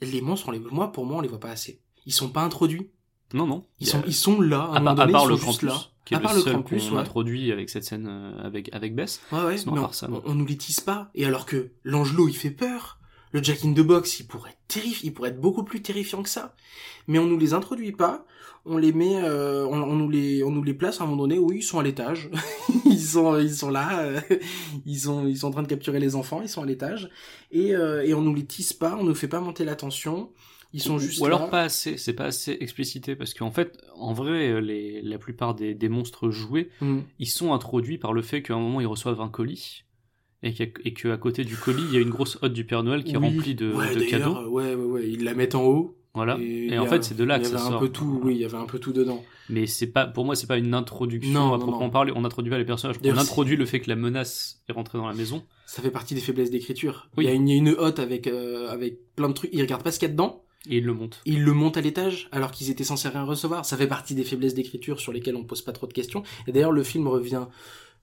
[0.01, 1.81] les monstres, on les, moi, pour moi, on les voit pas assez.
[2.05, 2.91] Ils sont pas introduits.
[3.33, 3.65] Non, non.
[3.79, 4.63] Ils a- sont, ils sont là.
[4.73, 5.81] À, à, part, à donné, part ils le campus, là.
[6.05, 7.01] qui est à part le le seul campus, qu'on ouais.
[7.01, 9.21] introduit avec cette scène euh, avec, avec Bess.
[9.31, 11.11] Ouais, ouais, Sinon, mais part ça, on, on nous les tease pas.
[11.15, 12.99] Et alors que l'Angelot, il fait peur.
[13.33, 16.23] Le Jack in the Box, il pourrait être terrifiant, il pourrait être beaucoup plus terrifiant
[16.25, 16.57] que ça.
[17.07, 18.25] Mais on nous les introduit pas.
[18.69, 21.23] On les met, euh, on, on nous les, on nous les place à un moment
[21.23, 22.29] donné où ils sont à l'étage.
[22.85, 24.01] ils sont, ils sont là.
[24.01, 24.21] euh,
[24.85, 26.41] ils sont, ils sont en train de capturer les enfants.
[26.43, 27.09] Ils sont à l'étage.
[27.53, 28.97] Et, euh, et on nous les tease pas.
[29.01, 30.31] On nous fait pas monter la tension.
[30.73, 31.47] Ils sont juste Ou alors là.
[31.47, 35.55] pas assez, c'est pas assez explicité parce qu'en fait, en vrai, euh, les, la plupart
[35.55, 36.99] des, des monstres joués, Mm.
[37.21, 39.85] ils sont introduits par le fait qu'à un moment ils reçoivent un colis
[40.43, 43.05] et qu'à qu'à côté du colis il y a une grosse hotte du Père Noël
[43.05, 43.29] qui est Oui.
[43.37, 44.51] remplie de, Ouais, de cadeaux.
[44.51, 45.09] Ouais, ouais, ouais.
[45.09, 45.97] Ils la mettent en haut.
[46.17, 46.37] Voilà.
[46.41, 47.67] Et, Et, il en y a- fait, c'est de là il que y ça avait
[47.67, 47.81] un sort.
[47.81, 48.21] peu tout.
[48.25, 49.23] Oui, il y avait un peu tout dedans.
[49.49, 51.91] Mais c'est pas, pour moi, c'est pas une introduction Non, à non, proprement non.
[51.91, 52.13] parler.
[52.17, 52.97] On introduit pas les personnages.
[53.05, 55.45] On introduit le fait que la menace est rentrée dans la maison.
[55.67, 57.09] Ça fait partie des faiblesses d'écriture.
[57.17, 57.25] Oui.
[57.25, 59.51] Il y a une, il y hotte avec, euh, avec plein de trucs.
[59.53, 60.43] Ils regardent pas ce qu'il y a dedans.
[60.69, 61.21] Et il le monte.
[61.27, 63.65] Ils le montent à l'étage alors qu'ils étaient censés rien recevoir.
[63.65, 66.25] Ça fait partie des faiblesses d'écriture sur lesquelles on pose pas trop de questions.
[66.49, 67.45] Et d'ailleurs, le film revient,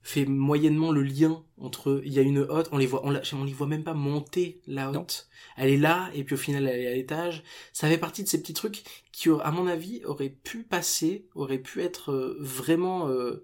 [0.04, 3.22] fait moyennement le lien entre, il y a une hotte, on les voit, on, la-
[3.34, 5.02] on les voit même pas monter la Non.
[5.02, 5.30] hotte.
[5.58, 7.44] Elle est là, et puis au final, elle est à l'étage.
[7.74, 11.60] Ça fait partie de ces petits trucs qui, à mon avis, auraient pu passer, auraient
[11.60, 13.44] pu être euh, vraiment, euh,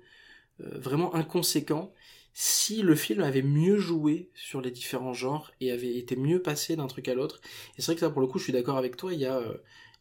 [0.62, 1.94] euh, vraiment inconséquents
[2.34, 6.76] si le film avait mieux joué sur les différents genres et avait été mieux passé
[6.76, 7.42] d'un truc à l'autre.
[7.78, 9.26] Et c'est vrai que ça, pour le coup, je suis d'accord avec toi, il y
[9.26, 9.58] a, euh,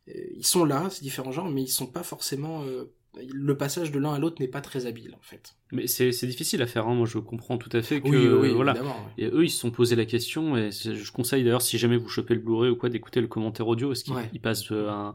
[0.09, 3.91] euh, ils sont là, ces différents genres, mais ils sont pas forcément, euh, le passage
[3.93, 5.55] de l'un à l'autre n'est pas très habile, en fait.
[5.71, 6.87] Mais c'est c'est difficile à faire.
[6.89, 6.95] Hein.
[6.95, 8.75] Moi, je comprends tout à fait que oui, oui, voilà.
[9.19, 12.09] Et eux, ils se sont posé la question, et je conseille d'ailleurs, si jamais vous
[12.09, 14.31] chopez le Blu-ray ou quoi, d'écouter le commentaire audio, parce qu'il Ouais.
[14.43, 15.15] passe, euh, un,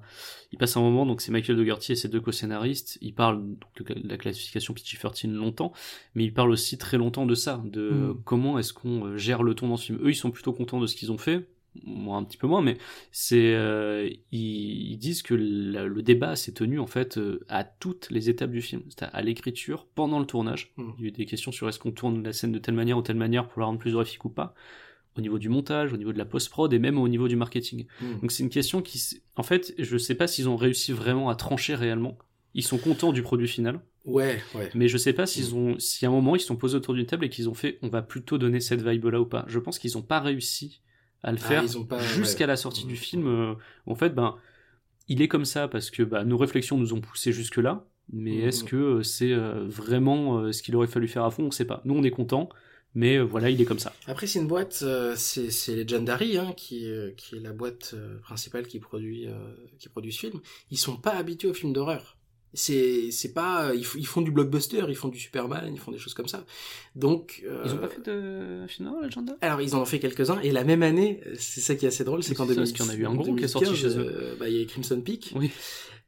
[0.51, 3.87] il passe un moment, donc c'est Michael Dougherty et ses deux co-scénaristes, ils parlent donc,
[4.03, 5.73] de la classification PG-13 longtemps,
[6.13, 8.09] mais ils parlent aussi très longtemps de ça, de Mm.
[8.11, 9.99] euh, comment est-ce qu'on euh, gère le ton dans ce film.
[10.03, 11.47] Eux, ils sont plutôt contents de ce qu'ils ont fait,
[11.83, 12.77] moi un petit peu moins, mais
[13.11, 18.09] c'est, euh, ils, ils disent que le débat s'est tenu en fait euh, à toutes
[18.11, 20.71] les étapes du film, c'est-à-dire à l'écriture, pendant le tournage.
[20.77, 20.89] Mm.
[20.97, 22.97] Il y a eu des questions sur est-ce qu'on tourne la scène de telle manière
[22.97, 24.53] ou telle manière pour la rendre plus horrifique ou pas,
[25.17, 27.85] au niveau du montage, au niveau de la post-prod et même au niveau du marketing.
[28.01, 28.19] Mm.
[28.21, 31.35] Donc c'est une question qui, en fait, je sais pas s'ils ont réussi vraiment à
[31.35, 32.17] trancher réellement.
[32.55, 34.69] Ils sont contents du produit final, Ouais, ouais.
[34.75, 36.93] mais je sais pas s'ils ont, si à un moment ils se sont posés autour
[36.93, 39.43] d'une table et qu'ils ont fait, on va plutôt donner cette vibe là ou pas.
[39.47, 40.81] Je pense qu'ils ont pas réussi
[41.23, 41.63] à le Ah, faire
[42.15, 42.47] jusqu'à ouais.
[42.47, 43.27] la sortie du film.
[43.27, 43.55] euh,
[43.85, 44.35] en fait, ben,
[45.07, 47.85] il est comme ça parce que bah, nos réflexions nous ont poussé jusque là.
[48.11, 48.47] Mais Mhm.
[48.49, 51.45] est-ce que euh, c'est euh, vraiment ce qu'il aurait fallu faire à fond?
[51.45, 51.81] On sait pas.
[51.85, 52.49] Nous, on est contents,
[52.95, 53.93] mais voilà, il est comme ça.
[54.07, 58.19] Après, c'est une boîte, euh, c'est Legendary, hein, qui, euh, qui est la boîte euh,
[58.19, 59.27] principale qui produit,
[59.79, 60.39] qui produit ce film.
[60.69, 62.17] Ils sont pas habitués aux films d'horreur.
[62.55, 65.91] C'est c'est pas ils, f- ils font du blockbuster, ils font du Superman, ils font
[65.91, 66.45] des choses comme ça.
[66.95, 70.39] Donc euh, Ils ont pas fait de film Legenda alors ils en ont fait quelques-uns
[70.41, 72.71] et la même année, c'est ça qui est assez drôle, c'est qu'en C'est ça, 2010
[72.77, 74.05] parce qu'il y en a eu un gros qui est sorti 2015, chez eux.
[74.07, 75.49] euh, bah, il y a Crimson Peak Oui.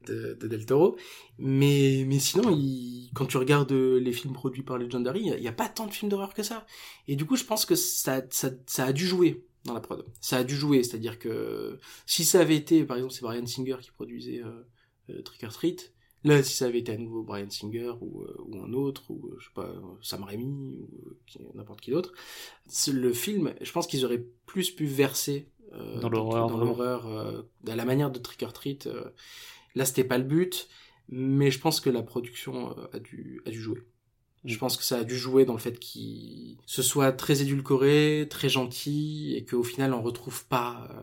[0.05, 0.97] de, de Del Toro,
[1.39, 5.31] mais mais sinon il- quand tu regardes euh, les films produits par Legendary, il y
[5.31, 6.67] a- il y, a pas tant de films d'horreur que ça.
[7.07, 10.05] Et du coup, je pense que ça, ça ça a dû jouer dans la prod.
[10.21, 13.77] Ça a dû jouer, c'est-à-dire que si ça avait été, par exemple, c'est Brian Singer
[13.81, 14.51] qui produisait euh,
[15.09, 15.91] euh, Trick or Treat.
[16.25, 19.27] Là, si ça avait été à nouveau Brian Singer ou, euh, ou un autre, ou
[19.27, 20.89] euh, je sais pas, euh, Sam Raimi ou
[21.39, 22.13] euh, n'importe qui d'autre,
[22.91, 26.71] le film, je pense qu'ils auraient plus pu verser euh, Dans l'horreur, dans vraiment.
[26.71, 28.89] l'horreur, à la manière de Trick or Treat.
[29.75, 30.67] là, c'était pas le but,
[31.09, 33.83] mais je pense que la production a dû a dû jouer.
[34.45, 38.27] Je pense que ça a dû jouer dans le fait qu'il se soit très édulcoré,
[38.29, 41.01] très gentil, et qu'au final on retrouve pas euh,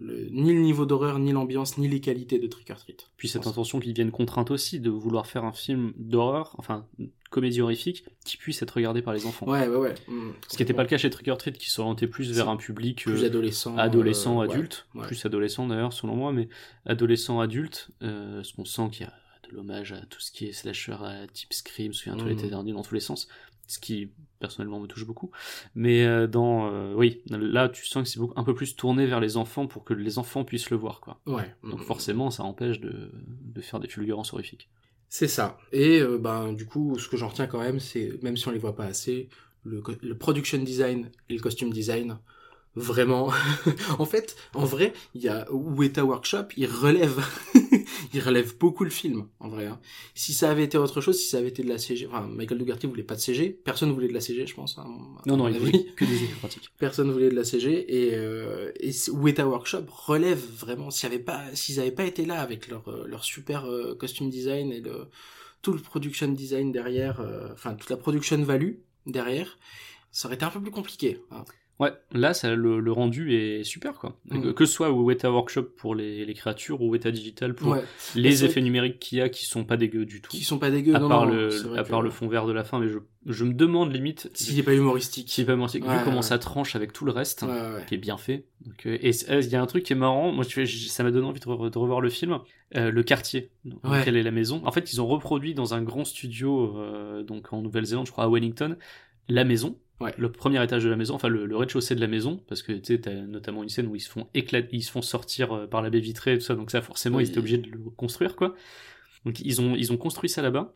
[0.00, 3.08] le, le- ni le niveau d'horreur, ni l'ambiance, ni les qualités de Trick or Treat.
[3.16, 6.86] Puis cette intention qui vienne contrainte aussi de vouloir faire un film d'horreur, enfin
[7.30, 9.46] comédie horrifique, qui puisse être regardé par les enfants.
[9.48, 9.94] Ouais, ouais, ouais.
[10.08, 12.48] Mm, Ce qui n'était pas le cas chez Trick or Treat, qui s'orientait plus vers
[12.48, 13.76] un public Plus euh, adolescent.
[13.76, 15.06] adolescent, euh, ouais, adulte, ouais.
[15.06, 16.48] plus adolescent d'ailleurs selon moi, mais
[16.84, 19.12] adolescent, adulte, euh, parce qu'on sent qu'il y a
[19.50, 22.30] de l'hommage à tout ce qui est slasher, à type Scream, souviens-toi Mhm.
[22.36, 23.28] l'été dernier dans tous les sens,
[23.66, 25.30] ce qui personnellement me touche beaucoup.
[25.74, 29.20] Mais euh, dans, euh, oui, là tu sens que c'est un peu plus tourné vers
[29.20, 31.20] les enfants pour que les enfants puissent le voir, quoi.
[31.26, 31.54] Ouais.
[31.62, 31.84] Donc Mm.
[31.84, 34.68] forcément, ça empêche de, de faire des fulgurances horrifiques.
[35.08, 35.58] C'est ça.
[35.72, 38.50] Et euh, ben du coup, ce que j'en retiens quand même, c'est même si on
[38.50, 39.28] les voit pas assez,
[39.64, 42.18] le, le production design et le costume design,
[42.76, 43.30] vraiment.
[43.98, 47.18] en fait, en vrai, il y a Weta Workshop, il relève,
[48.12, 49.66] il relève beaucoup le film, en vrai.
[49.66, 49.80] hein.
[50.14, 52.58] Si ça avait été autre chose, si ça avait été de la CG, enfin Michael
[52.58, 54.78] Dougherty voulait pas de CG, personne voulait de la CG, je pense.
[54.78, 54.86] hein,
[55.26, 56.70] Non, non, il voulait que des effets pratiques.
[56.78, 61.42] Personne voulait de la CG et, euh, et Weta Workshop relève vraiment s'il avait pas
[61.54, 65.06] s'ils avaient pas été là avec leur euh, leur super euh, costume design et le
[65.62, 68.74] tout le production design derrière euh, enfin toute la production value
[69.06, 69.58] derrière
[70.12, 71.44] ça aurait été un peu plus compliqué hein.
[71.78, 74.18] Ouais, là, ça, le, le rendu est super, quoi.
[74.30, 74.54] Mm.
[74.54, 78.46] Que, ce soit Weta Workshop pour les, les créatures ou Weta Digital pour ouais les
[78.46, 80.30] effets numériques qu'il y a qui sont pas dégueux du tout.
[80.30, 82.52] qui sont pas dégueux à non, part, non, le, à part le fond vert de
[82.54, 85.54] la fin, mais je, je me demande limite s'il est pas humoristique qui est pas
[85.56, 87.44] mortel, vu Ouais, comment ça tranche avec tout le reste,
[87.86, 88.46] qui est bien fait.
[88.64, 91.10] Donc, euh, et euh, il y a un truc qui est marrant, moi ça m'a
[91.10, 92.38] donné envie de, re- de revoir le film,
[92.74, 94.62] euh, le quartier dans lequel est la maison.
[94.64, 98.24] En fait, ils ont reproduit dans un grand studio, euh, donc en Nouvelle-Zélande, je crois
[98.24, 98.76] à Wellington,
[99.28, 99.76] la maison.
[100.00, 100.12] Ouais.
[100.18, 102.72] Le premier étage de la maison, enfin le, le rez-de-chaussée de la maison, parce que
[102.72, 105.52] tu sais, t'as notamment une scène où ils se font éclater, ils se font sortir
[105.52, 107.24] euh, par la baie vitrée et tout ça, donc ça forcément Oui.
[107.24, 108.54] ils étaient obligés de le construire quoi.
[109.24, 110.74] Donc ils ont ils ont construit ça là-bas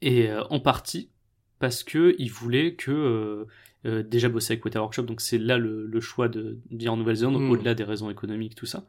[0.00, 1.10] et euh, en partie
[1.58, 3.44] parce que ils voulaient que euh,
[3.84, 6.96] euh, déjà bosser avec Weta Workshop, donc c'est là le, le choix de dire en
[6.96, 7.50] Nouvelle-Zélande, Mm.
[7.50, 8.86] au-delà des raisons économiques, tout ça.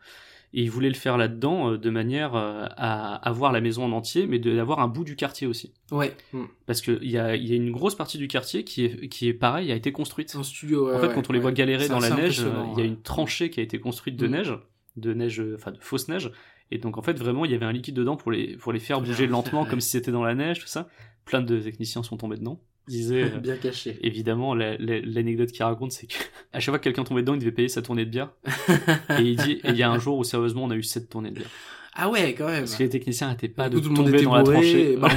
[0.56, 3.92] Et ils voulaient le faire là-dedans euh, de manière euh, à avoir la maison en
[3.92, 5.74] entier, mais de- d'avoir un bout du quartier aussi.
[5.92, 6.44] ouais mm.
[6.68, 9.28] Parce qu'il y a, il y a une grosse partie du quartier qui est, qui
[9.28, 10.36] est pareil, a été construite.
[10.36, 11.44] un studio ouais, en fait, ouais, quand on les ouais.
[11.44, 14.28] voit galérer dans la neige, il y a une tranchée qui a été construite de
[14.28, 14.32] Mm.
[14.32, 14.54] neige,
[14.98, 16.32] de neige, enfin de fausse neige.
[16.72, 18.80] Et donc en fait, vraiment, il y avait un liquide dedans pour les, pour les
[18.80, 20.88] faire bouger lentement, comme si c'était dans la neige, tout ça.
[21.26, 22.60] Plein de techniciens sont tombés dedans.
[22.88, 26.16] Ils disaient, euh, bien caché évidemment, la- la- l'anecdote qu'il raconte, c'est que
[26.54, 28.32] à chaque fois que quelqu'un tombait dedans, il devait payer sa tournée de bière.
[29.20, 31.10] et il dit, et il y a un jour où sérieusement, on a eu sept
[31.10, 31.50] tournées de bière.
[31.96, 34.18] ah ouais quand même Parce que les techniciens n'étaient pas de Tout le monde tomber
[34.18, 34.92] était dans la bourré, tranchée.
[34.94, 35.08] et bah,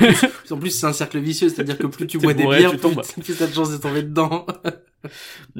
[0.51, 3.23] en, plus, c'est un cercle vicieux, c'est-à-dire que plus tu bois des bières, tu plus,
[3.23, 4.47] plus t'as de chances de tomber dedans.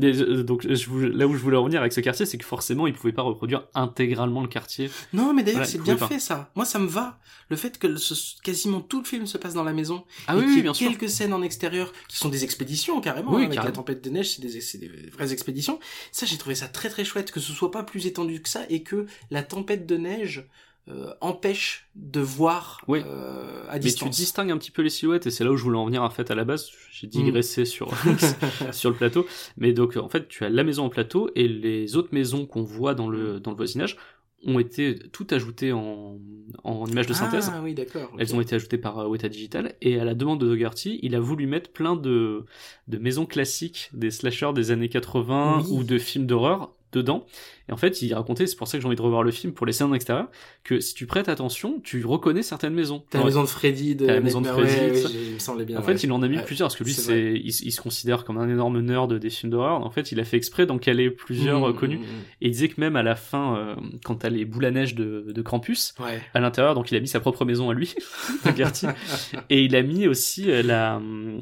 [0.03, 2.93] Euh, donc je là où je voulais revenir avec ce quartier, c'est que forcément, ils
[2.93, 4.91] pouvaient pas reproduire intégralement le quartier.
[5.13, 6.09] Non, mais d'ailleurs, Voilà, c'est bien pas.
[6.09, 6.51] fait ça.
[6.57, 7.19] Moi, ça me va.
[7.49, 10.05] Le fait que ce- quasiment tout le film se passe dans la maison.
[10.27, 10.89] Ah et oui, bien sûr.
[10.89, 13.31] quelques scènes en extérieur qui sont des expéditions carrément.
[13.35, 13.71] Oui, hein, avec carrément.
[13.73, 15.79] la tempête de neige, c'est des, des vraies expéditions.
[16.13, 18.63] Ça, j'ai trouvé ça très très chouette que ce soit pas plus étendu que ça
[18.69, 20.47] et que la tempête de neige
[20.89, 23.01] euh, empêche de voir Oui.
[23.05, 24.17] euh, à Mais tu distance.
[24.17, 26.11] distingues un petit peu les silhouettes, et c'est là où je voulais en venir en
[26.11, 26.71] fait à la base.
[26.93, 27.93] J'ai digressé sur,
[28.73, 29.27] sur le plateau.
[29.57, 32.63] Mais donc en fait, tu as la maison en plateau, et les autres maisons qu'on
[32.63, 33.97] voit dans le, dans le voisinage
[34.45, 36.19] ont été toutes ajoutées en,
[36.63, 37.51] en images de synthèse.
[37.53, 38.13] Ah oui, d'accord.
[38.19, 41.17] Elles ont été ajoutées par euh, Weta Digital et à la demande de Dougherty, il
[41.17, 42.45] a voulu mettre plein de,
[42.87, 45.73] de maisons classiques des slashers des années 80 Oui.
[45.73, 47.27] ou de films d'horreur dedans.
[47.69, 49.53] Et en fait, il racontait, c'est pour ça que j'ai envie de revoir le film
[49.53, 50.29] pour les scènes en extérieur,
[50.65, 53.05] que si tu prêtes attention, tu reconnais certaines maisons.
[53.11, 55.65] T'as la maison de Freddy, de la maison de Freddy, ouais, ouais, il me semblait
[55.65, 55.77] bien.
[55.79, 55.87] en ouais.
[55.95, 58.39] fait, il en a mis plusieurs parce que lui, c'est il, il se considère comme
[58.39, 59.85] un énorme nerd des films d'horreur.
[59.85, 61.99] En fait, il a fait exprès d'en caler plusieurs euh, Mmh, connus.
[61.99, 62.03] mmh,
[62.41, 63.75] Et il disait que même à la fin, euh,
[64.05, 66.03] quand t'as les boules à neige de, de Krampus, mmh.
[66.35, 67.95] À l'intérieur, donc il a mis sa propre maison à lui,
[68.45, 68.87] Dougherty.
[69.51, 71.01] et il a mis aussi euh, la,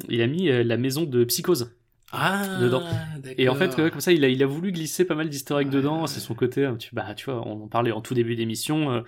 [0.09, 1.71] il a mis euh, la maison de Psychose.
[2.11, 2.83] Ah, Dedans.
[3.37, 5.75] Et en fait, comme ça, il a, il a voulu glisser pas mal d'historiques Ouais,
[5.75, 6.01] dedans.
[6.01, 6.07] ouais.
[6.07, 8.91] C'est son côté, un petit- bah, tu vois, on en parlait en tout début d'émission.
[8.91, 9.01] euh,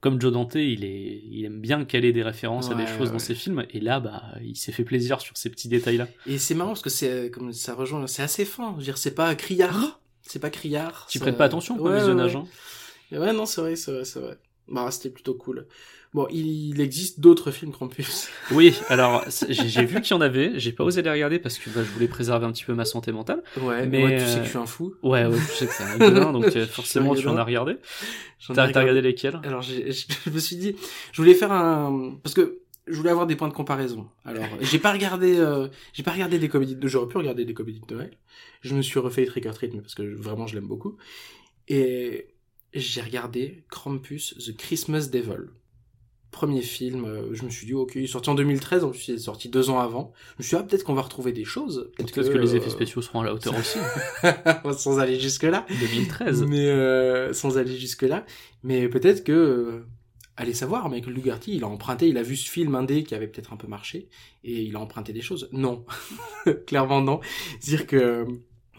[0.00, 3.18] Comme Joe Dante, il, est, il aime bien caler des références à des choses dans
[3.18, 6.08] ses films, et là, bah, il s'est fait plaisir sur ces petits détails-là.
[6.26, 8.72] Et c'est marrant parce que c'est comme ça rejoint, c'est assez fin.
[8.72, 11.06] Je veux dire, c'est pas criard, c'est pas criard.
[11.08, 12.42] Tu ça- prêtes pas attention au Ouais, visionnage, ouais,
[13.12, 13.18] hein.
[13.18, 14.38] Ouais, non, c'est vrai, c'est vrai, c'est vrai.
[14.68, 15.66] Bah, c'était plutôt cool.
[16.12, 18.28] Bon, il existe d'autres films Krampus.
[18.50, 21.70] Oui, alors j'ai vu qu'il y en avait, j'ai pas osé les regarder parce que
[21.70, 23.44] bah, je voulais préserver un petit peu ma santé mentale.
[23.62, 24.94] Ouais, Mais, tu sais que je suis un fou.
[25.04, 27.76] Ouais, ouais, je sais que c'est un gueulin, donc euh, forcément tu en as regardé.
[28.48, 29.38] T'as regardé- regardé lesquels?
[29.44, 29.74] Alors, je
[30.26, 30.74] je me suis dit,
[31.12, 32.58] je voulais faire un, parce que
[32.88, 34.08] je voulais avoir des points de comparaison.
[34.24, 37.54] Alors, j'ai pas regardé, euh, j'ai pas regardé des comédies de, j'aurais pu regarder des
[37.54, 38.10] comédies de Noël.
[38.62, 40.96] Je me suis refait Trick or Treat, mais parce que je- vraiment je l'aime beaucoup.
[41.68, 42.34] Et
[42.74, 45.50] j'ai regardé Krampus, The Christmas Devil.
[46.30, 49.08] Premier film, euh, je me suis dit, ok, il est sorti en 2013, en plus
[49.08, 50.12] il est sorti deux ans avant.
[50.38, 51.90] Je me suis dit, ah, peut-être qu'on va retrouver des choses.
[51.96, 53.78] Peut-être que, les euh, effets spéciaux seront à la hauteur aussi.
[54.78, 55.66] Sans aller jusque-là.
[55.68, 56.44] 2013.
[56.44, 58.24] Mais euh, sans aller jusque là,
[58.62, 59.86] mais peut-être que euh,
[60.40, 63.28] allez savoir, Michael Lugarty, il a emprunté, il a vu ce film indé qui avait
[63.28, 64.08] peut-être un peu marché
[64.42, 65.48] et il a emprunté des choses.
[65.52, 65.84] Non,
[66.66, 67.20] clairement non.
[67.60, 68.24] C'est-à-dire que euh,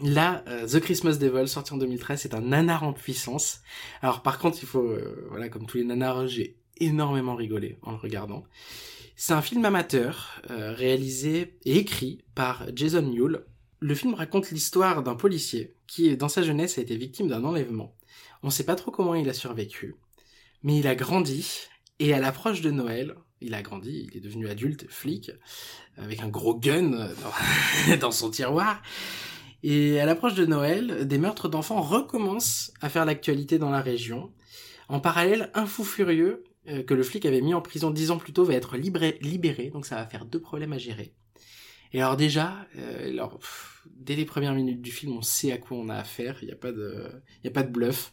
[0.00, 3.60] là, euh, The Christmas Devil, sorti en 2013, c'est un nanar en puissance.
[4.00, 7.92] Alors par contre, il faut, euh, voilà, comme tous les nanars, j'ai énormément rigolé en
[7.92, 8.44] le regardant.
[9.16, 13.44] C'est un film amateur euh, réalisé et écrit par Jason Mule.
[13.80, 17.94] Le film raconte l'histoire d'un policier qui, dans sa jeunesse, a été victime d'un enlèvement.
[18.42, 19.94] On sait pas trop comment il a survécu,
[20.62, 21.68] mais il a grandi
[21.98, 25.30] et à l'approche de Noël, il a grandi, il est devenu adulte, flic,
[25.96, 27.10] avec un gros gun
[28.00, 28.82] dans son tiroir.
[29.62, 34.32] Et à l'approche de Noël, des meurtres d'enfants recommencent à faire l'actualité dans la région.
[34.88, 38.18] En parallèle, un fou furieux euh, que le flic avait mis en prison dix ans
[38.18, 41.14] plus tôt va être libéré, donc ça va faire deux problèmes à gérer.
[41.92, 43.38] Et alors déjà, euh, alors,
[43.86, 46.52] dès les premières minutes du film, on sait à quoi on a affaire, il n'y
[46.52, 47.10] a pas de,
[47.44, 48.12] y a pas de bluff.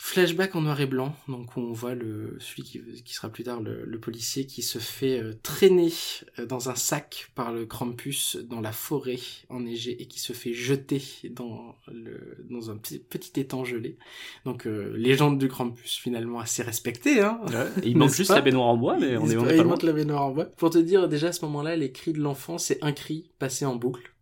[0.00, 3.60] Flashback en noir et blanc, donc on voit le celui qui, qui sera plus tard
[3.60, 5.92] le, le policier qui se fait euh, traîner
[6.38, 9.18] euh, dans un sac par le Krampus dans la forêt
[9.48, 13.96] enneigée et qui se fait jeter dans le dans un petit, petit étang gelé.
[14.44, 17.40] Donc euh, légende du Krampus finalement assez respectée, hein.
[17.82, 19.56] Et il manque juste la baignoire en bois, mais on Il est, on il est
[19.56, 19.72] pas loin.
[19.72, 20.44] monte la baignoire en bois.
[20.44, 23.64] Pour te dire, déjà à ce moment-là, les cris de l'enfant, c'est un cri passé
[23.64, 24.14] en boucle.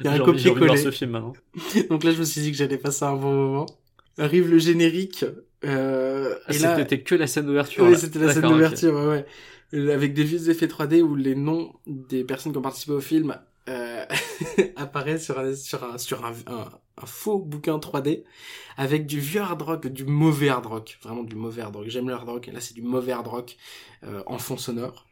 [0.00, 0.76] Il y a un copier-coller.
[0.76, 1.32] ce film maintenant.
[1.90, 3.66] Donc là, je me suis dit que j'allais passer un bon moment.
[4.18, 5.24] Arrive le générique.
[5.64, 7.84] Euh, Ah, C'était que la scène d'ouverture.
[7.84, 9.24] oui, c'était la scène d'ouverture, ouais,
[9.72, 9.92] ouais.
[9.92, 13.36] Avec des vieux effets 3D où les noms des personnes qui ont participé au film
[13.68, 14.04] euh,
[14.76, 16.68] apparaissent sur un sur un sur un, un,
[17.02, 18.22] un faux bouquin 3D
[18.76, 21.86] avec du vieux hard rock, du mauvais hard rock, vraiment du mauvais hard rock.
[21.88, 23.56] J'aime le hard rock, et là c'est du mauvais hard rock
[24.04, 25.05] euh, en fond sonore.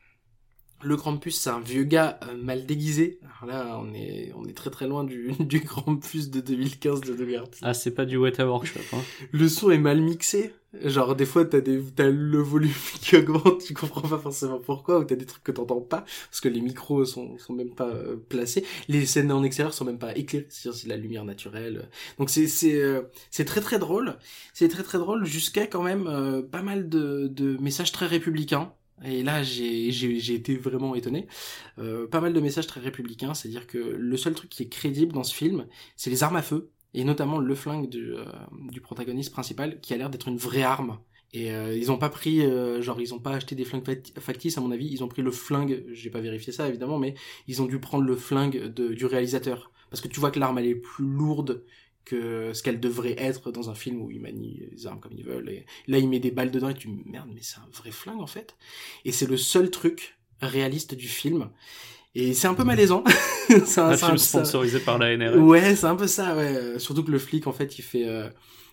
[0.84, 3.18] Le Krampus, c'est un vieux gars euh, mal déguisé.
[3.22, 7.14] Alors là, on est, on est très très loin du, du Krampus de 2015 de
[7.14, 7.60] Dougherty.
[7.62, 8.80] Ah, c'est pas du Weta Workshop.
[8.92, 9.00] Hein.
[9.32, 10.52] Le son est mal mixé.
[10.82, 14.98] Genre, des fois, t'as des, t'as le volume qui augmente, tu comprends pas forcément pourquoi,
[14.98, 17.88] ou t'as des trucs que t'entends pas, parce que les micros sont, sont même pas
[17.88, 18.64] euh, placés.
[18.88, 21.88] Les scènes en extérieur sont même pas éclairées, c'est-à-dire c'est de la lumière naturelle.
[22.18, 24.16] Donc c'est, c'est, euh, c'est très très drôle.
[24.52, 26.04] C'est très très drôle jusqu'à quand même
[26.50, 28.72] pas mal de, de messages très républicains.
[29.02, 29.88] Et là, j'ai,
[30.34, 31.26] été vraiment étonné.
[31.78, 35.12] Euh, pas mal de messages très républicains, c'est-à-dire que le seul truc qui est crédible
[35.12, 35.66] dans ce film,
[35.96, 38.24] c'est les armes à feu et notamment le flingue du, euh,
[38.70, 40.98] du protagoniste principal qui a l'air d'être une vraie arme.
[41.32, 42.42] Et euh, ils ont pas pris,
[42.80, 45.22] genre ils ont pas acheté des flingues fact- factices à mon avis, ils ont pris
[45.22, 47.14] le flingue, j'ai pas vérifié ça évidemment, mais
[47.48, 49.72] ils ont dû prendre le flingue du réalisateur.
[49.90, 51.64] Parce que tu vois que l'arme elle est plus lourde
[52.04, 55.24] que ce qu'elle devrait être dans un film où ils manient les armes comme ils
[55.24, 55.48] veulent.
[55.48, 58.20] Et là il met des balles dedans et tu merde mais c'est un vrai flingue
[58.20, 58.56] en fait.
[59.04, 61.50] Et c'est le seul truc réaliste du film.
[62.14, 63.02] Et c'est un peu malaisant.
[63.48, 65.36] c'est Un c'est film ça- sponsorisé par la NRA.
[65.38, 66.78] Ouais, c'est un peu ça, ouais.
[66.78, 68.28] Surtout que le flic, en fait, il fait, euh,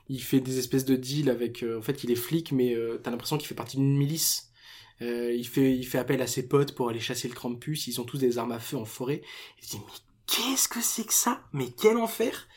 [0.10, 1.64] il fait des espèces de deals avec.
[1.64, 4.52] euh, en fait, il est flic, mais euh, t'as l'impression qu'il fait partie d'une milice.
[5.02, 7.88] Euh, il fait, il fait appel à ses potes pour aller chasser le Krampus.
[7.88, 9.24] Ils ont tous des armes à feu en forêt.
[9.60, 9.94] Il se dit mais
[10.28, 11.42] qu'est-ce que c'est que ça?
[11.52, 12.48] Mais quel enfer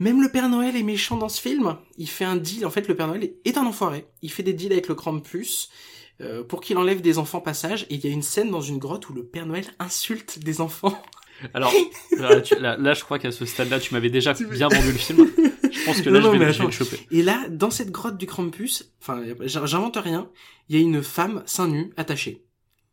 [0.00, 1.76] Même le Père Noël est méchant dans ce film.
[1.98, 2.66] Il fait un deal.
[2.66, 4.06] En fait, le Père Noël est un enfoiré.
[4.22, 5.70] Il fait des deals avec le Krampus
[6.20, 7.86] euh, pour qu'il enlève des enfants passage.
[7.90, 10.60] Et il y a une scène dans une grotte où le Père Noël insulte des
[10.60, 11.00] enfants.
[11.54, 11.72] Alors,
[12.18, 14.98] là, tu- là, là, je crois qu'à ce stade-là, tu m'avais déjà bien vendu le
[14.98, 15.26] film.
[15.70, 16.98] Je pense que là, Non, non, je, vais, je vais le choper.
[17.10, 20.28] Et là, dans cette grotte du Krampus, enfin, j'invente rien,
[20.68, 22.44] il y a une femme seins nus attachée.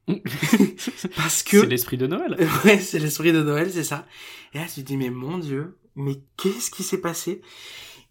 [1.17, 1.59] Parce que...
[1.61, 2.37] C'est l'esprit de Noël.
[2.63, 4.05] Ouais, c'est l'esprit de Noël, c'est ça.
[4.53, 7.41] Et là, tu te dis, mais mon dieu, mais qu'est-ce qui s'est passé?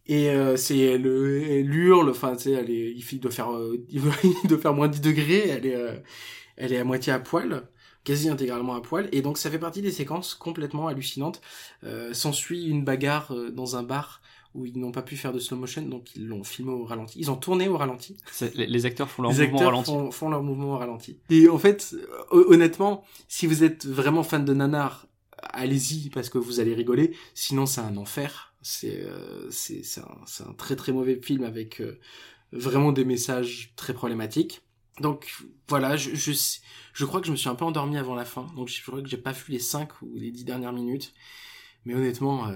[0.08, 3.76] Et euh, c'est elle, elle hurle, enfin, tu sais, elle est, il doit faire, euh,
[3.90, 4.02] il
[4.48, 5.96] doit faire moins 10 degrés, elle est, euh,
[6.56, 7.68] elle est à moitié à poil,
[8.04, 11.40] quasi intégralement à poil, et donc ça fait partie des séquences complètement hallucinantes.
[11.82, 14.20] Euh, S'ensuit une bagarre dans un bar
[14.54, 17.18] où ils n'ont pas pu faire de slow motion, donc ils l'ont filmé au ralenti.
[17.18, 18.16] Ils ont tourné au ralenti.
[18.54, 19.90] Les, les acteurs font leur Les mouvement acteurs ralenti.
[19.90, 21.18] font, font leur mouvement au ralenti.
[21.30, 21.94] Et en fait,
[22.30, 25.08] honnêtement, si vous êtes vraiment fan de nanar,
[25.42, 27.16] allez-y parce que vous allez rigoler.
[27.34, 28.54] Sinon, c'est un enfer.
[28.62, 31.98] C'est euh, c'est un, un très très mauvais film avec euh,
[32.52, 34.62] vraiment des messages très problématiques.
[35.00, 35.32] Donc
[35.68, 36.32] voilà, je, je
[36.94, 38.46] je crois que je me suis un peu endormi avant la fin.
[38.56, 41.14] Donc je crois que j'ai pas vu les 5 ou les 10 dernières minutes.
[41.84, 42.54] Mais honnêtement, euh,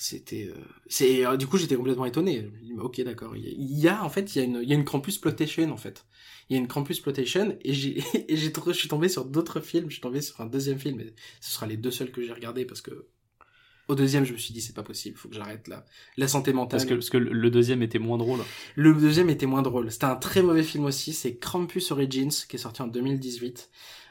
[0.00, 0.54] c'était euh,
[0.86, 2.48] c'est euh, du coup j'étais complètement étonné.
[2.78, 4.84] Ok d'accord, il y a- en fait il y a une il y a une
[4.84, 6.06] Krampus plotation en fait.
[6.48, 7.98] Il y a une Krampus plotation et j'ai
[8.32, 11.00] et j'ai je suis tombé sur d'autres films, je suis tombé sur un deuxième film
[11.00, 13.06] et ce sera les deux seuls que j'ai regardés parce que
[13.88, 15.84] au deuxième je me suis dit c'est pas possible, faut que j'arrête là.
[16.16, 16.78] La santé mentale.
[16.78, 18.40] Parce que, parce que le le deuxième était moins drôle.
[18.76, 19.90] Le deuxième était moins drôle.
[19.90, 21.12] C'était un très mauvais film aussi.
[21.12, 23.70] C'est Krampus Origins, qui est sorti en 2018.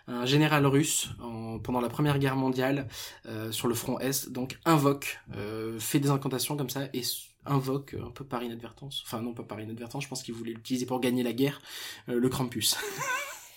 [0.09, 2.87] Un général russe, en- pendant la Première Guerre mondiale,
[3.25, 7.01] euh, sur le front Est, donc invoque, euh, fait des incantations comme ça, et
[7.45, 10.53] invoque, euh, un peu par inadvertance, enfin non pas par inadvertance, je pense qu'il voulait
[10.53, 11.61] l'utiliser pour gagner la guerre,
[12.07, 12.77] le Krampus.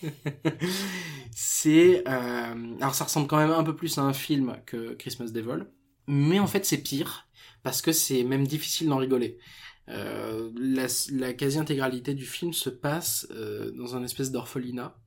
[1.30, 2.04] c'est...
[2.06, 5.66] alors ça ressemble quand même un peu plus à un film que Christmas Devil,
[6.08, 7.28] mais en fait c'est pire,
[7.62, 9.38] parce que c'est même difficile d'en rigoler.
[9.86, 13.28] La, quasi-intégralité du film se passe
[13.74, 14.99] dans un espèce d'orphelinat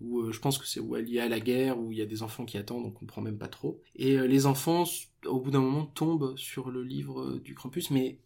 [0.00, 2.02] où euh, je pense que c'est où elle y à la guerre où il y
[2.02, 4.84] a des enfants qui attendent on comprend même pas trop et euh, les enfants
[5.26, 8.18] au bout d'un moment tombent sur le livre euh, du Krampus mais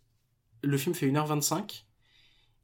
[0.63, 1.87] le film fait 1h25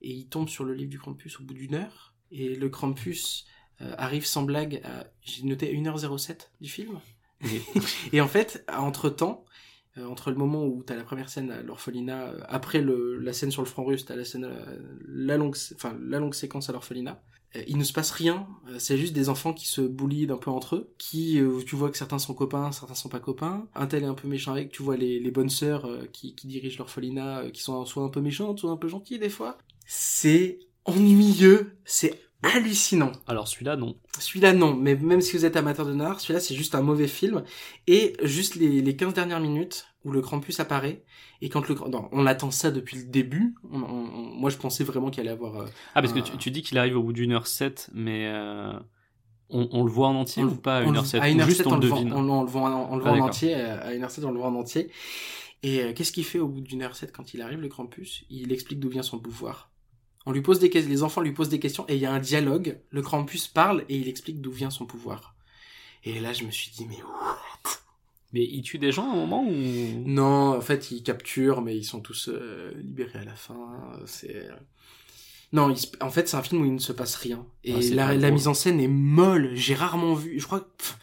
[0.02, 3.46] et ils tombent sur le livre du Krampus au bout d'une heure et le Krampus
[3.78, 6.98] arrive sans blague à j'ai noté 1h07 du film
[8.12, 9.44] Et- en fait entre temps
[9.98, 13.50] euh, entre le moment où t'as la première scène à l'orphelinat, après le, la scène
[13.50, 14.46] sur le front russe, t'as la scène,
[15.06, 17.22] la longue, enfin la longue séquence à l'orphelinat.
[17.54, 20.36] Euh, il ne se passe rien, euh, c'est juste des enfants qui se boulient un
[20.36, 23.68] peu entre eux, qui, euh, tu vois que certains sont copains, certains sont pas copains.
[23.74, 26.46] Un tel est un peu méchant avec, tu vois les, les bonnes sœurs qui, qui
[26.46, 29.58] dirigent l'orphelinat, qui sont soit un peu méchantes, soit un peu gentilles des fois.
[29.86, 33.12] C'est ennuyeux, c'est hallucinant.
[33.26, 33.96] Alors celui-là, non.
[34.18, 34.74] Celui-là, non.
[34.74, 37.44] Mais même si vous êtes amateur de nanar, celui-là, c'est juste un mauvais film.
[37.86, 41.02] Et juste les, les 15 dernières minutes où le Krampus apparaît,
[41.42, 41.74] et quand le...
[41.90, 43.54] Non, on attend ça depuis le début.
[43.70, 43.84] On- on-
[44.14, 45.56] on- moi, je pensais vraiment qu'il allait avoir...
[45.56, 46.22] euh, Ah, parce que Ah.
[46.22, 48.72] tu, tu dis qu'il arrive au bout d'une heure sept, mais euh,
[49.50, 51.20] on, le voit en entier on- ou pas à on une le- heure sept?
[51.22, 52.12] À ou 1h07, juste on, le devine?
[52.12, 53.28] on, le voit, en- on le Ah, voit en d'accord.
[53.28, 53.54] entier.
[53.56, 54.90] euh, À 1h07, on le voit en entier.
[55.62, 58.24] Et euh, qu'est-ce qu'il fait au bout d'une heure 7 quand il arrive, le Krampus?
[58.30, 59.70] Il explique d'où vient son pouvoir.
[60.26, 62.12] On lui pose des questions, les enfants lui posent des questions, et il y a
[62.12, 62.80] un dialogue.
[62.90, 65.34] Le Krampus parle, et il explique d'où vient son pouvoir.
[66.04, 66.98] Et là, je me suis dit, mais
[68.36, 70.02] Mais il tue des gens à un moment ou?
[70.04, 73.98] Non, en fait, ils capturent, mais ils sont tous euh, libérés à la fin.
[74.04, 74.50] C'est
[75.54, 77.46] non, il se- en fait, c'est un film où il ne se passe rien.
[77.64, 79.52] Et Ah, c'est la, mise en scène est molle.
[79.54, 80.38] J'ai rarement vu.
[80.38, 80.98] Je crois que pff,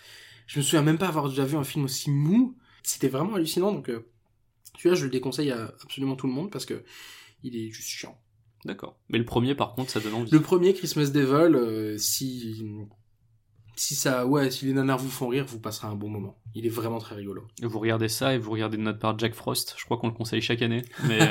[0.45, 2.55] je me souviens même pas avoir déjà vu un film aussi mou.
[2.83, 3.71] C'était vraiment hallucinant.
[3.71, 4.05] Donc, euh,
[4.77, 6.83] celui-là, je le déconseille à absolument tout le monde parce que
[7.41, 8.21] il est juste chiant.
[8.63, 8.99] D'accord.
[9.09, 10.31] Mais le premier, par contre, ça donne envie.
[10.31, 12.63] Le premier Christmas Devil, euh, si
[13.75, 16.37] si ça, ouais, si les nanars vous font rire, vous passerez un bon moment.
[16.55, 17.41] Il est vraiment très rigolo.
[17.63, 19.73] Vous regardez ça et vous regardez de notre part Jack Frost.
[19.77, 20.83] Je crois qu'on le conseille chaque année.
[21.07, 21.25] Mais euh,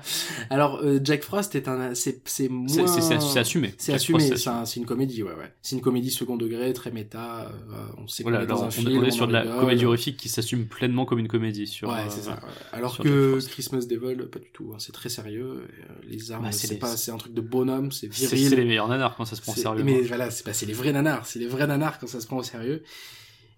[0.50, 2.66] Alors, euh, Jack Frost est un, c'est, c'est moins.
[2.86, 3.74] c'est assumé.
[3.76, 5.52] C'est assumé, c'est, un- c'est une comédie, ouais, ouais.
[5.60, 7.42] C'est une comédie second degré, très méta.
[7.72, 8.98] euh, on sait Voilà, est dans alors, un on, film.
[8.98, 11.66] on est sur de la comédie horrifique qui s'assume pleinement comme une comédie.
[11.66, 12.30] Sur, Ouais, c'est ça.
[12.32, 12.36] ouais.
[12.72, 13.38] Alors que.
[13.46, 14.72] Christmas Devil, pas du tout.
[14.72, 14.76] hein.
[14.78, 15.66] C'est très sérieux.
[16.08, 18.48] les armes, Bah, c'est les- pas, c'est un truc de bonhomme, c'est viril.
[18.48, 19.84] c'est les meilleurs nanars quand ça se prend sérieux.
[19.84, 20.04] Mais hein.
[20.08, 22.36] voilà, c'est pas, c'est les vrais nanars, c'est les vrais nanars quand ça se prend
[22.36, 22.82] au sérieux.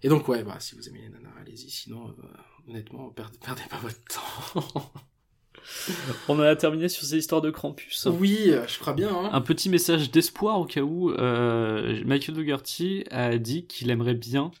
[0.03, 1.69] Et donc ouais, bah si vous aimez les nanars, allez-y.
[1.69, 4.91] Sinon, euh, honnêtement, perdez, perdez pas votre temps.
[6.27, 8.07] On en a terminé sur ces histoires de Krampus.
[8.11, 9.09] oui, euh, je crois bien.
[9.09, 9.29] Hein.
[9.31, 14.51] Un petit message d'espoir au cas où euh, Michael Dougherty a dit qu'il aimerait bien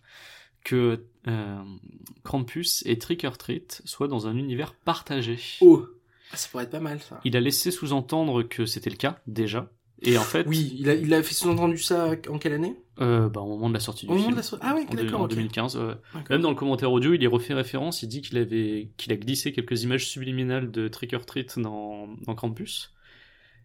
[0.63, 1.63] que euh,
[2.23, 5.39] Krampus et Trick or Treat soient dans un univers partagé.
[5.61, 5.85] Oh,
[6.31, 7.19] ah, ça pourrait être pas mal ça.
[7.23, 9.69] Il a laissé sous-entendre que c'était le cas déjà.
[10.01, 12.75] Et en fait, Oui, il a, il a fait sous-entendu ça en quelle année?
[13.01, 14.73] Euh, bah, au moment de la sortie du Au moment film, de la so- Ah
[14.75, 15.29] oui, d'accord, en ok.
[15.31, 15.77] 2015.
[15.77, 16.23] euh, D'accord.
[16.29, 18.03] Même dans le commentaire audio, il y refait référence.
[18.03, 22.07] Il dit qu'il avait qu'il a glissé quelques images subliminales de Trick or Treat dans,
[22.25, 22.91] dans Krampus.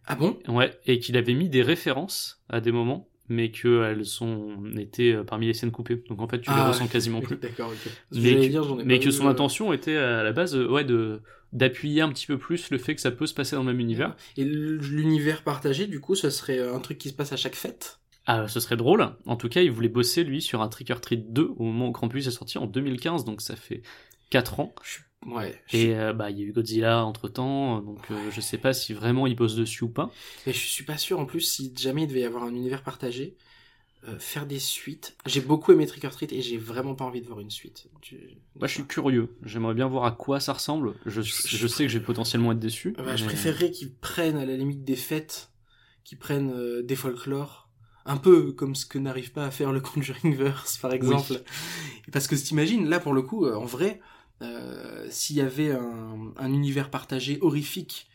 [0.07, 0.37] Ah bon?
[0.47, 5.23] Ouais, et qu'il avait mis des références à des moments, mais qu'elles sont étaient euh,
[5.23, 6.03] parmi les scènes coupées.
[6.09, 7.37] Donc en fait, tu les Ah, ressens quasiment plus.
[7.37, 7.91] D'accord, ok.
[8.13, 11.21] Mais que, dire, mais que son euh, intention était à la base, ouais, de
[11.53, 13.79] d'appuyer un petit peu plus le fait que ça peut se passer dans le même
[13.79, 14.15] univers.
[14.37, 17.99] Et l'univers partagé, du coup, ce serait un truc qui se passe à chaque fête?
[18.27, 19.15] Ah, ce serait drôle.
[19.25, 21.87] En tout cas, il voulait bosser lui sur un Trick or Treat 2 au moment
[21.87, 23.81] où Krampus est sorti en 2015, donc ça fait
[24.29, 24.73] 4 ans.
[25.25, 25.59] Ouais.
[25.71, 28.73] Et euh, bah il y a eu Godzilla entre temps, donc euh, je sais pas
[28.73, 30.11] si vraiment il bosse dessus ou pas.
[30.47, 32.83] Mais je suis pas sûr, en plus, si jamais il devait y avoir un univers
[32.83, 33.37] partagé,
[34.07, 35.15] euh, faire des suites.
[35.25, 37.87] J'ai beaucoup aimé Trick or Treat et j'ai vraiment pas envie de voir une suite.
[38.55, 39.35] Moi, je suis curieux.
[39.43, 40.93] J'aimerais bien voir à quoi ça ressemble.
[41.05, 42.93] Je, je sais que je vais potentiellement être déçu.
[42.97, 45.51] Bah, je mais- préférerais qu'ils prennent à la limite des fêtes,
[46.03, 47.69] qu'ils prennent euh, des folklores,
[48.05, 51.41] un peu comme ce que n'arrive pas à faire le Conjuringverse par exemple.
[52.11, 54.01] Parce que t'imagines, là pour le coup, euh, en vrai,
[55.09, 58.07] s'il y avait un, un univers partagé horrifique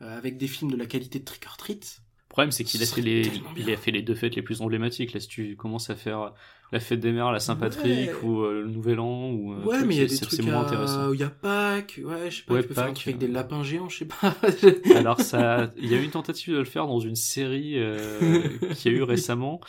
[0.00, 2.00] avec des films de la qualité de Trick or Treat,
[2.34, 5.12] problème, c'est qu'il a fait les, il a fait les deux fêtes les plus emblématiques.
[5.12, 6.32] Là, si tu commences à faire
[6.72, 8.14] la fête des mères, la Saint-Patrick Ouais.
[8.24, 10.54] ou euh, le Nouvel An ou euh, ouais, mais il y a des trucs moins
[10.62, 11.08] à- intéressant.
[11.10, 12.94] où il y a Pâques, ouais, je sais pas, Ouais, tu peux faire un Pâques,
[12.96, 14.34] truc avec des lapins géants, je sais pas.
[14.96, 18.40] Alors ça, il y a eu une tentative de le faire dans une série euh,
[18.74, 19.60] qu'il y a eu récemment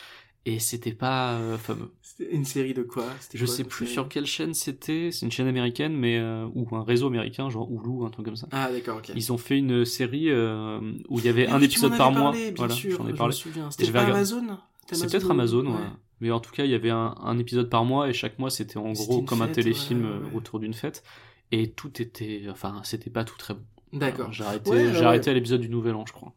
[0.46, 1.90] et c'était pas euh, fameux.
[2.02, 3.04] C'était une série de quoi?
[3.34, 5.10] Je quoi sais plus sur quelle chaîne c'était.
[5.10, 8.36] C'est une chaîne américaine, mais euh, ou un réseau américain, genre Hulu, un truc comme
[8.36, 8.46] ça.
[8.52, 9.10] Ah d'accord, ok.
[9.14, 12.30] Ils ont fait une série euh, où il y avait un épisode par mois.
[12.30, 13.34] bien voilà, sûr, j'en ai je me parlé.
[13.70, 14.04] C'était pas.
[14.04, 14.58] Amazon?
[14.82, 15.72] C'était C'est peut-être Amazon, ouais.
[15.72, 15.80] ouais.
[16.20, 18.48] Mais en tout cas, il y avait un, un épisode par mois et chaque mois
[18.48, 20.36] c'était en gros comme un téléfilm ouais, ouais.
[20.36, 21.02] autour d'une fête.
[21.50, 23.64] Et tout était, enfin, c'était pas tout très bon.
[23.92, 24.32] D'accord.
[24.32, 26.32] J'ai arrêté, j'ai arrêté à l'épisode du Nouvel An, je crois.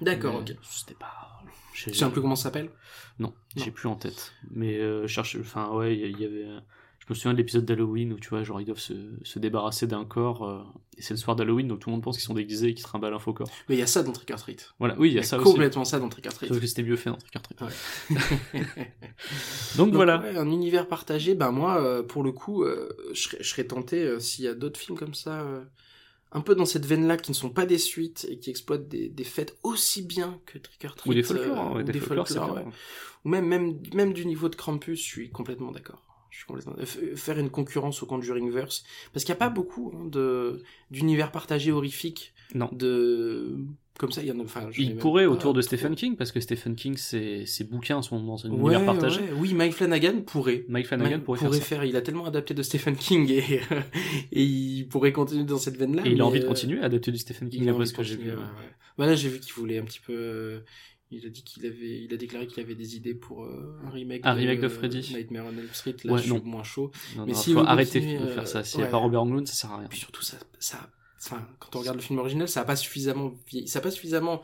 [0.00, 0.54] D'accord, ok.
[0.62, 1.25] C'était pas.
[1.84, 2.70] Tu sais un peu comment ça s'appelle?
[3.18, 4.32] Non, j'ai plus en tête.
[4.50, 6.44] Mais euh, cherche, enfin ouais, il y, avait.
[6.44, 6.58] euh,
[7.00, 9.86] Je me souviens de l'épisode d'Halloween où tu vois, genre ils doivent se, se débarrasser
[9.86, 10.48] d'un corps.
[10.48, 10.62] euh,
[10.98, 12.84] et c'est le soir d'Halloween, donc tout le monde pense qu'ils sont déguisés et qu'ils
[12.84, 13.48] trimballent un faux corps.
[13.68, 14.74] Mais il y a ça dans Trick or Treat.
[14.78, 15.50] Voilà, oui, il y a y ça a aussi.
[15.50, 16.48] complètement ça dans Trick or Treat.
[16.48, 17.60] Sauf que c'était mieux fait dans Trick or Treat.
[17.60, 18.60] Ouais.
[19.76, 20.20] Donc, voilà.
[20.20, 22.64] ouais, un univers partagé, ben moi, euh, pour le coup,
[23.12, 25.44] je serais- je tenté, s'il y a d'autres films comme ça,
[26.32, 29.08] un peu dans cette veine-là, qui ne sont pas des suites et qui exploitent des,
[29.08, 31.10] des fêtes aussi bien que Trick or Treat.
[31.10, 32.64] Ou des folklores, euh, ouais, ou des, ouais.
[33.24, 36.02] Ou même, même, même du niveau de Krampus, je suis complètement d'accord.
[36.30, 36.74] Je suis complètement...
[37.14, 38.84] Faire une concurrence au Conjuringverse.
[39.12, 42.34] Parce qu'il n'y a pas beaucoup hein, de d'univers partagés horrifiques.
[42.54, 42.68] Non.
[42.72, 43.56] De...
[43.98, 44.42] Comme ça, il y en a...
[44.42, 45.62] Enfin, Il pourrait pas autour de.
[45.62, 49.20] Stephen King, parce que Stephen King, ses, ses bouquins sont dans un Ouais, univers partagé.
[49.22, 49.32] ouais.
[49.38, 50.64] Oui, Mike Flanagan pourrait.
[50.68, 51.86] Mike Flanagan pourrait, pourrait faire ça.
[51.86, 53.60] Il a tellement adapté de Stephen King et,
[54.32, 56.02] et il pourrait continuer dans cette veine-là.
[56.06, 57.96] Et il a envie de euh, continuer à adapter du Stephen King, après ce de
[57.96, 58.30] que j'ai vu.
[58.30, 58.36] ouais.
[58.98, 60.12] Bah là, j'ai vu qu'il voulait un petit peu.
[60.14, 60.60] euh,
[61.10, 63.90] Il a dit qu'il avait, il a déclaré qu'il avait des idées pour euh, un
[63.90, 64.20] remake.
[64.24, 65.10] Un remake de Freddy.
[65.14, 65.96] Nightmare on Elm Street.
[66.04, 66.42] Là, Ouais, je suis non.
[66.44, 66.90] moins chaud.
[67.16, 68.62] Non, Mais non, s'il faut arrêter de faire ça.
[68.64, 69.88] S'il n'y a pas Robert Englund, ça sert à rien.
[69.88, 73.32] Puis surtout, ça, ça, enfin, quand on regarde le film original, ça a pas suffisamment,
[73.48, 74.42] vieilli, ça a pas suffisamment,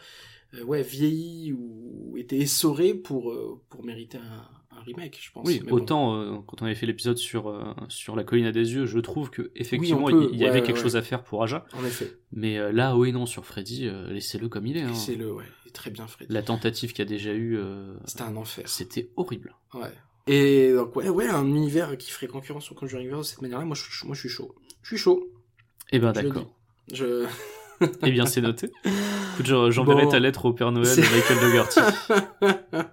[0.55, 5.47] euh, ouais, vieilli ou été essoré pour euh, pour mériter un, un remake, je pense.
[5.47, 5.77] Oui, Mais bon.
[5.77, 8.99] autant euh, quand on avait fait l'épisode sur sur la colline à des yeux, je
[8.99, 10.83] trouve que effectivement peut, il y, il y avait ouais, quelque ouais.
[10.83, 14.67] chose à faire pour Aja, En effet, mais là oui non sur Freddy, laissez-le comme
[14.67, 14.83] il est.
[14.83, 14.95] hein.
[14.95, 16.33] c'est le, ouais, il est très bien Freddy.
[16.33, 17.59] La tentative qu'il y a déjà eu,
[18.07, 18.69] C'était un enfer.
[18.69, 19.55] c'était horrible.
[19.75, 19.93] Ouais.
[20.29, 23.75] Et donc ouais, ouais, un univers qui ferait concurrence au Conjuringverse de cette manière-là, moi
[23.75, 24.55] je suis, chaud- moi je suis chaud.
[24.83, 25.27] Je suis chaud.
[25.91, 26.55] Eh ben d'accord.
[26.91, 27.27] Je.
[28.03, 28.71] Eh bien c'est noté.
[29.35, 30.11] Écoute, j'enverrai Bon.
[30.11, 31.81] ta lettre au Père Noël de Michael Dougherty.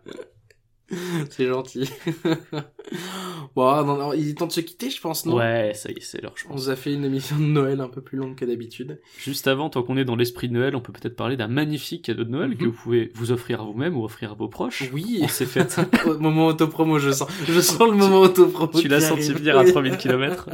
[1.30, 1.90] C'est gentil.
[3.56, 5.36] bon, non, non, il est temps de se quitter, je pense, non?
[5.38, 7.82] Ouais, ça y est, c'est l'heure, je On vous a fait une émission de Noël
[7.82, 9.00] un peu plus longue que d'habitude.
[9.18, 12.06] Juste avant, tant qu'on est dans l'esprit de Noël, on peut peut-être parler d'un magnifique
[12.06, 12.58] cadeau de Noël Mhm.
[12.58, 14.84] que vous pouvez vous offrir à vous-même ou offrir à vos proches.
[14.94, 15.20] Oui.
[15.22, 15.78] On s'est fait.
[16.20, 17.30] Moment autopromo, je sens.
[17.48, 18.80] Je sens le moment autopromo.
[18.80, 19.72] Tu l'as qui senti venir à Oui.
[19.72, 20.50] 3000 km.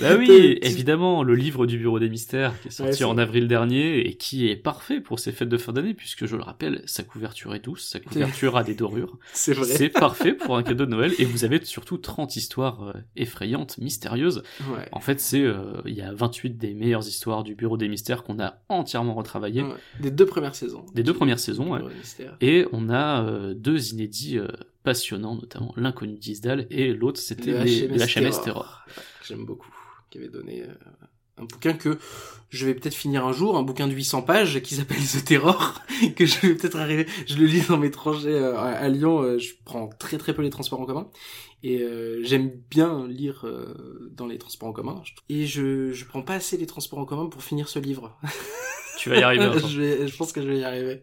[0.00, 3.18] Bah oui, Tu- évidemment, le livre du Bureau des Mystères qui est sorti Ouais, en
[3.18, 6.42] avril dernier et qui est parfait pour ces fêtes de fin d'année puisque je le
[6.42, 9.18] rappelle, sa couverture est douce, sa couverture a des dorures.
[9.32, 9.66] C'est vrai.
[9.76, 13.78] C'est parfait pour un cadeau de Noël et vous avez surtout 30 histoires euh, effrayantes,
[13.78, 14.42] mystérieuses.
[14.70, 14.88] Ouais.
[14.92, 18.24] En fait, c'est euh, il y a 28 des meilleures histoires du Bureau des Mystères
[18.24, 19.74] qu'on a entièrement retravaillées Ouais.
[20.00, 20.84] Des deux premières saisons.
[20.94, 21.72] des deux premières saisons.
[21.72, 21.80] ouais.
[22.40, 24.48] Et on a euh, deux inédits euh,
[24.82, 28.42] passionnants, notamment l'inconnu d'Isdal et l'autre c'était HMS Terror.
[28.44, 28.86] Terror.
[29.26, 29.72] J'aime beaucoup.
[30.10, 30.64] Qui avait donné
[31.38, 31.98] un bouquin que
[32.50, 35.82] je vais peut-être finir un jour, un bouquin de 800 pages qui s'appelle The Terror,
[36.16, 37.06] que je vais peut-être arriver.
[37.26, 39.20] Je le lis dans mes trajets euh, à, Lyon.
[39.20, 41.08] euh, je prends très très peu les transports en commun.
[41.62, 45.02] Et euh, j'aime bien lire euh, dans les transports en commun.
[45.28, 48.16] Et je, je prends pas assez les transports en commun pour finir ce livre.
[48.98, 49.50] Tu vas y arriver.
[49.68, 51.02] je, vais, je pense que je vais y arriver.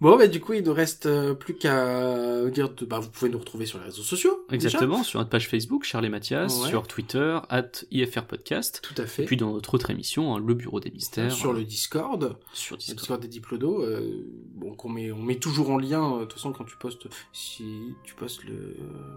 [0.00, 3.30] Bon, bah du coup, il nous reste euh, plus qu'à dire, de, bah vous pouvez
[3.30, 4.46] nous retrouver sur les réseaux sociaux.
[4.48, 4.54] déjà.
[4.68, 6.68] Exactement, sur notre page Facebook, Charles et Mathias, Ouais.
[6.70, 9.24] sur Twitter, at IFR Podcast, Tout à fait.
[9.24, 12.76] et puis dans notre autre émission, hein, Le Bureau des Mystères, sur le Discord, sur
[12.76, 12.98] le Discord.
[12.98, 14.24] Discord des Diplodos, euh,
[14.54, 17.06] bon, qu'on met, on met toujours en lien, euh, de toute façon, quand tu postes,
[17.34, 18.76] si tu postes le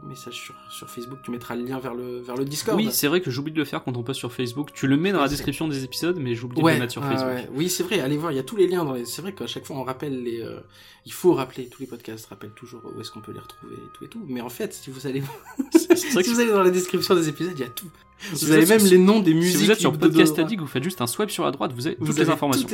[0.09, 2.77] message sur, sur Facebook, tu mettras le lien vers le, vers le Discord.
[2.77, 4.71] Oui, c'est vrai que j'oublie de le faire quand on poste sur Facebook.
[4.73, 7.05] Tu le mets dans Ouais, la description des épisodes, mais j'oublie de le mettre sur
[7.05, 7.47] Facebook.
[7.53, 9.05] Oui, c'est vrai, allez voir, il y a tous les liens dans les...
[9.05, 10.41] C'est vrai qu'à chaque fois on rappelle les.
[10.41, 10.59] Euh,
[11.05, 13.97] il faut rappeler tous les podcasts, rappelle toujours où est-ce qu'on peut les retrouver et
[13.97, 14.25] tout et tout.
[14.27, 15.21] Mais en fait, si vous allez,
[15.59, 17.89] vous allez dans la description des épisodes, il y a tout.
[18.31, 19.57] Vous, avez même les noms des musiques.
[19.57, 21.87] Si vous êtes sur Podcast Addict, vous faites juste un swipe sur la droite, vous
[21.87, 22.29] avez toutes les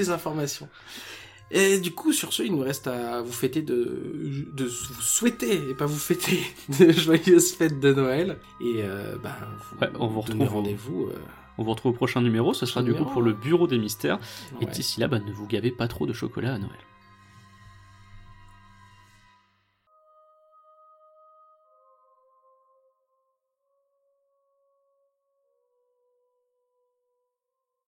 [0.10, 0.70] informations.
[1.52, 5.74] Et du coup, sur ce, il nous reste à vous fêter de, vous souhaiter et
[5.74, 6.40] pas vous fêter
[6.80, 8.38] de joyeuses fêtes de Noël.
[8.62, 9.36] Et euh, bah,
[10.00, 11.06] on vous retrouve rendez-vous.
[11.06, 11.16] Euh,
[11.58, 12.54] on vous retrouve au prochain numéro.
[12.54, 14.20] Ce sera du coup pour le bureau des mystères.
[14.62, 16.80] Et d'ici là, bah, ne vous gavez pas trop de chocolat à Noël.